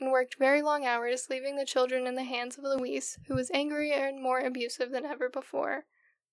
and 0.00 0.12
worked 0.12 0.38
very 0.38 0.62
long 0.62 0.84
hours, 0.84 1.28
leaving 1.30 1.56
the 1.56 1.64
children 1.64 2.06
in 2.06 2.14
the 2.14 2.24
hands 2.24 2.58
of 2.58 2.64
Louise, 2.64 3.18
who 3.26 3.34
was 3.34 3.50
angrier 3.52 4.06
and 4.06 4.22
more 4.22 4.40
abusive 4.40 4.90
than 4.90 5.06
ever 5.06 5.28
before. 5.28 5.86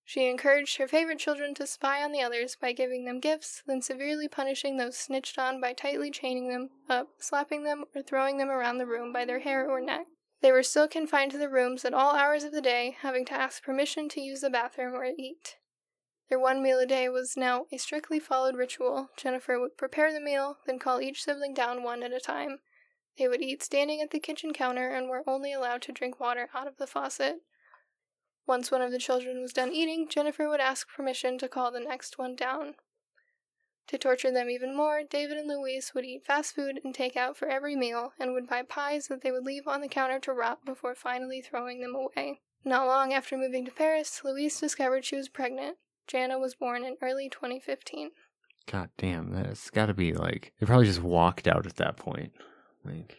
She 0.04 0.28
encouraged 0.28 0.78
her 0.78 0.88
favorite 0.88 1.18
children 1.18 1.56
to 1.56 1.66
spy 1.66 2.04
on 2.04 2.12
the 2.12 2.22
others 2.22 2.56
by 2.56 2.74
giving 2.74 3.06
them 3.06 3.20
gifts, 3.20 3.64
then 3.66 3.82
severely 3.82 4.28
punishing 4.28 4.78
those 4.78 4.98
snitched 4.98 5.40
on 5.40 5.60
by 5.60 5.74
tightly 5.74 6.12
chaining 6.12 6.50
them 6.50 6.70
up, 6.88 7.10
slapping 7.18 7.64
them, 7.64 7.86
or 7.96 8.04
throwing 8.04 8.38
them 8.38 8.50
around 8.50 8.78
the 8.78 8.86
room 8.86 9.12
by 9.12 9.26
their 9.26 9.40
hair 9.40 9.68
or 9.68 9.82
neck. 9.82 10.06
They 10.42 10.52
were 10.52 10.62
still 10.62 10.88
confined 10.88 11.32
to 11.32 11.40
their 11.40 11.50
rooms 11.50 11.86
at 11.86 11.94
all 11.96 12.16
hours 12.16 12.44
of 12.44 12.52
the 12.52 12.62
day, 12.62 12.98
having 13.00 13.26
to 13.26 13.34
ask 13.34 13.64
permission 13.64 14.08
to 14.10 14.22
use 14.22 14.42
the 14.42 14.50
bathroom 14.52 14.94
or 14.94 15.06
eat. 15.06 15.58
Their 16.30 16.40
one 16.40 16.62
meal 16.62 16.80
a 16.80 16.86
day 16.86 17.10
was 17.10 17.36
now 17.36 17.66
a 17.72 17.78
strictly 17.78 18.20
followed 18.20 18.56
ritual. 18.56 19.10
Jennifer 19.18 19.60
would 19.60 19.76
prepare 19.76 20.14
the 20.14 20.20
meal, 20.20 20.58
then 20.68 20.78
call 20.78 21.02
each 21.02 21.24
sibling 21.24 21.56
down 21.56 21.82
one 21.82 22.04
at 22.04 22.14
a 22.14 22.20
time. 22.20 22.60
They 23.18 23.28
would 23.28 23.42
eat 23.42 23.64
standing 23.64 24.02
at 24.02 24.12
the 24.12 24.20
kitchen 24.20 24.54
counter 24.54 24.90
and 24.90 25.10
were 25.10 25.24
only 25.26 25.54
allowed 25.54 25.82
to 25.84 25.92
drink 25.92 26.20
water 26.20 26.50
out 26.54 26.68
of 26.68 26.78
the 26.78 26.88
faucet. 26.88 27.38
Once 28.48 28.70
one 28.70 28.82
of 28.82 28.92
the 28.92 29.00
children 29.00 29.42
was 29.42 29.54
done 29.54 29.72
eating, 29.72 30.08
Jennifer 30.08 30.50
would 30.50 30.60
ask 30.60 30.88
permission 30.90 31.38
to 31.40 31.48
call 31.48 31.72
the 31.72 31.80
next 31.80 32.18
one 32.18 32.36
down. 32.36 32.76
To 33.88 33.98
torture 33.98 34.32
them 34.32 34.50
even 34.50 34.76
more, 34.76 35.02
David 35.08 35.38
and 35.38 35.48
Louise 35.48 35.94
would 35.94 36.06
eat 36.06 36.26
fast 36.26 36.56
food 36.56 36.80
and 36.84 36.94
take 36.94 37.16
out 37.16 37.38
for 37.38 37.48
every 37.48 37.76
meal 37.76 38.14
and 38.20 38.34
would 38.34 38.48
buy 38.48 38.64
pies 38.64 39.08
that 39.08 39.22
they 39.22 39.32
would 39.32 39.46
leave 39.46 39.68
on 39.68 39.82
the 39.82 39.88
counter 39.88 40.20
to 40.20 40.34
rot 40.34 40.66
before 40.66 40.96
finally 40.96 41.42
throwing 41.42 41.82
them 41.82 41.96
away. 41.96 42.42
Not 42.64 42.88
long 42.88 43.14
after 43.14 43.38
moving 43.38 43.64
to 43.66 43.72
Perris, 43.72 44.24
Louise 44.24 44.60
discovered 44.60 45.06
she 45.06 45.16
was 45.16 45.30
pregnant. 45.30 45.78
Jana 46.08 46.40
was 46.40 46.56
born 46.56 46.84
in 46.84 46.98
early 47.02 47.30
2015. 47.30 48.12
God 48.66 48.90
damn, 48.98 49.32
that's 49.32 49.70
got 49.70 49.86
to 49.86 49.94
be 49.94 50.14
like 50.14 50.52
they 50.60 50.66
probably 50.66 50.88
just 50.88 51.04
walked 51.04 51.48
out 51.48 51.68
at 51.68 51.76
that 51.76 51.98
point. 51.98 52.34
Like. 52.86 53.18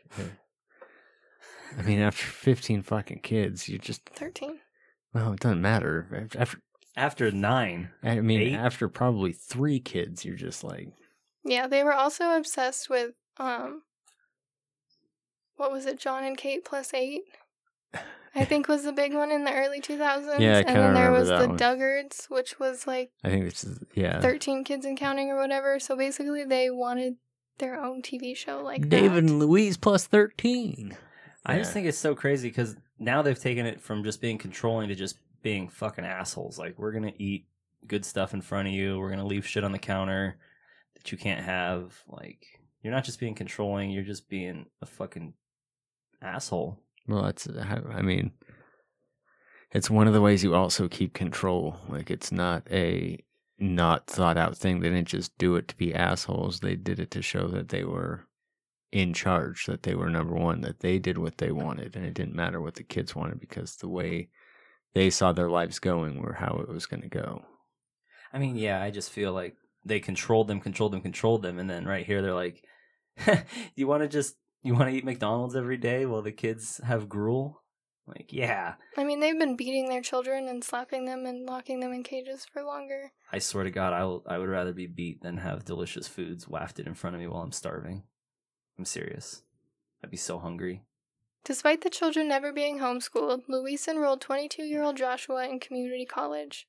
I 1.79 1.83
mean, 1.83 2.01
after 2.01 2.25
fifteen 2.27 2.83
fucking 2.83 3.21
kids, 3.23 3.69
you 3.69 3.79
just 3.79 4.09
13. 4.11 4.59
well, 5.13 5.33
it 5.33 5.41
doesn't 5.41 5.61
matter. 5.61 6.29
After 6.39 6.59
After 6.97 7.31
nine, 7.31 7.91
I 8.03 8.21
mean, 8.21 8.41
Eight? 8.41 8.55
after 8.55 8.89
probably 8.89 9.33
three 9.33 9.81
kids, 9.81 10.25
you're 10.25 10.37
just 10.37 10.63
like, 10.65 10.89
Yeah, 11.45 11.67
they 11.67 11.83
were 11.85 11.93
also 11.93 12.31
obsessed 12.37 12.89
with, 12.89 13.13
um, 13.39 13.83
what 15.57 15.73
was 15.73 15.87
it, 15.87 15.99
John 15.99 16.25
and 16.25 16.37
Kate 16.39 16.65
plus 16.65 16.95
eight? 16.95 17.23
I 18.35 18.45
think 18.45 18.69
was 18.69 18.85
the 18.85 18.93
big 18.93 19.15
one 19.15 19.31
in 19.33 19.45
the 19.45 19.53
early 19.55 19.81
2000s. 19.81 20.39
Yeah, 20.39 20.57
I 20.57 20.59
and 20.59 20.67
kinda 20.67 20.81
then 20.83 20.95
there 20.95 21.11
remember 21.11 21.19
was 21.19 21.29
that 21.29 21.41
the 21.41 21.49
one. 21.49 21.57
Duggards, 21.57 22.27
which 22.29 22.59
was 22.61 22.87
like 22.87 23.11
I 23.25 23.31
think 23.31 23.45
this 23.47 23.65
is 23.65 23.81
yeah. 23.95 24.21
13 24.21 24.63
kids 24.65 24.85
and 24.85 24.97
counting 24.97 25.31
or 25.31 25.39
whatever. 25.41 25.79
So 25.81 25.97
basically, 25.97 26.45
they 26.45 26.69
wanted 26.71 27.15
their 27.59 27.83
own 27.83 28.03
TV 28.03 28.37
show 28.37 28.63
like 28.63 28.89
David 28.89 29.25
that. 29.25 29.31
and 29.31 29.39
Louise 29.39 29.77
plus 29.77 30.07
thirteen. 30.07 30.97
I 31.45 31.59
just 31.59 31.73
think 31.73 31.87
it's 31.87 31.99
so 31.99 32.15
crazy 32.15 32.49
because 32.49 32.77
now 32.99 33.23
they've 33.23 33.39
taken 33.39 33.67
it 33.67 33.81
from 33.81 34.03
just 34.03 34.21
being 34.21 34.37
controlling 34.39 34.89
to 34.89 34.95
just 34.95 35.17
being 35.43 35.69
fucking 35.69 36.05
assholes. 36.05 36.59
Like 36.59 36.79
we're 36.79 36.93
gonna 36.93 37.13
eat 37.19 37.47
good 37.87 38.05
stuff 38.05 38.35
in 38.35 38.41
front 38.41 38.69
of 38.69 38.75
you. 38.75 38.99
We're 38.99 39.11
gonna 39.11 39.27
leave 39.27 39.47
shit 39.47 39.65
on 39.65 39.73
the 39.73 39.79
counter 39.79 40.39
that 40.95 41.13
you 41.13 41.19
can't 41.19 41.45
have. 41.45 42.03
Like 42.09 42.45
you're 42.83 42.93
not 42.93 43.05
just 43.05 43.21
being 43.21 43.35
controlling. 43.35 43.91
You're 43.91 44.03
just 44.05 44.29
being 44.29 44.67
a 44.83 44.87
fucking 44.87 45.35
asshole. 46.21 46.81
Well, 47.07 47.23
that's 47.23 47.49
I 47.49 48.03
mean, 48.03 48.33
it's 49.71 49.91
one 49.91 50.09
of 50.09 50.15
the 50.15 50.21
ways 50.21 50.43
you 50.43 50.55
also 50.55 50.89
keep 50.89 51.15
control. 51.15 51.77
Like 51.89 52.11
it's 52.11 52.33
not 52.33 52.67
a 52.71 53.23
not 53.59 54.07
thought 54.07 54.37
out 54.37 54.57
thing. 54.57 54.81
They 54.81 54.91
didn't 54.91 55.09
just 55.09 55.37
do 55.39 55.57
it 55.57 55.69
to 55.69 55.77
be 55.77 55.95
assholes. 55.95 56.61
They 56.61 56.77
did 56.77 57.01
it 57.01 57.11
to 57.13 57.23
show 57.23 57.49
that 57.49 57.69
they 57.71 57.85
were 57.85 58.27
in 58.93 59.13
charge, 59.13 59.67
that 59.67 59.83
they 59.83 59.95
were 59.95 60.11
number 60.11 60.35
one, 60.35 60.61
that 60.63 60.81
they 60.81 60.99
did 60.99 61.19
what 61.19 61.39
they 61.39 61.51
wanted, 61.51 61.97
and 61.97 62.05
it 62.05 62.15
didn't 62.15 62.35
matter 62.35 62.61
what 62.61 62.75
the 62.75 62.83
kids 62.83 63.15
wanted 63.15 63.41
because 63.41 63.77
the 63.77 63.89
way 63.89 64.29
they 64.95 65.11
saw 65.11 65.33
their 65.33 65.51
lives 65.51 65.79
going 65.79 66.23
were 66.23 66.35
how 66.35 66.59
it 66.63 66.69
was 66.69 66.87
going 66.87 67.03
to 67.03 67.09
go. 67.09 67.43
I 68.33 68.39
mean, 68.39 68.57
yeah, 68.57 68.83
I 68.83 68.91
just 68.91 69.11
feel 69.11 69.33
like 69.33 69.57
they 69.85 70.01
controlled 70.01 70.49
them, 70.49 70.61
controlled 70.61 70.93
them, 70.93 71.01
controlled 71.01 71.43
them, 71.43 71.59
and 71.59 71.69
then 71.69 71.87
right 71.87 72.07
here 72.07 72.23
they're 72.23 72.35
like, 72.35 72.65
"You 73.75 73.87
want 73.87 74.03
to 74.03 74.09
just 74.09 74.37
you 74.63 74.75
want 74.75 74.91
to 74.91 74.97
eat 74.97 75.05
McDonald's 75.05 75.57
every 75.57 75.77
day 75.77 76.07
while 76.07 76.23
the 76.23 76.33
kids 76.33 76.81
have 76.85 77.09
gruel?" 77.09 77.63
Like, 78.07 78.33
yeah, 78.33 78.75
I 78.97 79.03
mean, 79.03 79.19
they've 79.19 79.39
been 79.39 79.57
beating 79.57 79.89
their 79.89 80.01
children 80.01 80.47
and 80.47 80.63
slapping 80.63 81.07
them 81.07 81.27
and 81.27 81.45
locking 81.45 81.81
them 81.81 81.93
in 81.93 82.05
cages 82.05 82.47
for 82.51 82.63
longer. 82.63 83.11
I 83.33 83.41
swear 83.41 83.65
to 83.65 83.71
God, 83.71 83.93
I 83.93 84.05
will, 84.05 84.23
I 84.29 84.39
would 84.39 84.49
rather 84.49 84.73
be 84.73 84.87
beat 84.87 85.23
than 85.23 85.39
have 85.39 85.65
delicious 85.65 86.07
foods 86.07 86.47
wafted 86.47 86.87
in 86.87 86.95
front 86.95 87.17
of 87.17 87.21
me 87.21 87.27
while 87.27 87.43
I'm 87.43 87.51
starving. 87.51 88.05
I'm 88.79 88.85
serious. 88.85 89.43
I'd 90.05 90.11
be 90.11 90.17
so 90.17 90.39
hungry. 90.39 90.83
Despite 91.45 91.81
the 91.81 91.91
children 91.91 92.29
never 92.29 92.53
being 92.53 92.79
homeschooled, 92.79 93.43
Louise 93.49 93.89
enrolled 93.89 94.21
22 94.21 94.63
year 94.63 94.83
old 94.83 94.97
Joshua 94.97 95.49
in 95.49 95.59
community 95.59 96.05
college. 96.05 96.69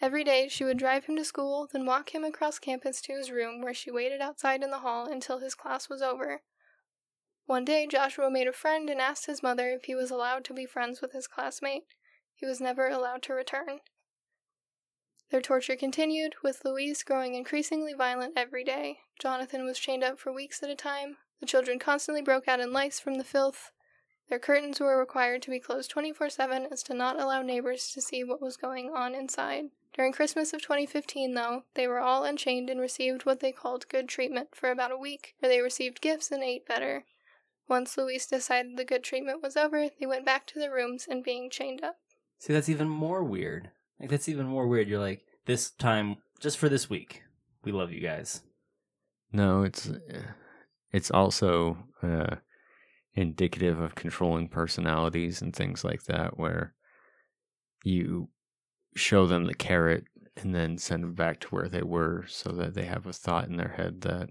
Every 0.00 0.22
day, 0.22 0.46
she 0.48 0.62
would 0.62 0.78
drive 0.78 1.06
him 1.06 1.16
to 1.16 1.24
school, 1.24 1.68
then 1.72 1.86
walk 1.86 2.14
him 2.14 2.22
across 2.22 2.60
campus 2.60 3.00
to 3.02 3.14
his 3.14 3.32
room, 3.32 3.60
where 3.60 3.74
she 3.74 3.90
waited 3.90 4.20
outside 4.20 4.62
in 4.62 4.70
the 4.70 4.78
hall 4.78 5.10
until 5.10 5.40
his 5.40 5.56
class 5.56 5.88
was 5.88 6.02
over. 6.02 6.42
One 7.48 7.64
day, 7.64 7.86
Joshua 7.86 8.30
made 8.30 8.46
a 8.46 8.52
friend 8.52 8.90
and 8.90 9.00
asked 9.00 9.24
his 9.24 9.42
mother 9.42 9.70
if 9.70 9.84
he 9.84 9.94
was 9.94 10.10
allowed 10.10 10.44
to 10.44 10.52
be 10.52 10.66
friends 10.66 11.00
with 11.00 11.12
his 11.12 11.26
classmate. 11.26 11.84
He 12.34 12.44
was 12.44 12.60
never 12.60 12.88
allowed 12.88 13.22
to 13.22 13.32
return. 13.32 13.80
Their 15.30 15.40
torture 15.40 15.74
continued, 15.74 16.34
with 16.42 16.62
Louise 16.62 17.02
growing 17.02 17.34
increasingly 17.34 17.94
violent 17.94 18.34
every 18.36 18.64
day. 18.64 18.98
Jonathan 19.18 19.64
was 19.64 19.78
chained 19.78 20.04
up 20.04 20.18
for 20.18 20.30
weeks 20.30 20.62
at 20.62 20.68
a 20.68 20.74
time. 20.74 21.16
The 21.40 21.46
children 21.46 21.78
constantly 21.78 22.20
broke 22.20 22.48
out 22.48 22.60
in 22.60 22.70
lice 22.70 23.00
from 23.00 23.14
the 23.14 23.24
filth. 23.24 23.72
Their 24.28 24.38
curtains 24.38 24.78
were 24.78 24.98
required 24.98 25.40
to 25.40 25.50
be 25.50 25.58
closed 25.58 25.90
24 25.90 26.28
7 26.28 26.68
as 26.70 26.82
to 26.82 26.92
not 26.92 27.18
allow 27.18 27.40
neighbors 27.40 27.90
to 27.94 28.02
see 28.02 28.22
what 28.22 28.42
was 28.42 28.58
going 28.58 28.90
on 28.90 29.14
inside. 29.14 29.70
During 29.94 30.12
Christmas 30.12 30.52
of 30.52 30.60
2015, 30.60 31.32
though, 31.32 31.62
they 31.72 31.88
were 31.88 32.00
all 32.00 32.24
unchained 32.24 32.68
and 32.68 32.78
received 32.78 33.24
what 33.24 33.40
they 33.40 33.52
called 33.52 33.88
good 33.88 34.06
treatment 34.06 34.48
for 34.54 34.70
about 34.70 34.92
a 34.92 34.98
week, 34.98 35.34
where 35.38 35.50
they 35.50 35.62
received 35.62 36.02
gifts 36.02 36.30
and 36.30 36.42
ate 36.42 36.66
better. 36.66 37.06
Once 37.68 37.98
Louise 37.98 38.26
decided 38.26 38.76
the 38.76 38.84
good 38.84 39.04
treatment 39.04 39.42
was 39.42 39.56
over, 39.56 39.88
they 40.00 40.06
went 40.06 40.24
back 40.24 40.46
to 40.46 40.58
their 40.58 40.72
rooms 40.72 41.06
and 41.08 41.22
being 41.22 41.50
chained 41.50 41.84
up. 41.84 41.96
See, 42.38 42.52
that's 42.52 42.68
even 42.68 42.88
more 42.88 43.22
weird. 43.22 43.70
Like 44.00 44.10
that's 44.10 44.28
even 44.28 44.46
more 44.46 44.66
weird. 44.66 44.88
You're 44.88 45.00
like, 45.00 45.24
this 45.46 45.70
time, 45.70 46.16
just 46.40 46.56
for 46.56 46.68
this 46.68 46.88
week, 46.88 47.22
we 47.64 47.72
love 47.72 47.92
you 47.92 48.00
guys. 48.00 48.42
No, 49.32 49.62
it's 49.62 49.88
uh, 49.88 50.32
it's 50.92 51.10
also 51.10 51.76
uh, 52.02 52.36
indicative 53.14 53.80
of 53.80 53.94
controlling 53.94 54.48
personalities 54.48 55.42
and 55.42 55.54
things 55.54 55.84
like 55.84 56.04
that, 56.04 56.38
where 56.38 56.74
you 57.84 58.28
show 58.94 59.26
them 59.26 59.44
the 59.44 59.54
carrot 59.54 60.04
and 60.36 60.54
then 60.54 60.78
send 60.78 61.02
them 61.02 61.14
back 61.14 61.40
to 61.40 61.48
where 61.48 61.68
they 61.68 61.82
were, 61.82 62.24
so 62.28 62.50
that 62.52 62.74
they 62.74 62.84
have 62.84 63.06
a 63.06 63.12
thought 63.12 63.48
in 63.48 63.56
their 63.56 63.74
head 63.76 64.00
that 64.02 64.30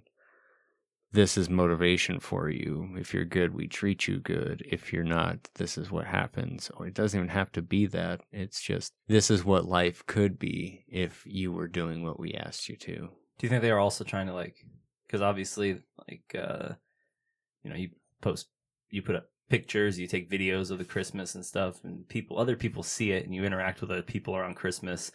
this 1.17 1.35
is 1.35 1.49
motivation 1.49 2.19
for 2.19 2.47
you. 2.47 2.93
If 2.95 3.11
you're 3.11 3.25
good, 3.25 3.55
we 3.55 3.67
treat 3.67 4.07
you 4.07 4.19
good. 4.19 4.63
If 4.69 4.93
you're 4.93 5.03
not, 5.03 5.49
this 5.55 5.75
is 5.75 5.89
what 5.89 6.05
happens. 6.05 6.69
Or 6.77 6.85
it 6.85 6.93
doesn't 6.93 7.17
even 7.19 7.29
have 7.29 7.51
to 7.53 7.63
be 7.63 7.87
that. 7.87 8.21
It's 8.31 8.61
just 8.61 8.93
this 9.07 9.31
is 9.31 9.43
what 9.43 9.65
life 9.65 10.05
could 10.05 10.37
be 10.37 10.85
if 10.87 11.23
you 11.25 11.51
were 11.51 11.67
doing 11.67 12.03
what 12.03 12.19
we 12.19 12.35
asked 12.35 12.69
you 12.69 12.75
to. 12.75 12.93
Do 12.93 13.09
you 13.41 13.49
think 13.49 13.63
they 13.63 13.71
are 13.71 13.79
also 13.79 14.03
trying 14.03 14.27
to 14.27 14.33
like? 14.35 14.57
Because 15.07 15.23
obviously, 15.23 15.81
like, 16.07 16.35
uh 16.39 16.73
you 17.63 17.71
know, 17.71 17.77
you 17.77 17.89
post, 18.21 18.49
you 18.91 19.01
put 19.01 19.15
up 19.15 19.25
pictures, 19.49 19.97
you 19.97 20.05
take 20.05 20.29
videos 20.29 20.69
of 20.69 20.77
the 20.77 20.85
Christmas 20.85 21.33
and 21.33 21.43
stuff, 21.43 21.83
and 21.83 22.07
people, 22.07 22.37
other 22.37 22.55
people 22.55 22.83
see 22.83 23.11
it, 23.11 23.25
and 23.25 23.33
you 23.33 23.43
interact 23.43 23.81
with 23.81 23.89
other 23.89 24.03
people 24.03 24.35
around 24.35 24.53
Christmas. 24.53 25.11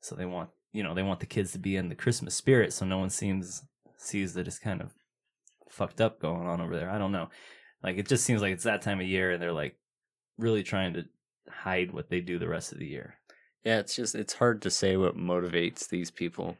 So 0.00 0.16
they 0.16 0.26
want, 0.26 0.50
you 0.72 0.82
know, 0.82 0.94
they 0.94 1.04
want 1.04 1.20
the 1.20 1.26
kids 1.26 1.52
to 1.52 1.60
be 1.60 1.76
in 1.76 1.90
the 1.90 1.94
Christmas 1.94 2.34
spirit, 2.34 2.72
so 2.72 2.84
no 2.84 2.98
one 2.98 3.10
seems 3.10 3.62
sees 4.00 4.34
that 4.34 4.46
it's 4.46 4.58
kind 4.58 4.80
of 4.80 4.94
fucked 5.70 6.00
up 6.00 6.20
going 6.20 6.46
on 6.46 6.60
over 6.60 6.76
there. 6.76 6.90
I 6.90 6.98
don't 6.98 7.12
know. 7.12 7.28
Like 7.82 7.98
it 7.98 8.08
just 8.08 8.24
seems 8.24 8.42
like 8.42 8.52
it's 8.52 8.64
that 8.64 8.82
time 8.82 9.00
of 9.00 9.06
year, 9.06 9.32
and 9.32 9.42
they're 9.42 9.52
like 9.52 9.76
really 10.36 10.62
trying 10.62 10.94
to 10.94 11.04
hide 11.48 11.92
what 11.92 12.10
they 12.10 12.20
do 12.20 12.38
the 12.38 12.48
rest 12.48 12.72
of 12.72 12.78
the 12.78 12.86
year. 12.86 13.14
Yeah, 13.64 13.78
it's 13.78 13.94
just 13.96 14.14
it's 14.14 14.34
hard 14.34 14.62
to 14.62 14.70
say 14.70 14.96
what 14.96 15.16
motivates 15.16 15.88
these 15.88 16.10
people. 16.10 16.56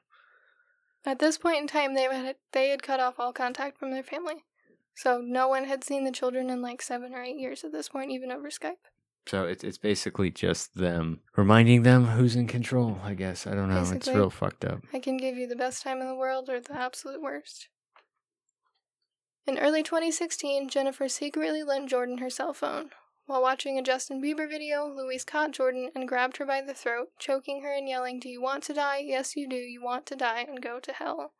At 1.04 1.20
this 1.20 1.38
point 1.38 1.58
in 1.58 1.66
time, 1.66 1.94
they 1.94 2.04
had 2.04 2.36
they 2.52 2.68
had 2.68 2.82
cut 2.82 3.00
off 3.00 3.18
all 3.18 3.32
contact 3.32 3.78
from 3.78 3.90
their 3.90 4.02
family, 4.02 4.44
so 4.94 5.20
no 5.20 5.48
one 5.48 5.64
had 5.64 5.84
seen 5.84 6.04
the 6.04 6.12
children 6.12 6.50
in 6.50 6.60
like 6.60 6.82
seven 6.82 7.14
or 7.14 7.22
eight 7.22 7.38
years 7.38 7.64
at 7.64 7.72
this 7.72 7.88
point, 7.88 8.10
even 8.10 8.30
over 8.30 8.48
Skype. 8.48 8.76
So 9.26 9.44
it's 9.44 9.62
it's 9.62 9.78
basically 9.78 10.30
just 10.30 10.74
them 10.74 11.20
reminding 11.36 11.82
them 11.82 12.06
who's 12.06 12.34
in 12.34 12.46
control. 12.46 12.98
I 13.04 13.14
guess 13.14 13.46
I 13.46 13.54
don't 13.54 13.68
know. 13.68 13.84
it's 13.92 14.08
real 14.08 14.30
fucked 14.30 14.64
up. 14.64 14.80
I 14.92 14.98
can 14.98 15.16
give 15.16 15.36
you 15.36 15.46
the 15.46 15.56
best 15.56 15.82
time 15.82 16.00
in 16.00 16.08
the 16.08 16.14
world 16.14 16.48
or 16.48 16.60
the 16.60 16.74
absolute 16.74 17.20
worst. 17.20 17.68
In 19.48 19.58
early 19.58 19.82
2016, 19.82 20.68
Jennifer 20.68 21.08
secretly 21.08 21.62
lent 21.62 21.88
Jordan 21.88 22.18
her 22.18 22.28
cell 22.28 22.52
phone. 22.52 22.90
While 23.24 23.40
watching 23.40 23.78
a 23.78 23.82
Justin 23.82 24.20
Bieber 24.20 24.46
video, 24.46 24.86
Louise 24.86 25.24
caught 25.24 25.52
Jordan 25.52 25.90
and 25.94 26.06
grabbed 26.06 26.36
her 26.36 26.44
by 26.44 26.60
the 26.60 26.74
throat, 26.74 27.12
choking 27.18 27.62
her 27.62 27.72
and 27.72 27.88
yelling, 27.88 28.20
Do 28.20 28.28
you 28.28 28.42
want 28.42 28.62
to 28.64 28.74
die? 28.74 28.98
Yes, 28.98 29.36
you 29.36 29.48
do. 29.48 29.56
You 29.56 29.82
want 29.82 30.04
to 30.04 30.16
die 30.16 30.44
and 30.46 30.60
go 30.60 30.80
to 30.80 30.92
hell. 30.92 31.32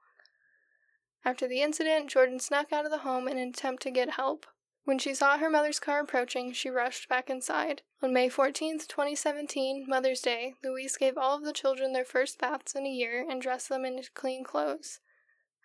After 1.23 1.47
the 1.47 1.61
incident, 1.61 2.09
Jordan 2.09 2.41
snuck 2.41 2.73
out 2.73 2.87
of 2.87 2.91
the 2.91 3.01
home 3.01 3.29
in 3.29 3.37
an 3.37 3.51
attempt 3.51 3.83
to 3.83 3.91
get 3.91 4.13
help. 4.13 4.47
When 4.85 4.99
she 4.99 5.13
saw 5.13 5.37
her 5.37 5.51
mother's 5.51 5.79
car 5.79 6.01
approaching, 6.01 6.55
she 6.55 6.71
rushed 6.71 7.11
back 7.11 7.29
inside. 7.29 7.83
On 8.03 8.15
May 8.15 8.31
14, 8.31 8.79
2017, 8.89 9.85
Mother's 9.87 10.23
Day, 10.23 10.55
Louise 10.65 10.97
gave 10.97 11.19
all 11.19 11.37
of 11.37 11.45
the 11.45 11.53
children 11.53 11.93
their 11.93 12.07
first 12.07 12.39
baths 12.39 12.75
in 12.75 12.87
a 12.87 12.89
year 12.89 13.27
and 13.29 13.43
dressed 13.43 13.69
them 13.69 13.85
in 13.85 14.01
clean 14.15 14.45
clothes. 14.45 15.01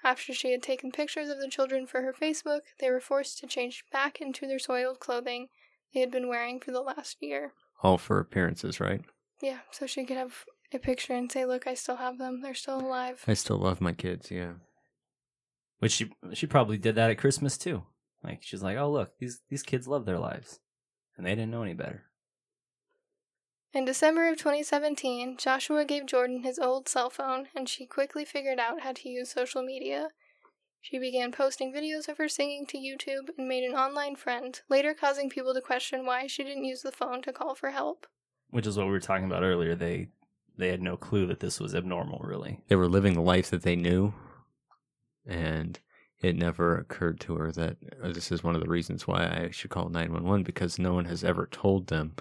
After 0.04 0.34
she 0.34 0.52
had 0.52 0.62
taken 0.62 0.92
pictures 0.92 1.30
of 1.30 1.40
the 1.40 1.48
children 1.48 1.88
for 1.88 2.02
her 2.02 2.14
Facebook, 2.14 2.62
they 2.80 2.90
were 2.90 3.00
forced 3.00 3.40
to 3.40 3.48
change 3.48 3.86
back 3.92 4.20
into 4.20 4.48
their 4.48 4.60
soiled 4.60 5.00
clothing 5.00 5.48
they 5.94 6.00
had 6.02 6.12
been 6.12 6.28
wearing 6.28 6.60
for 6.60 6.72
the 6.72 6.82
last 6.82 7.18
year. 7.22 7.54
All 7.82 7.98
for 7.98 8.20
appearances, 8.20 8.80
right? 8.80 9.02
Yeah, 9.42 9.60
so 9.72 9.86
she 9.86 10.06
could 10.06 10.18
have 10.18 10.46
a 10.74 10.80
picture 10.80 11.14
and 11.14 11.32
say, 11.32 11.46
Look, 11.46 11.68
I 11.68 11.74
still 11.74 11.98
have 11.98 12.18
them. 12.18 12.42
They're 12.42 12.54
still 12.54 12.80
alive. 12.80 13.24
I 13.28 13.34
still 13.34 13.58
love 13.58 13.82
my 13.82 13.94
kids. 13.94 14.32
Yeah. 14.32 14.54
Which 15.80 15.92
she 15.92 16.12
she 16.34 16.48
probably 16.48 16.78
did 16.78 16.96
that 16.96 17.10
at 17.10 17.18
Christmas 17.18 17.58
too. 17.58 17.84
Like 18.24 18.42
she's 18.42 18.64
like, 18.64 18.78
oh 18.78 18.90
look, 18.90 19.18
these 19.20 19.42
these 19.50 19.64
kids 19.64 19.88
love 19.88 20.06
their 20.06 20.18
lives, 20.20 20.60
and 21.18 21.26
they 21.26 21.36
didn't 21.36 21.52
know 21.52 21.64
any 21.64 21.74
better. 21.74 22.04
In 23.74 23.86
December 23.86 24.30
of 24.30 24.38
2017, 24.38 25.36
Joshua 25.38 25.84
gave 25.84 26.06
Jordan 26.06 26.44
his 26.44 26.60
old 26.60 26.88
cell 26.88 27.10
phone, 27.10 27.48
and 27.56 27.68
she 27.68 27.88
quickly 27.88 28.24
figured 28.24 28.60
out 28.60 28.82
how 28.82 28.92
to 28.92 29.10
use 29.10 29.32
social 29.32 29.64
media. 29.64 30.10
She 30.80 31.00
began 31.00 31.32
posting 31.32 31.74
videos 31.74 32.08
of 32.08 32.20
her 32.20 32.28
singing 32.28 32.68
to 32.68 32.78
YouTube 32.78 33.30
and 33.36 33.48
made 33.48 33.64
an 33.64 33.74
online 33.76 34.16
friend, 34.16 34.62
later 34.70 34.94
causing 34.94 35.28
people 35.28 35.56
to 35.56 35.62
question 35.62 36.06
why 36.06 36.28
she 36.28 36.44
didn't 36.44 36.66
use 36.66 36.84
the 36.84 36.92
phone 36.92 37.24
to 37.24 37.34
call 37.34 37.56
for 37.56 37.72
help. 37.72 38.06
Which 38.52 38.68
is 38.68 38.78
what 38.78 38.86
we 38.86 38.92
were 38.92 39.00
talking 39.00 39.26
about 39.26 39.42
earlier. 39.42 39.74
They 39.74 40.10
they 40.56 40.68
had 40.68 40.84
no 40.84 40.96
clue 40.96 41.26
that 41.26 41.40
this 41.40 41.60
was 41.60 41.74
abnormal, 41.74 42.20
really. 42.24 42.60
They 42.68 42.76
were 42.76 42.88
living 42.88 43.16
the 43.16 43.22
life 43.22 43.50
that 43.50 43.64
they 43.64 43.76
knew, 43.76 44.14
and 45.26 45.80
it 46.22 46.36
never 46.36 46.78
occurred 46.78 47.20
to 47.22 47.38
her 47.38 47.52
that 47.54 47.78
uh, 48.04 48.12
this 48.12 48.32
is 48.32 48.44
one 48.44 48.54
of 48.54 48.62
the 48.62 48.70
reasons 48.70 49.08
why 49.08 49.24
I 49.24 49.50
should 49.50 49.72
call 49.72 49.90
911 49.90 50.44
because 50.44 50.78
no 50.78 50.94
one 50.94 51.06
has 51.06 51.24
ever 51.24 51.48
told 51.48 51.88
them 51.88 52.14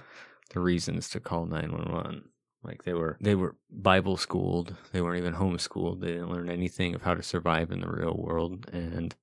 the 0.52 0.60
reasons 0.60 1.08
to 1.10 1.20
call 1.20 1.46
911. 1.46 2.24
Like 2.64 2.84
they 2.84 2.92
were 2.92 3.18
they 3.20 3.34
were 3.34 3.56
Bible 3.70 4.16
schooled, 4.16 4.76
they 4.92 5.00
weren't 5.00 5.18
even 5.18 5.34
homeschooled. 5.34 6.00
They 6.00 6.12
didn't 6.12 6.30
learn 6.30 6.48
anything 6.48 6.94
of 6.94 7.02
how 7.02 7.14
to 7.14 7.22
survive 7.22 7.72
in 7.72 7.80
the 7.80 7.90
real 7.90 8.16
world 8.16 8.68
and 8.72 9.14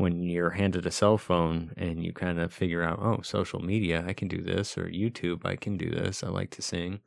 when 0.00 0.22
you're 0.22 0.50
handed 0.50 0.86
a 0.86 0.90
cell 0.90 1.18
phone 1.18 1.72
and 1.76 2.02
you 2.02 2.10
kind 2.12 2.40
of 2.40 2.54
figure 2.54 2.82
out, 2.82 2.98
oh, 3.02 3.20
social 3.20 3.60
media, 3.60 4.02
I 4.06 4.14
can 4.14 4.28
do 4.28 4.40
this, 4.40 4.78
or 4.78 4.86
YouTube, 4.86 5.44
I 5.44 5.56
can 5.56 5.76
do 5.76 5.90
this, 5.90 6.24
I 6.24 6.28
like 6.28 6.50
to 6.52 6.62
sing, 6.62 7.00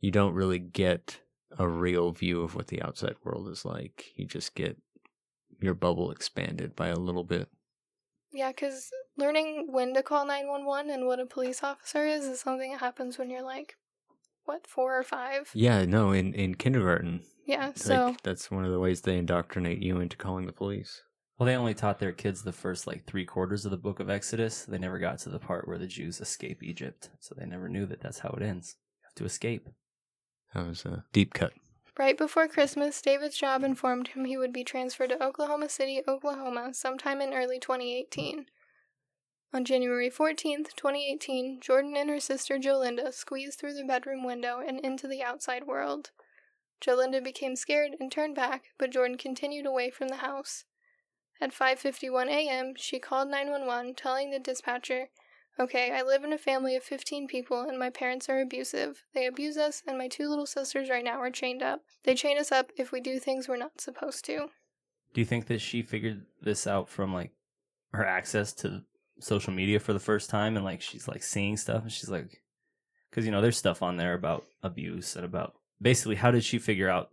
you 0.00 0.10
don't 0.10 0.34
really 0.34 0.58
get 0.58 1.20
a 1.56 1.68
real 1.68 2.10
view 2.10 2.42
of 2.42 2.56
what 2.56 2.66
the 2.66 2.82
outside 2.82 3.14
world 3.22 3.48
is 3.48 3.64
like. 3.64 4.06
You 4.16 4.26
just 4.26 4.56
get 4.56 4.76
your 5.60 5.74
bubble 5.74 6.10
expanded 6.10 6.74
by 6.74 6.88
a 6.88 6.96
little 6.96 7.24
bit. 7.24 7.48
Yeah, 8.32 8.48
because 8.48 8.90
learning 9.16 9.68
when 9.70 9.94
to 9.94 10.02
call 10.02 10.26
911 10.26 10.90
and 10.90 11.06
what 11.06 11.20
a 11.20 11.26
police 11.26 11.62
officer 11.62 12.04
is 12.04 12.24
is 12.26 12.40
something 12.40 12.72
that 12.72 12.80
happens 12.80 13.18
when 13.18 13.30
you're 13.30 13.44
like, 13.44 13.74
what, 14.44 14.66
four 14.66 14.98
or 14.98 15.02
five? 15.02 15.50
Yeah, 15.54 15.84
no, 15.84 16.12
in, 16.12 16.34
in 16.34 16.54
kindergarten, 16.54 17.22
Yeah, 17.46 17.72
so 17.74 18.16
that's 18.22 18.50
one 18.50 18.64
of 18.64 18.72
the 18.72 18.80
ways 18.80 19.00
they 19.00 19.18
indoctrinate 19.18 19.82
you 19.82 20.00
into 20.00 20.16
calling 20.16 20.46
the 20.46 20.52
police. 20.52 21.02
Well, 21.38 21.46
they 21.46 21.56
only 21.56 21.74
taught 21.74 21.98
their 21.98 22.12
kids 22.12 22.42
the 22.42 22.52
first 22.52 22.86
like 22.86 23.06
three 23.06 23.24
quarters 23.24 23.64
of 23.64 23.70
the 23.70 23.78
book 23.78 23.98
of 23.98 24.10
Exodus. 24.10 24.64
They 24.64 24.78
never 24.78 24.98
got 24.98 25.18
to 25.20 25.30
the 25.30 25.38
part 25.38 25.66
where 25.66 25.78
the 25.78 25.86
Jews 25.86 26.20
escape 26.20 26.62
Egypt, 26.62 27.08
so 27.18 27.34
they 27.36 27.46
never 27.46 27.68
knew 27.68 27.86
that 27.86 28.00
that's 28.00 28.18
how 28.18 28.30
it 28.36 28.42
ends. 28.42 28.76
You 29.00 29.06
have 29.06 29.14
to 29.14 29.24
escape. 29.24 29.68
That 30.54 30.66
was 30.66 30.84
a 30.84 31.04
deep 31.12 31.32
cut. 31.32 31.52
Right 32.00 32.16
before 32.16 32.48
Christmas, 32.48 33.02
David's 33.02 33.36
job 33.36 33.62
informed 33.62 34.08
him 34.08 34.24
he 34.24 34.38
would 34.38 34.54
be 34.54 34.64
transferred 34.64 35.10
to 35.10 35.22
Oklahoma 35.22 35.68
City, 35.68 36.00
Oklahoma, 36.08 36.72
sometime 36.72 37.20
in 37.20 37.34
early 37.34 37.58
2018. 37.60 38.46
On 39.52 39.66
January 39.66 40.08
14th, 40.08 40.74
2018, 40.76 41.60
Jordan 41.60 41.94
and 41.98 42.08
her 42.08 42.18
sister 42.18 42.58
Jolinda 42.58 43.12
squeezed 43.12 43.58
through 43.58 43.74
the 43.74 43.84
bedroom 43.84 44.24
window 44.24 44.62
and 44.66 44.80
into 44.80 45.06
the 45.06 45.22
outside 45.22 45.66
world. 45.66 46.10
Jolinda 46.80 47.22
became 47.22 47.54
scared 47.54 47.90
and 48.00 48.10
turned 48.10 48.34
back, 48.34 48.70
but 48.78 48.92
Jordan 48.92 49.18
continued 49.18 49.66
away 49.66 49.90
from 49.90 50.08
the 50.08 50.16
house. 50.16 50.64
At 51.38 51.52
5:51 51.52 52.28
a.m., 52.28 52.72
she 52.78 52.98
called 52.98 53.28
911, 53.28 53.94
telling 53.96 54.30
the 54.30 54.38
dispatcher, 54.38 55.10
"Okay, 55.60 55.92
I 55.92 56.00
live 56.00 56.24
in 56.24 56.32
a 56.32 56.38
family 56.38 56.74
of 56.74 56.82
15 56.82 57.28
people 57.28 57.60
and 57.60 57.78
my 57.78 57.90
parents 57.90 58.30
are 58.30 58.40
abusive. 58.40 59.04
They 59.12 59.26
abuse 59.26 59.58
us 59.58 59.82
and 59.86 59.98
my 59.98 60.08
two 60.08 60.26
little 60.26 60.46
sisters 60.46 60.88
right 60.88 61.04
now 61.04 61.18
are 61.18 61.30
chained 61.30 61.62
up. 61.62 61.82
They 62.04 62.14
chain 62.14 62.38
us 62.38 62.50
up 62.50 62.70
if 62.78 62.92
we 62.92 63.00
do 63.02 63.18
things 63.18 63.46
we're 63.46 63.58
not 63.58 63.78
supposed 63.78 64.24
to." 64.24 64.48
Do 65.12 65.20
you 65.20 65.26
think 65.26 65.48
that 65.48 65.60
she 65.60 65.82
figured 65.82 66.24
this 66.40 66.66
out 66.66 66.88
from 66.88 67.12
like 67.12 67.32
her 67.92 68.06
access 68.06 68.54
to 68.54 68.84
social 69.18 69.52
media 69.52 69.78
for 69.78 69.92
the 69.92 70.00
first 70.00 70.30
time 70.30 70.56
and 70.56 70.64
like 70.64 70.80
she's 70.80 71.06
like 71.06 71.22
seeing 71.22 71.58
stuff 71.58 71.82
and 71.82 71.92
she's 71.92 72.08
like 72.08 72.42
cuz 73.12 73.26
you 73.26 73.30
know 73.30 73.42
there's 73.42 73.58
stuff 73.58 73.82
on 73.82 73.98
there 73.98 74.14
about 74.14 74.46
abuse 74.62 75.14
and 75.14 75.26
about 75.26 75.56
basically 75.82 76.16
how 76.16 76.30
did 76.30 76.42
she 76.42 76.58
figure 76.58 76.88
out 76.88 77.10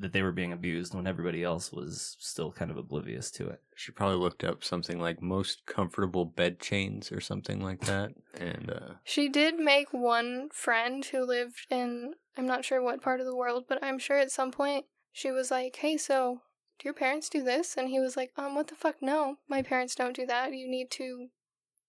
that 0.00 0.12
they 0.12 0.22
were 0.22 0.32
being 0.32 0.52
abused 0.52 0.94
when 0.94 1.06
everybody 1.06 1.42
else 1.42 1.72
was 1.72 2.16
still 2.20 2.52
kind 2.52 2.70
of 2.70 2.76
oblivious 2.76 3.30
to 3.32 3.48
it. 3.48 3.60
She 3.74 3.90
probably 3.90 4.16
looked 4.16 4.44
up 4.44 4.62
something 4.62 5.00
like 5.00 5.20
most 5.20 5.66
comfortable 5.66 6.24
bed 6.24 6.60
chains 6.60 7.10
or 7.10 7.20
something 7.20 7.60
like 7.60 7.80
that, 7.82 8.12
and 8.38 8.70
uh, 8.70 8.94
She 9.04 9.28
did 9.28 9.58
make 9.58 9.92
one 9.92 10.50
friend 10.52 11.04
who 11.04 11.24
lived 11.24 11.66
in, 11.70 12.14
I'm 12.36 12.46
not 12.46 12.64
sure 12.64 12.80
what 12.80 13.02
part 13.02 13.20
of 13.20 13.26
the 13.26 13.36
world, 13.36 13.64
but 13.68 13.82
I'm 13.82 13.98
sure 13.98 14.18
at 14.18 14.30
some 14.30 14.52
point 14.52 14.86
she 15.12 15.30
was 15.32 15.50
like, 15.50 15.76
hey, 15.76 15.96
so 15.96 16.42
do 16.78 16.84
your 16.84 16.94
parents 16.94 17.28
do 17.28 17.42
this? 17.42 17.76
And 17.76 17.88
he 17.88 17.98
was 17.98 18.16
like, 18.16 18.30
um, 18.36 18.54
what 18.54 18.68
the 18.68 18.76
fuck? 18.76 18.96
No, 19.02 19.38
my 19.48 19.62
parents 19.62 19.96
don't 19.96 20.14
do 20.14 20.26
that. 20.26 20.54
You 20.54 20.70
need 20.70 20.90
to 20.92 21.28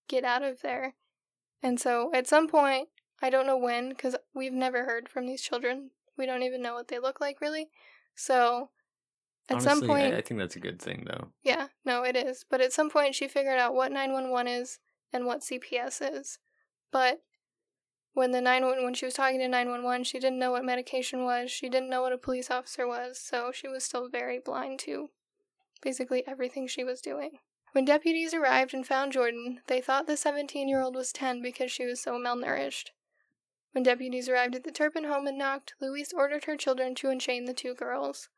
get 0.08 0.24
out 0.24 0.42
of 0.42 0.62
there. 0.62 0.96
And 1.62 1.80
so 1.80 2.10
at 2.14 2.28
some 2.28 2.48
point, 2.48 2.88
I 3.22 3.30
don't 3.30 3.46
know 3.46 3.58
when, 3.58 3.90
because 3.90 4.16
we've 4.34 4.54
never 4.54 4.86
heard 4.86 5.10
from 5.10 5.28
these 5.28 5.42
children. 5.42 5.92
We 6.18 6.26
don't 6.26 6.44
even 6.44 6.62
know 6.62 6.74
what 6.74 6.88
they 6.88 6.98
look 6.98 7.22
like, 7.22 7.40
really. 7.40 7.70
So 8.20 8.70
at 9.48 9.56
honestly, 9.56 9.70
some 9.70 9.88
point, 9.88 10.14
I, 10.14 10.18
I 10.18 10.22
think 10.22 10.40
that's 10.40 10.58
a 10.58 10.60
good 10.60 10.82
thing, 10.82 11.06
though. 11.08 11.30
yeah, 11.42 11.68
no, 11.86 12.04
it 12.04 12.18
is. 12.18 12.46
But 12.50 12.60
at 12.60 12.74
some 12.74 12.90
point, 12.90 13.16
she 13.16 13.30
figured 13.30 13.58
out 13.58 13.74
what 13.74 13.94
911 13.94 14.52
is 14.52 14.80
and 15.14 15.26
what 15.26 15.40
CPS 15.40 16.02
is. 16.20 16.38
But 16.92 17.22
when 18.14 18.32
the 18.32 18.42
911 18.42 18.84
when 18.84 18.94
she 18.94 19.06
was 19.06 19.14
talking 19.14 19.40
to 19.40 19.48
911, 19.48 20.04
she 20.04 20.20
didn't 20.20 20.38
know 20.38 20.52
what 20.52 20.66
medication 20.66 21.24
was. 21.24 21.50
She 21.50 21.70
didn't 21.70 21.90
know 21.90 22.02
what 22.02 22.12
a 22.12 22.18
police 22.18 22.52
officer 22.52 22.86
was, 22.86 23.18
so 23.18 23.52
she 23.54 23.70
was 23.70 23.86
still 23.86 24.10
very 24.10 24.38
blind 24.38 24.80
to 24.80 25.10
basically 25.82 26.28
everything 26.28 26.68
she 26.68 26.84
was 26.84 27.00
doing. 27.00 27.40
When 27.72 27.86
deputies 27.86 28.34
arrived 28.34 28.74
and 28.74 28.86
found 28.86 29.14
Jordan, 29.14 29.62
they 29.68 29.80
thought 29.80 30.08
the 30.08 30.14
17-year-old 30.14 30.96
was 30.96 31.14
10 31.14 31.42
because 31.42 31.72
she 31.72 31.86
was 31.86 32.02
so 32.02 32.20
malnourished. 32.20 32.90
When 33.72 33.84
deputies 33.84 34.28
arrived 34.28 34.56
at 34.56 34.64
the 34.64 34.72
Turpin 34.72 35.04
home 35.04 35.28
and 35.28 35.38
knocked, 35.38 35.76
Louise 35.80 36.12
ordered 36.12 36.46
her 36.46 36.58
children 36.58 36.96
to 36.96 37.10
unchain 37.10 37.46
the 37.46 37.54
two 37.54 37.76
girls. 37.76 38.30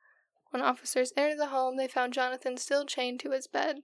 When 0.49 0.61
officers 0.61 1.13
entered 1.15 1.39
the 1.39 1.47
home, 1.47 1.77
they 1.77 1.87
found 1.87 2.13
Jonathan 2.13 2.57
still 2.57 2.85
chained 2.85 3.21
to 3.21 3.31
his 3.31 3.47
bed. 3.47 3.83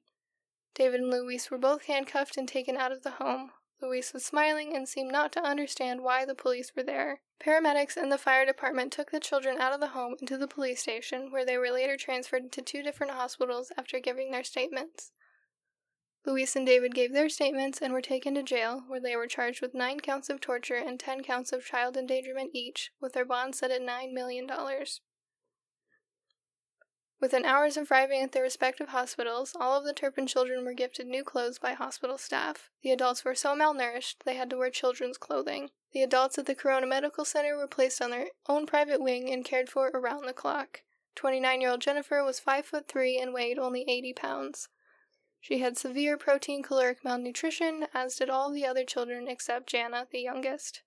David 0.76 1.00
and 1.00 1.10
Louise 1.10 1.50
were 1.50 1.58
both 1.58 1.86
handcuffed 1.86 2.38
and 2.38 2.48
taken 2.48 2.76
out 2.76 2.92
of 2.92 3.04
the 3.04 3.12
home. 3.12 3.52
Louise 3.82 4.12
was 4.12 4.26
smiling 4.26 4.76
and 4.76 4.90
seemed 4.90 5.12
not 5.12 5.32
to 5.32 5.42
understand 5.42 6.02
why 6.02 6.26
the 6.26 6.36
police 6.36 6.76
were 6.76 6.84
there. 6.84 7.22
Paramedics 7.40 7.96
and 7.96 8.12
the 8.12 8.18
fire 8.18 8.46
department 8.46 8.92
took 8.92 9.12
the 9.12 9.20
children 9.20 9.60
out 9.60 9.72
of 9.72 9.80
the 9.80 9.90
home 9.90 10.16
into 10.20 10.38
the 10.38 10.48
police 10.48 10.82
station, 10.82 11.32
where 11.32 11.46
they 11.46 11.58
were 11.58 11.72
later 11.72 11.96
transferred 11.96 12.52
to 12.52 12.62
two 12.62 12.84
different 12.84 13.14
hospitals 13.14 13.72
after 13.78 14.00
giving 14.00 14.32
their 14.32 14.44
statements. 14.44 15.12
Louise 16.28 16.58
and 16.58 16.68
David 16.68 16.94
gave 16.94 17.14
their 17.14 17.30
statements 17.30 17.82
and 17.82 17.94
were 17.94 18.02
taken 18.02 18.36
to 18.36 18.44
jail, 18.44 18.84
where 18.88 19.00
they 19.00 19.16
were 19.16 19.28
charged 19.28 19.62
with 19.62 19.74
nine 19.74 20.02
counts 20.02 20.30
of 20.30 20.42
torture 20.42 20.76
and 20.76 21.00
ten 21.00 21.24
counts 21.24 21.54
of 21.54 21.64
child 21.64 21.96
endangerment 21.96 22.52
each, 22.54 22.92
with 23.00 23.14
their 23.14 23.24
bond 23.24 23.56
set 23.56 23.72
at 23.72 23.82
$9 23.82 24.12
million. 24.12 24.46
Within 27.22 27.46
hours 27.46 27.78
of 27.78 27.90
arriving 27.90 28.22
at 28.22 28.34
their 28.34 28.44
respective 28.44 28.90
hospitals, 28.90 29.54
all 29.58 29.80
of 29.80 29.86
the 29.86 29.94
Turpin 29.94 30.28
children 30.28 30.66
were 30.66 30.74
gifted 30.74 31.08
new 31.08 31.24
clothes 31.24 31.60
by 31.60 31.72
hospital 31.72 32.18
staff. 32.18 32.72
The 32.84 32.92
adults 32.92 33.24
were 33.24 33.34
so 33.34 33.56
malnourished 33.56 34.18
they 34.26 34.36
had 34.36 34.50
to 34.50 34.58
wear 34.58 34.70
children's 34.70 35.18
clothing. 35.18 35.70
The 35.94 36.04
adults 36.04 36.38
at 36.38 36.46
the 36.46 36.56
Corona 36.56 36.88
Medical 36.88 37.24
Center 37.24 37.56
were 37.56 37.68
placed 37.68 38.02
on 38.02 38.12
their 38.12 38.28
own 38.50 38.66
private 38.66 39.02
wing 39.02 39.32
and 39.32 39.46
cared 39.46 39.70
for 39.70 39.88
around 39.94 40.26
the 40.26 40.34
clock. 40.34 40.82
29 41.16 41.62
year 41.62 41.72
old 41.72 41.80
Jennifer 41.80 42.22
was 42.22 42.42
5 42.42 42.66
foot 42.66 42.90
3 42.90 43.18
and 43.18 43.34
weighed 43.34 43.58
only 43.58 43.86
80 43.88 44.12
pounds. 44.12 44.68
She 45.40 45.60
had 45.60 45.78
severe 45.78 46.18
protein 46.18 46.64
caloric 46.64 47.04
malnutrition, 47.04 47.88
as 47.94 48.16
did 48.16 48.30
all 48.30 48.52
the 48.52 48.66
other 48.66 48.84
children 48.84 49.28
except 49.28 49.68
Jana, 49.70 50.08
the 50.12 50.20
youngest. 50.20 50.82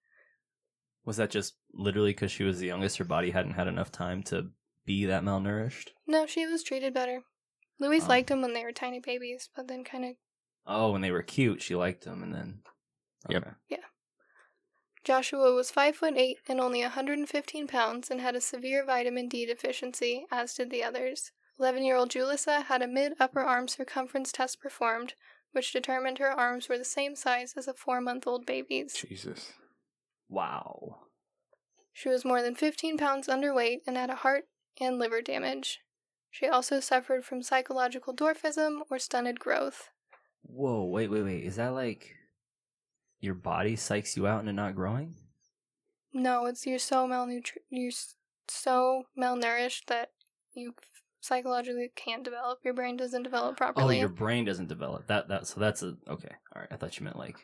Was 1.05 1.17
that 1.17 1.31
just 1.31 1.55
literally 1.73 2.11
because 2.11 2.31
she 2.31 2.45
was 2.45 2.59
the 2.59 2.67
youngest? 2.67 2.99
Her 2.99 3.05
body 3.05 3.31
hadn't 3.31 3.55
had 3.55 3.69
enough 3.69 3.91
time 3.91 4.23
to 4.25 4.51
be 4.85 5.07
that 5.07 5.23
malnourished. 5.23 5.91
No, 6.07 6.27
she 6.27 6.47
was 6.47 6.63
treated 6.63 6.93
better. 6.93 7.23
Louise 7.79 8.05
Oh. 8.05 8.09
liked 8.09 8.29
them 8.29 8.43
when 8.43 8.53
they 8.53 8.65
were 8.65 8.73
tiny 8.73 9.01
babies, 9.01 9.49
but 9.57 9.69
then 9.69 9.85
kind 9.85 10.05
of 10.05 10.17
Oh, 10.67 10.93
when 10.93 11.01
they 11.01 11.11
were 11.11 11.23
cute, 11.23 11.63
she 11.63 11.75
liked 11.75 12.05
them, 12.05 12.23
and 12.23 12.35
then 12.35 12.63
Yep. 13.29 13.43
Okay. 13.71 13.83
Joshua 15.03 15.55
was 15.55 15.71
5 15.71 15.97
foot 15.97 16.15
8 16.17 16.39
and 16.47 16.61
only 16.61 16.83
115 16.83 17.67
pounds 17.67 18.11
and 18.11 18.21
had 18.21 18.37
a 18.37 18.41
severe 18.41 18.85
vitamin 18.85 19.29
D 19.29 19.47
deficiency, 19.47 20.27
as 20.31 20.55
did 20.55 20.69
the 20.71 20.85
others. 20.85 21.33
11 21.61 21.85
year 21.85 21.97
old 21.97 22.11
Julissa 22.11 22.65
had 22.65 22.81
a 22.81 22.89
mid 22.89 23.13
upper 23.21 23.41
arm 23.41 23.69
circumference 23.69 24.33
test 24.33 24.61
performed, 24.61 25.15
which 25.53 25.73
determined 25.73 26.19
her 26.19 26.31
arms 26.31 26.69
were 26.69 26.79
the 26.79 26.85
same 26.85 27.15
size 27.15 27.53
as 27.57 27.69
a 27.69 27.75
four 27.75 28.01
month 28.01 28.27
old 28.27 28.47
baby's. 28.47 28.95
Jesus. 28.95 29.53
Wow. 30.29 31.01
She 31.93 32.09
was 32.09 32.25
more 32.25 32.41
than 32.41 32.55
15 32.55 32.97
pounds 32.97 33.29
underweight 33.29 33.81
and 33.87 33.97
had 33.97 34.09
a 34.09 34.17
heart 34.17 34.45
and 34.81 34.99
liver 34.99 35.21
damage. 35.21 35.81
She 36.31 36.47
also 36.47 36.81
suffered 36.81 37.25
from 37.25 37.43
psychological 37.43 38.15
dwarfism 38.15 38.81
or 38.91 38.99
stunted 38.99 39.39
growth. 39.39 39.91
Whoa, 40.43 40.85
wait, 40.85 41.11
wait, 41.11 41.25
wait. 41.25 41.45
Is 41.45 41.57
that 41.57 41.75
like 41.75 42.15
your 43.19 43.35
body 43.35 43.77
psychs 43.77 44.17
you 44.17 44.27
out 44.27 44.41
into 44.41 44.53
not 44.53 44.75
growing? 44.75 45.17
No, 46.15 46.47
it's 46.47 46.65
you're 46.67 46.79
so 46.79 47.07
malnutri- 47.07 47.59
you're 47.69 47.93
so 48.49 49.05
malnourished 49.19 49.87
that 49.87 50.11
you 50.55 50.75
psychologically 51.21 51.91
can't 51.95 52.25
develop. 52.25 52.59
Your 52.64 52.75
brain 52.75 52.97
doesn't 52.97 53.23
develop 53.23 53.57
properly. 53.57 53.73
Oh, 53.73 53.75
properly. 53.75 53.99
your 53.99 54.09
brain 54.09 54.45
doesn't 54.45 54.68
develop. 54.68 55.07
That 55.07 55.29
that 55.29 55.47
so 55.47 55.61
that's 55.61 55.83
a 55.83 55.97
okay. 56.09 56.35
All 56.55 56.62
right, 56.62 56.68
I 56.71 56.77
thought 56.77 56.99
you 56.99 57.05
meant 57.05 57.18
like 57.18 57.37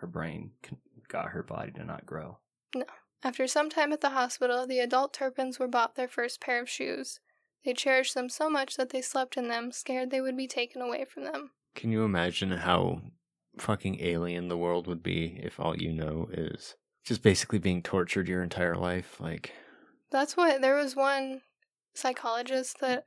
her 0.00 0.06
brain 0.06 0.52
con- 0.62 0.78
got 1.08 1.28
her 1.28 1.42
body 1.42 1.72
to 1.72 1.84
not 1.84 2.06
grow. 2.06 2.38
No. 2.74 2.84
After 3.24 3.46
some 3.46 3.70
time 3.70 3.92
at 3.92 4.00
the 4.00 4.10
hospital, 4.10 4.66
the 4.66 4.80
adult 4.80 5.14
Turpins 5.14 5.58
were 5.58 5.68
bought 5.68 5.94
their 5.94 6.08
first 6.08 6.40
pair 6.40 6.60
of 6.60 6.68
shoes. 6.68 7.20
They 7.64 7.72
cherished 7.72 8.14
them 8.14 8.28
so 8.28 8.50
much 8.50 8.76
that 8.76 8.90
they 8.90 9.00
slept 9.00 9.36
in 9.36 9.46
them, 9.46 9.70
scared 9.70 10.10
they 10.10 10.20
would 10.20 10.36
be 10.36 10.48
taken 10.48 10.82
away 10.82 11.04
from 11.04 11.22
them. 11.24 11.50
Can 11.76 11.92
you 11.92 12.02
imagine 12.02 12.50
how 12.50 13.02
fucking 13.58 14.00
alien 14.00 14.48
the 14.48 14.56
world 14.56 14.88
would 14.88 15.02
be 15.04 15.38
if 15.40 15.60
all 15.60 15.76
you 15.76 15.92
know 15.92 16.28
is 16.32 16.74
just 17.04 17.22
basically 17.22 17.60
being 17.60 17.80
tortured 17.82 18.26
your 18.26 18.42
entire 18.42 18.74
life? 18.74 19.20
Like, 19.20 19.52
That's 20.10 20.36
what 20.36 20.60
there 20.60 20.74
was 20.74 20.96
one 20.96 21.42
psychologist 21.94 22.78
that 22.80 23.04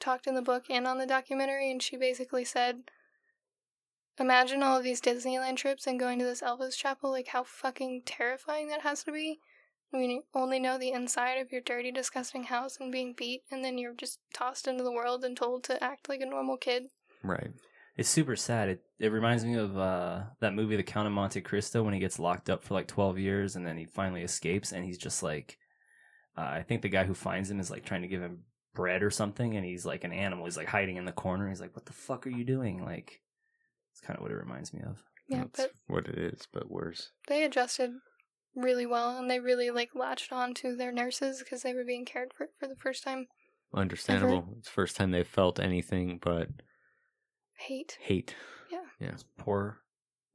talked 0.00 0.26
in 0.26 0.34
the 0.34 0.42
book 0.42 0.64
and 0.70 0.86
on 0.86 0.98
the 0.98 1.06
documentary, 1.06 1.70
and 1.70 1.82
she 1.82 1.96
basically 1.96 2.44
said, 2.44 2.82
Imagine 4.20 4.64
all 4.64 4.76
of 4.76 4.82
these 4.82 5.00
Disneyland 5.00 5.56
trips 5.56 5.86
and 5.86 5.98
going 5.98 6.18
to 6.18 6.24
this 6.24 6.42
Elvis 6.42 6.76
chapel, 6.76 7.10
like 7.10 7.28
how 7.28 7.44
fucking 7.44 8.02
terrifying 8.04 8.68
that 8.68 8.82
has 8.82 9.04
to 9.04 9.12
be. 9.12 9.38
You 9.92 10.22
only 10.34 10.58
know 10.58 10.76
the 10.76 10.90
inside 10.90 11.34
of 11.34 11.50
your 11.50 11.62
dirty, 11.62 11.90
disgusting 11.92 12.44
house 12.44 12.76
and 12.78 12.92
being 12.92 13.14
beat, 13.16 13.42
and 13.50 13.64
then 13.64 13.78
you're 13.78 13.94
just 13.94 14.18
tossed 14.34 14.68
into 14.68 14.84
the 14.84 14.92
world 14.92 15.24
and 15.24 15.36
told 15.36 15.64
to 15.64 15.82
act 15.82 16.08
like 16.08 16.20
a 16.20 16.26
normal 16.26 16.56
kid. 16.56 16.84
right. 17.22 17.50
It's 17.96 18.08
super 18.08 18.36
sad. 18.36 18.68
It 18.68 18.82
it 19.00 19.12
reminds 19.12 19.44
me 19.44 19.54
of 19.54 19.76
uh, 19.76 20.22
that 20.40 20.54
movie, 20.54 20.76
The 20.76 20.82
Count 20.84 21.06
of 21.06 21.12
Monte 21.12 21.40
Cristo, 21.40 21.82
when 21.82 21.94
he 21.94 22.00
gets 22.00 22.18
locked 22.18 22.50
up 22.50 22.62
for 22.62 22.74
like 22.74 22.86
twelve 22.86 23.18
years 23.18 23.56
and 23.56 23.66
then 23.66 23.76
he 23.76 23.86
finally 23.86 24.22
escapes, 24.22 24.72
and 24.72 24.84
he's 24.84 24.98
just 24.98 25.22
like, 25.22 25.58
uh, 26.38 26.50
I 26.58 26.62
think 26.62 26.82
the 26.82 26.88
guy 26.88 27.04
who 27.04 27.14
finds 27.14 27.50
him 27.50 27.58
is 27.58 27.70
like 27.70 27.84
trying 27.84 28.02
to 28.02 28.08
give 28.08 28.22
him 28.22 28.44
bread 28.74 29.02
or 29.02 29.10
something, 29.10 29.56
and 29.56 29.64
he's 29.66 29.84
like 29.84 30.04
an 30.04 30.12
animal. 30.12 30.44
He's 30.44 30.56
like 30.56 30.68
hiding 30.68 30.96
in 30.96 31.04
the 31.04 31.12
corner. 31.12 31.48
He's 31.48 31.60
like, 31.60 31.74
"What 31.74 31.86
the 31.86 31.92
fuck 31.92 32.26
are 32.26 32.30
you 32.30 32.44
doing?" 32.44 32.84
Like, 32.84 33.20
it's 33.92 34.00
kind 34.00 34.16
of 34.16 34.22
what 34.22 34.30
it 34.30 34.36
reminds 34.36 34.72
me 34.72 34.80
of. 34.86 35.02
Yeah, 35.28 35.38
That's 35.40 35.62
but 35.62 35.72
what 35.88 36.06
it 36.06 36.16
is, 36.16 36.46
but 36.52 36.70
worse. 36.70 37.10
they 37.26 37.42
adjusted 37.42 37.90
really 38.54 38.86
well, 38.86 39.18
and 39.18 39.28
they 39.28 39.40
really 39.40 39.70
like 39.70 39.90
latched 39.94 40.32
on 40.32 40.54
to 40.54 40.76
their 40.76 40.92
nurses 40.92 41.40
because 41.40 41.62
they 41.62 41.74
were 41.74 41.84
being 41.84 42.04
cared 42.04 42.32
for 42.36 42.48
for 42.60 42.68
the 42.68 42.76
first 42.76 43.02
time. 43.02 43.26
Understandable. 43.74 44.48
It's 44.58 44.68
the 44.68 44.72
first 44.72 44.96
time 44.96 45.10
they've 45.10 45.26
felt 45.26 45.58
anything 45.60 46.18
but 46.22 46.48
Hate. 47.58 47.98
hate. 48.00 48.34
Yeah. 48.70 48.84
Yeah. 49.00 49.14
Poor 49.36 49.78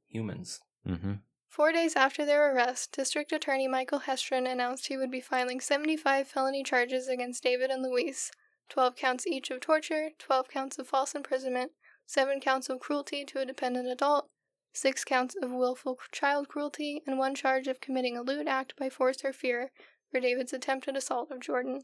humans. 0.06 0.60
Mm-hmm. 0.86 1.14
Four 1.54 1.70
days 1.70 1.94
after 1.94 2.26
their 2.26 2.52
arrest, 2.52 2.90
District 2.90 3.30
Attorney 3.30 3.68
Michael 3.68 4.00
Hestrin 4.00 4.44
announced 4.44 4.88
he 4.88 4.96
would 4.96 5.12
be 5.12 5.20
filing 5.20 5.60
75 5.60 6.26
felony 6.26 6.64
charges 6.64 7.06
against 7.06 7.44
David 7.44 7.70
and 7.70 7.80
Louise 7.80 8.32
12 8.70 8.96
counts 8.96 9.24
each 9.24 9.52
of 9.52 9.60
torture, 9.60 10.08
12 10.18 10.48
counts 10.48 10.80
of 10.80 10.88
false 10.88 11.14
imprisonment, 11.14 11.70
7 12.06 12.40
counts 12.40 12.68
of 12.68 12.80
cruelty 12.80 13.24
to 13.26 13.38
a 13.38 13.46
dependent 13.46 13.86
adult, 13.86 14.26
6 14.72 15.04
counts 15.04 15.36
of 15.40 15.52
willful 15.52 15.96
child 16.10 16.48
cruelty, 16.48 17.02
and 17.06 17.20
1 17.20 17.36
charge 17.36 17.68
of 17.68 17.80
committing 17.80 18.16
a 18.16 18.22
lewd 18.22 18.48
act 18.48 18.74
by 18.76 18.90
force 18.90 19.24
or 19.24 19.32
fear 19.32 19.70
for 20.10 20.18
David's 20.18 20.52
attempted 20.52 20.96
assault 20.96 21.30
of 21.30 21.38
Jordan. 21.38 21.82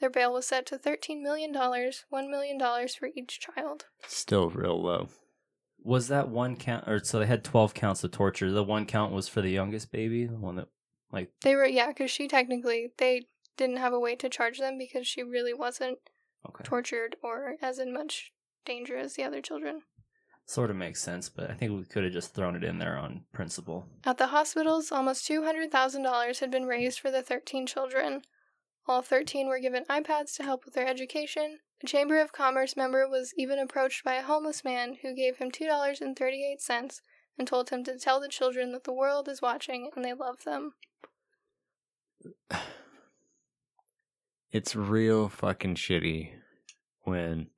Their 0.00 0.08
bail 0.08 0.32
was 0.32 0.46
set 0.46 0.64
to 0.68 0.78
$13 0.78 1.20
million, 1.20 1.52
$1 1.52 2.00
million 2.10 2.88
for 2.98 3.10
each 3.14 3.40
child. 3.40 3.84
Still 4.06 4.48
real 4.48 4.82
low. 4.82 5.10
Was 5.82 6.08
that 6.08 6.28
one 6.28 6.56
count? 6.56 6.88
Or 6.88 7.02
so 7.02 7.18
they 7.18 7.26
had 7.26 7.44
twelve 7.44 7.74
counts 7.74 8.02
of 8.04 8.10
torture. 8.10 8.50
The 8.50 8.62
one 8.64 8.86
count 8.86 9.12
was 9.12 9.28
for 9.28 9.40
the 9.40 9.50
youngest 9.50 9.92
baby, 9.92 10.26
the 10.26 10.36
one 10.36 10.56
that 10.56 10.68
like 11.12 11.30
They 11.42 11.54
were, 11.54 11.66
yeah, 11.66 11.88
because 11.88 12.10
she 12.10 12.26
technically, 12.28 12.92
they 12.98 13.26
didn't 13.56 13.76
have 13.76 13.92
a 13.92 14.00
way 14.00 14.16
to 14.16 14.28
charge 14.28 14.58
them 14.58 14.76
because 14.78 15.06
she 15.06 15.22
really 15.22 15.54
wasn't 15.54 15.98
okay, 16.48 16.64
tortured 16.64 17.16
or 17.22 17.54
as 17.62 17.78
in 17.78 17.92
much 17.92 18.32
danger 18.64 18.96
as 18.96 19.14
the 19.14 19.22
other 19.22 19.40
children. 19.40 19.82
sort 20.44 20.70
of 20.70 20.76
makes 20.76 21.02
sense. 21.02 21.28
But 21.28 21.50
I 21.50 21.54
think 21.54 21.72
we 21.72 21.84
could 21.84 22.04
have 22.04 22.12
just 22.12 22.34
thrown 22.34 22.56
it 22.56 22.64
in 22.64 22.78
there 22.78 22.98
on 22.98 23.22
principle. 23.32 23.86
At 24.04 24.18
the 24.18 24.28
hospitals, 24.28 24.90
almost 24.92 25.28
$200,000 25.28 26.40
had 26.40 26.50
been 26.50 26.66
raised 26.66 26.98
for 27.00 27.10
the 27.10 27.22
13 27.22 27.66
children. 27.66 28.22
All 28.88 29.02
13 29.02 29.48
were 29.48 29.58
given 29.58 29.84
iPads 29.90 30.36
to 30.36 30.42
help 30.42 30.64
with 30.64 30.74
their 30.74 30.86
education. 30.86 31.58
A 31.82 31.86
Chamber 31.86 32.20
of 32.20 32.32
Commerce 32.32 32.76
member 32.76 33.06
was 33.06 33.34
even 33.36 33.58
approached 33.58 34.02
by 34.02 34.14
a 34.14 34.22
homeless 34.22 34.64
man 34.64 34.96
who 35.02 35.14
gave 35.14 35.36
him 35.36 35.50
$2.38 35.50 37.00
and 37.38 37.46
told 37.46 37.70
him 37.70 37.84
to 37.84 37.98
tell 37.98 38.18
the 38.20 38.28
children 38.28 38.72
that 38.72 38.84
the 38.84 38.94
world 38.94 39.28
is 39.28 39.42
watching 39.42 39.90
and 39.94 40.04
they 40.04 40.14
love 40.14 40.44
them. 40.44 40.72
It's 44.50 44.74
real 44.74 45.28
fucking 45.28 45.74
shitty 45.74 46.30
when 47.02 47.48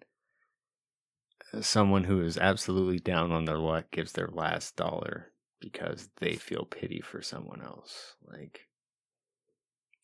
someone 1.60 2.04
who 2.04 2.20
is 2.20 2.36
absolutely 2.36 2.98
down 2.98 3.30
on 3.30 3.44
their 3.44 3.58
luck 3.58 3.90
gives 3.92 4.12
their 4.12 4.28
last 4.28 4.74
dollar 4.74 5.32
because 5.60 6.08
they 6.16 6.34
feel 6.34 6.64
pity 6.64 7.00
for 7.00 7.22
someone 7.22 7.62
else. 7.62 8.16
Like, 8.26 8.66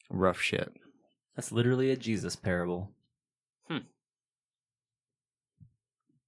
rough 0.08 0.40
shit. 0.40 0.72
That's 1.34 1.50
literally 1.50 1.90
a 1.90 1.96
Jesus 1.96 2.36
parable. 2.36 2.92
Hmm. 3.68 3.78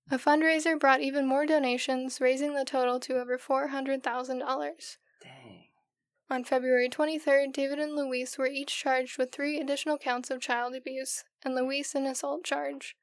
A 0.09 0.19
fundraiser 0.19 0.79
brought 0.79 1.01
even 1.01 1.27
more 1.27 1.47
donations, 1.47 2.21
raising 2.21 2.55
the 2.55 2.65
total 2.65 3.01
to 3.01 3.19
over 3.19 3.37
$400,000. 3.37 4.97
Dang. 5.23 5.65
On 6.31 6.45
February 6.45 6.89
23rd, 6.89 7.53
David 7.53 7.81
and 7.81 7.97
Louise 7.97 8.39
were 8.39 8.47
each 8.47 8.77
charged 8.77 9.19
with 9.19 9.33
three 9.33 9.59
additional 9.61 9.99
counts 9.99 10.31
of 10.31 10.41
child 10.41 10.75
abuse, 10.75 11.25
and 11.45 11.55
Louise 11.55 11.95
an 11.95 12.07
assault 12.07 12.45
charge. 12.45 12.97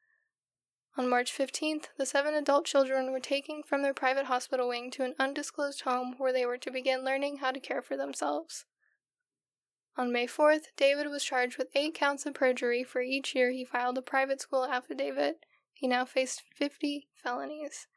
On 0.95 1.09
March 1.09 1.35
15th, 1.35 1.85
the 1.97 2.05
seven 2.05 2.35
adult 2.35 2.65
children 2.65 3.11
were 3.11 3.19
taken 3.19 3.63
from 3.63 3.81
their 3.81 3.93
private 3.93 4.27
hospital 4.27 4.69
wing 4.69 4.91
to 4.91 5.03
an 5.03 5.15
undisclosed 5.19 5.81
home 5.81 6.15
where 6.17 6.31
they 6.31 6.45
were 6.45 6.57
to 6.59 6.71
begin 6.71 7.03
learning 7.03 7.37
how 7.37 7.51
to 7.51 7.59
care 7.59 7.81
for 7.81 7.97
themselves. 7.97 8.65
On 9.97 10.11
May 10.11 10.27
4th, 10.27 10.67
David 10.77 11.07
was 11.07 11.23
charged 11.23 11.57
with 11.57 11.75
eight 11.75 11.95
counts 11.95 12.25
of 12.25 12.35
perjury 12.35 12.83
for 12.83 13.01
each 13.01 13.35
year 13.35 13.51
he 13.51 13.65
filed 13.65 13.97
a 13.97 14.01
private 14.01 14.39
school 14.39 14.65
affidavit. 14.65 15.45
He 15.83 15.89
now 15.89 16.05
faced 16.05 16.43
50 16.55 17.09
felonies. 17.13 17.87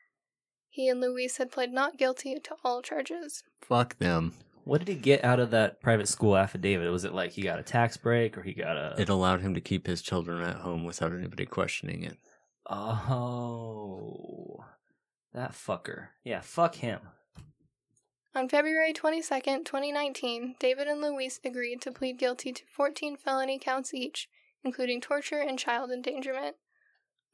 He 0.68 0.88
and 0.88 1.00
Louise 1.00 1.36
had 1.36 1.52
pled 1.52 1.70
not 1.70 1.96
guilty 1.96 2.36
to 2.40 2.56
all 2.64 2.82
charges. 2.82 3.44
Fuck 3.60 3.98
them. 3.98 4.34
What 4.64 4.78
did 4.78 4.88
he 4.88 4.96
get 4.96 5.22
out 5.24 5.38
of 5.38 5.52
that 5.52 5.80
private 5.80 6.08
school 6.08 6.36
affidavit? 6.36 6.90
Was 6.90 7.04
it 7.04 7.14
like 7.14 7.30
he 7.30 7.42
got 7.42 7.60
a 7.60 7.62
tax 7.62 7.96
break 7.96 8.36
or 8.36 8.42
he 8.42 8.54
got 8.54 8.76
a. 8.76 8.96
It 8.98 9.08
allowed 9.08 9.40
him 9.40 9.54
to 9.54 9.60
keep 9.60 9.86
his 9.86 10.02
children 10.02 10.42
at 10.42 10.56
home 10.56 10.82
without 10.82 11.12
anybody 11.12 11.46
questioning 11.46 12.02
it. 12.02 12.16
Oh. 12.68 14.64
That 15.32 15.52
fucker. 15.52 16.08
Yeah, 16.24 16.40
fuck 16.40 16.74
him. 16.74 16.98
On 18.34 18.48
February 18.48 18.94
22nd, 18.94 19.64
2019, 19.64 20.56
David 20.58 20.88
and 20.88 21.00
Louise 21.00 21.38
agreed 21.44 21.80
to 21.82 21.92
plead 21.92 22.18
guilty 22.18 22.52
to 22.52 22.64
14 22.66 23.16
felony 23.16 23.60
counts 23.60 23.94
each, 23.94 24.28
including 24.64 25.00
torture 25.00 25.38
and 25.38 25.56
child 25.56 25.92
endangerment. 25.92 26.56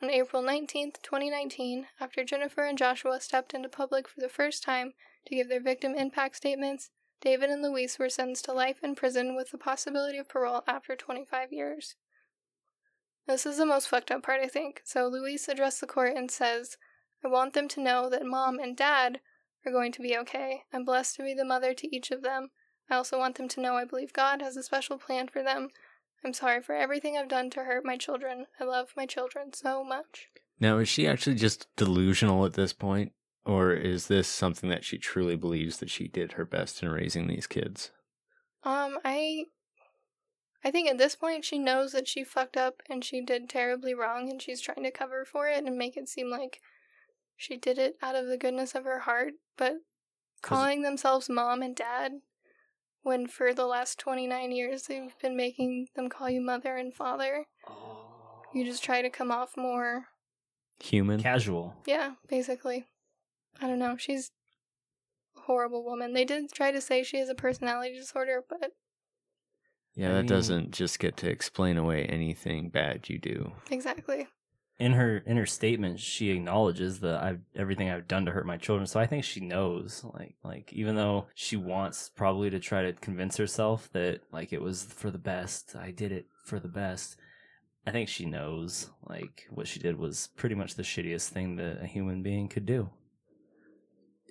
On 0.03 0.11
April 0.11 0.43
19, 0.43 0.95
2019, 1.01 1.87
after 2.01 2.25
Jennifer 2.25 2.65
and 2.65 2.77
Joshua 2.77 3.21
stepped 3.21 3.55
into 3.55 3.69
public 3.69 4.09
for 4.09 4.21
the 4.21 4.29
first 4.29 4.65
time 4.65 4.95
to 5.27 5.37
give 5.37 5.49
their 5.49 5.63
victim 5.63 5.95
impact 5.95 6.35
statements, 6.35 6.91
David 7.21 7.51
and 7.51 7.63
Louise 7.63 8.01
were 8.01 8.09
sentenced 8.09 8.47
to 8.47 8.53
life 8.53 8.83
in 8.83 8.97
prison 8.97 9.37
with 9.37 9.53
the 9.53 9.59
possibility 9.59 10.19
of 10.19 10.29
parole 10.29 10.65
after 10.67 10.97
25 10.97 11.53
years. 11.53 11.95
This 13.29 13.47
is 13.47 13.59
the 13.59 13.67
most 13.67 13.89
fucked 13.89 14.11
up 14.11 14.25
part, 14.25 14.41
I 14.41 14.49
think. 14.49 14.81
So 14.83 15.07
Louise 15.07 15.49
addressed 15.49 15.81
the 15.81 15.87
court 15.87 16.17
and 16.17 16.33
says, 16.33 16.77
I 17.25 17.29
want 17.29 17.55
them 17.55 17.69
to 17.69 17.81
know 17.81 18.11
that 18.11 18.27
mom 18.27 18.59
and 18.59 18.77
dad 18.77 19.21
are 19.65 19.71
going 19.71 19.93
to 19.93 20.03
be 20.03 20.17
okay. 20.17 20.65
I'm 20.73 20.85
blessed 20.85 21.15
to 21.17 21.23
be 21.23 21.33
the 21.33 21.45
mother 21.45 21.75
to 21.75 21.97
each 21.97 22.11
of 22.11 22.23
them. 22.23 22.49
I 22.91 22.97
also 22.97 23.19
want 23.19 23.37
them 23.37 23.47
to 23.51 23.61
know 23.61 23.77
I 23.77 23.85
believe 23.85 24.13
God 24.13 24.43
has 24.43 24.57
a 24.57 24.65
special 24.65 24.99
plan 24.99 25.29
for 25.29 25.45
them. 25.45 25.69
I'm 26.25 26.33
sorry 26.33 26.61
for 26.63 26.75
everything 26.75 27.17
I've 27.17 27.29
done 27.29 27.51
to 27.51 27.65
hurt 27.65 27.85
my 27.85 27.97
children. 27.97 28.47
I 28.61 28.65
love 28.65 28.93
my 28.97 29.07
children 29.07 29.53
so 29.53 29.83
much. 29.83 30.29
Now, 30.61 30.79
is 30.79 30.89
she 30.89 31.07
actually 31.09 31.37
just 31.37 31.67
delusional 31.77 32.45
at 32.47 32.53
this 32.53 32.73
point? 32.73 33.13
Or 33.45 33.73
is 33.73 34.07
this 34.07 34.29
something 34.29 34.71
that 34.71 34.85
she 34.85 34.99
truly 34.99 35.35
believes 35.35 35.79
that 35.79 35.91
she 35.91 36.07
did 36.07 36.33
her 36.33 36.45
best 36.45 36.83
in 36.83 36.89
raising 36.91 37.27
these 37.27 37.49
kids? 37.49 37.91
Um, 38.63 38.99
I 39.05 39.47
I 40.65 40.71
think 40.71 40.89
at 40.89 40.99
this 40.99 41.17
point 41.17 41.45
she 41.45 41.59
knows 41.59 41.91
that 41.91 42.07
she 42.07 42.23
fucked 42.23 42.57
up 42.57 42.83
and 42.89 43.05
she 43.05 43.21
did 43.21 43.49
terribly 43.49 43.95
wrong 43.95 44.31
and 44.31 44.41
she's 44.41 44.61
trying 44.61 44.85
to 44.85 44.93
cover 44.93 45.25
for 45.25 45.49
it 45.49 45.65
and 45.65 45.77
make 45.77 45.97
it 45.97 46.09
seem 46.09 46.31
like 46.31 46.61
she 47.37 47.57
did 47.57 47.79
it 47.79 47.97
out 48.01 48.15
of 48.15 48.27
the 48.27 48.37
goodness 48.37 48.77
of 48.77 48.85
her 48.85 49.01
heart, 49.01 49.33
but 49.57 49.79
calling 50.41 50.83
themselves 50.83 51.29
mom 51.29 51.63
and 51.63 51.75
dad 51.75 52.13
when 53.03 53.27
for 53.27 53.53
the 53.55 53.67
last 53.67 53.99
29 53.99 54.53
years 54.53 54.83
they've 54.85 55.15
been 55.21 55.37
making 55.37 55.89
them 55.97 56.09
call 56.09 56.31
you 56.31 56.41
mother 56.41 56.77
and 56.77 56.95
father. 56.95 57.47
Oh. 57.69 58.09
You 58.55 58.65
just 58.65 58.85
try 58.85 59.01
to 59.03 59.11
come 59.11 59.31
off 59.31 59.57
more, 59.57 60.07
Human? 60.81 61.21
Casual. 61.23 61.75
yeah, 61.87 62.13
basically. 62.29 62.87
I 63.61 63.67
don't 63.67 63.79
know. 63.79 63.97
She's 63.97 64.31
a 65.37 65.41
horrible 65.43 65.85
woman. 65.85 66.13
They 66.13 66.25
did 66.25 66.53
try 66.53 66.71
to 66.71 66.81
say 66.81 67.03
she 67.03 67.19
has 67.19 67.29
a 67.29 67.35
personality 67.35 67.95
disorder, 67.97 68.43
but 68.49 68.73
yeah, 69.95 70.09
I 70.09 70.13
that 70.13 70.19
mean- 70.23 70.27
doesn't 70.27 70.71
just 70.73 70.99
get 70.99 71.17
to 71.19 71.29
explain 71.31 71.77
away 71.79 72.05
anything 72.05 72.69
bad 72.71 73.09
you 73.09 73.19
do. 73.19 73.53
exactly. 73.71 74.27
In 74.79 74.93
her 74.93 75.19
in 75.19 75.37
her 75.37 75.47
statement, 75.47 76.01
she 76.01 76.31
acknowledges 76.31 77.01
that 77.01 77.23
I've 77.23 77.41
everything 77.55 77.89
I've 77.89 78.09
done 78.09 78.25
to 78.27 78.33
hurt 78.33 78.47
my 78.47 78.57
children. 78.57 78.87
So 78.87 78.99
I 78.99 79.07
think 79.07 79.23
she 79.23 79.41
knows, 79.41 80.05
like 80.15 80.35
like 80.43 80.73
even 80.73 80.97
though 80.97 81.27
she 81.35 81.57
wants 81.57 82.09
probably 82.09 82.51
to 82.51 82.59
try 82.59 82.83
to 82.83 82.93
convince 82.93 83.37
herself 83.37 83.89
that 83.93 84.21
like 84.33 84.53
it 84.53 84.61
was 84.61 84.83
for 84.85 85.11
the 85.11 85.19
best, 85.19 85.77
I 85.77 85.91
did 85.91 86.11
it 86.11 86.27
for 86.45 86.59
the 86.59 86.69
best. 86.69 87.17
I 87.87 87.91
think 87.91 88.09
she 88.09 88.25
knows 88.25 88.91
like 89.09 89.47
what 89.51 89.69
she 89.69 89.79
did 89.79 89.99
was 89.99 90.31
pretty 90.37 90.55
much 90.55 90.75
the 90.75 90.83
shittiest 90.83 91.29
thing 91.29 91.57
that 91.57 91.83
a 91.83 91.87
human 91.87 92.23
being 92.23 92.49
could 92.49 92.67
do. 92.67 92.91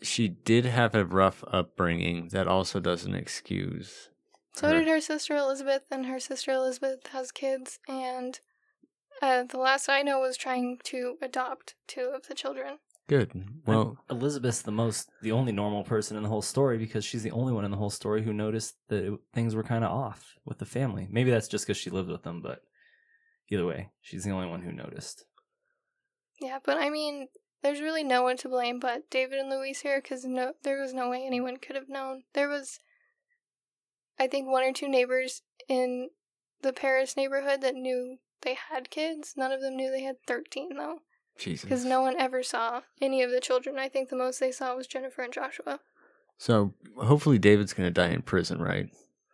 She 0.01 0.27
did 0.27 0.65
have 0.65 0.95
a 0.95 1.05
rough 1.05 1.43
upbringing. 1.47 2.29
That 2.29 2.47
also 2.47 2.79
doesn't 2.79 3.13
excuse. 3.13 4.09
So 4.53 4.67
her. 4.67 4.79
did 4.79 4.87
her 4.87 4.99
sister 5.01 5.35
Elizabeth, 5.35 5.83
and 5.91 6.05
her 6.07 6.19
sister 6.19 6.51
Elizabeth 6.51 7.07
has 7.07 7.31
kids, 7.31 7.79
and 7.87 8.39
uh, 9.21 9.43
the 9.43 9.57
last 9.57 9.89
I 9.89 10.01
know 10.01 10.19
was 10.19 10.37
trying 10.37 10.79
to 10.85 11.17
adopt 11.21 11.75
two 11.87 12.11
of 12.13 12.27
the 12.27 12.33
children. 12.33 12.79
Good. 13.07 13.31
Well, 13.65 13.97
Elizabeth's 14.09 14.61
the 14.61 14.71
most 14.71 15.09
the 15.21 15.33
only 15.33 15.51
normal 15.51 15.83
person 15.83 16.15
in 16.15 16.23
the 16.23 16.29
whole 16.29 16.41
story 16.41 16.77
because 16.77 17.03
she's 17.03 17.23
the 17.23 17.31
only 17.31 17.51
one 17.51 17.65
in 17.65 17.71
the 17.71 17.77
whole 17.77 17.89
story 17.89 18.23
who 18.23 18.31
noticed 18.31 18.75
that 18.87 19.03
it, 19.03 19.19
things 19.33 19.53
were 19.53 19.63
kind 19.63 19.83
of 19.83 19.91
off 19.91 20.35
with 20.45 20.59
the 20.59 20.65
family. 20.65 21.07
Maybe 21.11 21.29
that's 21.29 21.49
just 21.49 21.65
because 21.67 21.77
she 21.77 21.89
lived 21.89 22.09
with 22.09 22.23
them, 22.23 22.41
but 22.41 22.61
either 23.49 23.65
way, 23.65 23.89
she's 24.01 24.23
the 24.23 24.31
only 24.31 24.47
one 24.47 24.61
who 24.61 24.71
noticed. 24.71 25.25
Yeah, 26.39 26.59
but 26.63 26.77
I 26.77 26.89
mean, 26.89 27.27
there's 27.61 27.81
really 27.81 28.03
no 28.03 28.23
one 28.23 28.37
to 28.37 28.49
blame 28.49 28.79
but 28.79 29.09
David 29.11 29.39
and 29.39 29.49
Louise 29.49 29.81
here, 29.81 29.99
because 30.01 30.23
no, 30.23 30.53
there 30.63 30.81
was 30.81 30.93
no 30.93 31.09
way 31.09 31.23
anyone 31.25 31.57
could 31.57 31.75
have 31.75 31.89
known. 31.89 32.23
There 32.33 32.49
was, 32.49 32.79
I 34.17 34.27
think, 34.27 34.47
one 34.47 34.63
or 34.63 34.73
two 34.73 34.87
neighbors 34.87 35.41
in 35.67 36.09
the 36.61 36.73
Perris 36.73 37.17
neighborhood 37.17 37.61
that 37.61 37.75
knew 37.75 38.17
they 38.41 38.55
had 38.69 38.89
kids. 38.89 39.33
None 39.37 39.51
of 39.51 39.61
them 39.61 39.75
knew 39.75 39.91
they 39.91 40.03
had 40.03 40.17
13, 40.27 40.75
though. 40.75 40.99
Jesus. 41.37 41.63
Because 41.63 41.85
no 41.85 42.01
one 42.01 42.15
ever 42.19 42.43
saw 42.43 42.81
any 43.01 43.21
of 43.23 43.31
the 43.31 43.39
children. 43.39 43.77
I 43.79 43.89
think 43.89 44.09
the 44.09 44.15
most 44.15 44.39
they 44.39 44.51
saw 44.51 44.75
was 44.75 44.87
Jennifer 44.87 45.21
and 45.21 45.33
Joshua. 45.33 45.79
So 46.37 46.73
hopefully 46.97 47.39
David's 47.39 47.73
going 47.73 47.87
to 47.87 47.93
die 47.93 48.09
in 48.09 48.21
prison, 48.21 48.61
right? 48.61 48.87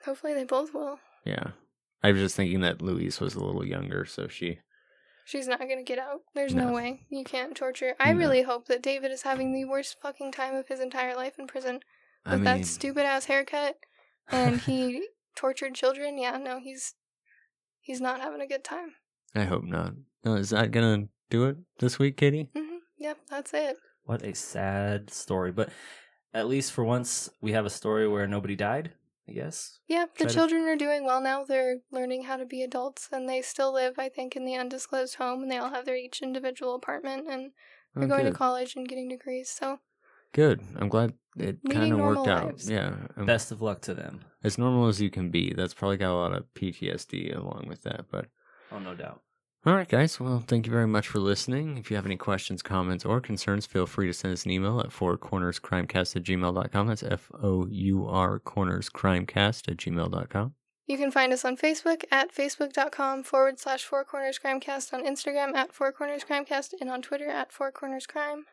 Hopefully 0.05 0.33
they 0.33 0.43
both 0.43 0.73
will. 0.73 0.99
Yeah. 1.25 1.51
I 2.03 2.11
was 2.11 2.21
just 2.21 2.35
thinking 2.35 2.61
that 2.61 2.81
Louise 2.81 3.19
was 3.19 3.35
a 3.35 3.43
little 3.43 3.65
younger, 3.65 4.05
so 4.05 4.27
she. 4.27 4.59
She's 5.25 5.47
not 5.47 5.59
gonna 5.59 5.83
get 5.83 5.99
out. 5.99 6.21
There's 6.35 6.53
no, 6.53 6.67
No. 6.67 6.73
way. 6.73 7.01
You 7.09 7.25
can't 7.25 7.53
torture. 7.57 7.95
I 7.99 8.13
No. 8.13 8.19
really 8.19 8.43
hope 8.43 8.67
that 8.67 8.81
David 8.81 9.11
is 9.11 9.23
having 9.23 9.53
the 9.53 9.65
worst 9.65 9.97
fucking 10.01 10.31
time 10.31 10.55
of 10.55 10.69
his 10.69 10.79
entire 10.79 11.15
life 11.15 11.37
in 11.37 11.47
prison 11.47 11.81
with 12.23 12.33
I 12.33 12.35
mean, 12.35 12.43
that 12.45 12.65
stupid 12.65 13.05
ass 13.05 13.25
haircut 13.25 13.77
and 14.29 14.61
he 14.61 15.07
tortured 15.35 15.75
children. 15.75 16.17
Yeah, 16.17 16.37
no, 16.37 16.59
he's 16.59 16.93
he's 17.87 18.01
not 18.01 18.19
having 18.19 18.41
a 18.41 18.47
good 18.47 18.63
time. 18.65 18.91
I 19.33 19.43
hope 19.45 19.63
not. 19.63 19.93
No, 20.25 20.35
is 20.35 20.49
that 20.51 20.71
going 20.71 21.03
to 21.03 21.09
do 21.29 21.45
it 21.45 21.57
this 21.79 21.97
week, 21.97 22.17
Katie? 22.17 22.49
hmm 22.55 22.77
Yep, 22.99 23.17
that's 23.29 23.53
it. 23.53 23.77
What 24.03 24.23
a 24.23 24.33
sad 24.35 25.09
story, 25.09 25.51
but 25.51 25.69
at 26.33 26.47
least 26.47 26.71
for 26.73 26.83
once 26.83 27.29
we 27.41 27.53
have 27.53 27.65
a 27.65 27.69
story 27.69 28.07
where 28.07 28.27
nobody 28.27 28.55
died. 28.55 28.91
I 29.29 29.33
guess. 29.33 29.79
Yeah, 29.87 30.05
the 30.17 30.23
Try 30.23 30.27
to- 30.27 30.33
children 30.33 30.63
are 30.63 30.77
doing 30.77 31.03
well 31.05 31.19
now. 31.21 31.43
They're 31.43 31.79
learning 31.91 32.23
how 32.23 32.37
to 32.37 32.45
be 32.45 32.63
adults, 32.63 33.09
and 33.11 33.27
they 33.27 33.41
still 33.41 33.73
live, 33.73 33.95
I 33.99 34.07
think, 34.09 34.35
in 34.37 34.45
the 34.45 34.55
undisclosed 34.55 35.15
home, 35.15 35.43
and 35.43 35.51
they 35.51 35.57
all 35.57 35.69
have 35.69 35.85
their 35.85 35.97
each 35.97 36.21
individual 36.21 36.75
apartment, 36.75 37.27
and 37.29 37.51
they're 37.93 38.05
Oh, 38.05 38.07
going 38.07 38.23
good. 38.23 38.31
to 38.31 38.37
college 38.37 38.75
and 38.77 38.87
getting 38.87 39.09
degrees. 39.09 39.49
So 39.49 39.79
Good. 40.37 40.61
I'm 40.75 40.87
glad 40.87 41.13
it 41.35 41.57
kind 41.67 41.91
of 41.91 41.99
worked 41.99 42.25
normal 42.27 42.29
out. 42.29 42.45
lives. 42.45 42.69
Yeah. 42.69 42.93
um, 43.17 43.25
Best 43.25 43.51
of 43.51 43.59
luck 43.63 43.81
to 43.81 43.95
them. 43.95 44.21
As 44.43 44.59
normal 44.59 44.87
as 44.87 45.01
you 45.01 45.09
can 45.09 45.31
be. 45.31 45.51
That's 45.51 45.73
probably 45.73 45.97
got 45.97 46.13
a 46.13 46.13
lot 46.13 46.31
of 46.31 46.45
PTSD 46.53 47.35
along 47.35 47.65
with 47.67 47.81
that, 47.83 48.05
but. 48.11 48.27
Oh, 48.71 48.77
no 48.77 48.93
doubt. 48.93 49.21
All 49.65 49.73
right, 49.73 49.89
guys. 49.89 50.19
Well, 50.19 50.43
thank 50.47 50.67
you 50.67 50.71
very 50.71 50.85
much 50.85 51.07
for 51.07 51.17
listening. 51.17 51.79
If 51.79 51.89
you 51.89 51.95
have 51.95 52.05
any 52.05 52.17
questions, 52.17 52.61
comments, 52.61 53.03
or 53.03 53.19
concerns, 53.19 53.65
feel 53.65 53.87
free 53.87 54.05
to 54.05 54.13
send 54.13 54.33
us 54.33 54.45
an 54.45 54.51
email 54.51 54.79
at 54.79 54.89
fourcornerscrimecast 54.91 56.15
at 56.15 56.23
gmail.com. 56.23 56.87
That's 56.87 57.01
F 57.03 57.31
O 57.41 57.65
U 57.67 58.05
R 58.07 58.39
cornerscrimecast 58.39 59.67
at 59.67 59.77
gmail.com. 59.77 60.53
You 60.85 60.97
can 60.97 61.11
find 61.11 61.33
us 61.33 61.43
on 61.43 61.57
Facebook 61.57 62.03
at 62.11 62.33
facebook.com 62.33 63.23
forward 63.23 63.59
slash 63.59 63.83
Four 63.83 64.05
Corners 64.05 64.39
Crimecast, 64.39 64.93
on 64.93 65.03
Instagram 65.03 65.53
at 65.53 65.73
Four 65.73 65.91
Corners 65.91 66.23
Crimecast, 66.23 66.73
and 66.79 66.89
on 66.89 67.01
Twitter 67.01 67.27
at 67.27 67.51
Four 67.51 67.71
Corners 67.71 68.05
Crime. 68.05 68.45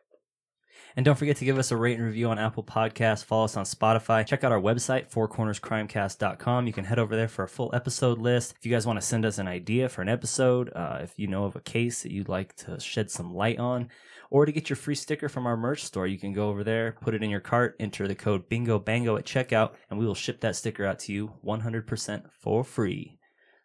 And 0.97 1.05
don't 1.05 1.18
forget 1.18 1.37
to 1.39 1.45
give 1.45 1.59
us 1.59 1.70
a 1.70 1.77
rate 1.77 1.97
and 1.99 2.07
review 2.07 2.29
on 2.29 2.39
Apple 2.39 2.62
Podcasts. 2.62 3.25
Follow 3.25 3.45
us 3.45 3.57
on 3.57 3.64
Spotify. 3.64 4.27
Check 4.27 4.45
out 4.45 4.53
our 4.53 4.61
website, 4.61 5.11
fourcornerscrimecast.com. 5.11 6.66
You 6.66 6.72
can 6.72 6.85
head 6.85 6.99
over 6.99 7.16
there 7.16 7.29
for 7.29 7.45
a 7.45 7.49
full 7.49 7.70
episode 7.75 8.18
list. 8.18 8.55
If 8.59 8.64
you 8.64 8.72
guys 8.72 8.87
want 8.87 9.01
to 9.01 9.07
send 9.07 9.25
us 9.25 9.39
an 9.39 9.49
idea 9.49 9.89
for 9.89 10.03
an 10.03 10.09
episode, 10.09 10.70
uh, 10.75 10.99
if 11.03 11.18
you 11.18 11.27
know 11.27 11.45
of 11.45 11.57
a 11.57 11.61
case 11.61 12.03
that 12.03 12.12
you'd 12.12 12.29
like 12.29 12.55
to 12.57 12.79
shed 12.79 13.11
some 13.11 13.35
light 13.35 13.59
on, 13.59 13.89
or 14.31 14.47
to 14.47 14.53
get 14.53 14.68
your 14.68 14.77
free 14.77 14.95
sticker 14.95 15.29
from 15.29 15.47
our 15.47 15.57
merch 15.57 15.85
store, 15.85 16.07
you 16.07 16.18
can 16.18 16.33
go 16.33 16.49
over 16.49 16.64
there, 16.64 16.97
put 17.01 17.14
it 17.14 17.22
in 17.22 17.31
your 17.31 17.41
cart, 17.41 17.77
enter 17.79 18.09
the 18.09 18.14
code 18.14 18.49
Bingo 18.49 18.79
Bango 18.79 19.16
at 19.16 19.25
checkout, 19.25 19.72
and 19.91 19.99
we 19.99 20.07
will 20.07 20.14
ship 20.14 20.41
that 20.41 20.57
sticker 20.57 20.85
out 20.85 20.99
to 21.01 21.12
you 21.12 21.35
100% 21.45 22.22
for 22.41 22.64
free. 22.64 23.18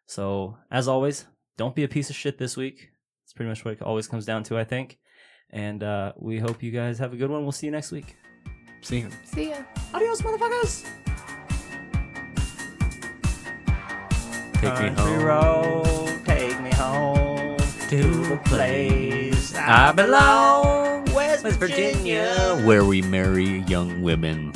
So, 0.05 0.57
as 0.71 0.87
always, 0.87 1.25
don't 1.57 1.75
be 1.75 1.83
a 1.83 1.87
piece 1.87 2.09
of 2.09 2.15
shit 2.15 2.37
this 2.37 2.57
week. 2.57 2.89
That's 3.23 3.33
pretty 3.33 3.49
much 3.49 3.63
what 3.63 3.75
it 3.75 3.81
always 3.81 4.07
comes 4.07 4.25
down 4.25 4.43
to, 4.45 4.57
I 4.57 4.63
think. 4.63 4.97
And 5.51 5.83
uh, 5.83 6.13
we 6.17 6.37
hope 6.39 6.61
you 6.61 6.71
guys 6.71 6.99
have 6.99 7.13
a 7.13 7.15
good 7.17 7.29
one. 7.29 7.43
We'll 7.43 7.51
see 7.51 7.67
you 7.67 7.71
next 7.71 7.91
week. 7.91 8.15
See 8.81 8.99
you. 8.99 9.09
See 9.25 9.49
ya. 9.49 9.57
Adios, 9.93 10.21
motherfuckers. 10.21 10.85
Take 14.53 14.63
me 14.63 14.89
Country 14.89 14.89
home. 14.95 15.23
road, 15.23 16.25
take 16.25 16.59
me 16.61 16.71
home 16.71 17.57
to 17.89 18.01
the 18.27 18.37
place 18.43 19.55
I 19.55 19.91
belong. 19.93 21.05
West, 21.13 21.43
West 21.45 21.57
Virginia, 21.59 22.61
where 22.65 22.83
we 22.83 23.01
marry 23.01 23.59
young 23.67 24.01
women. 24.01 24.51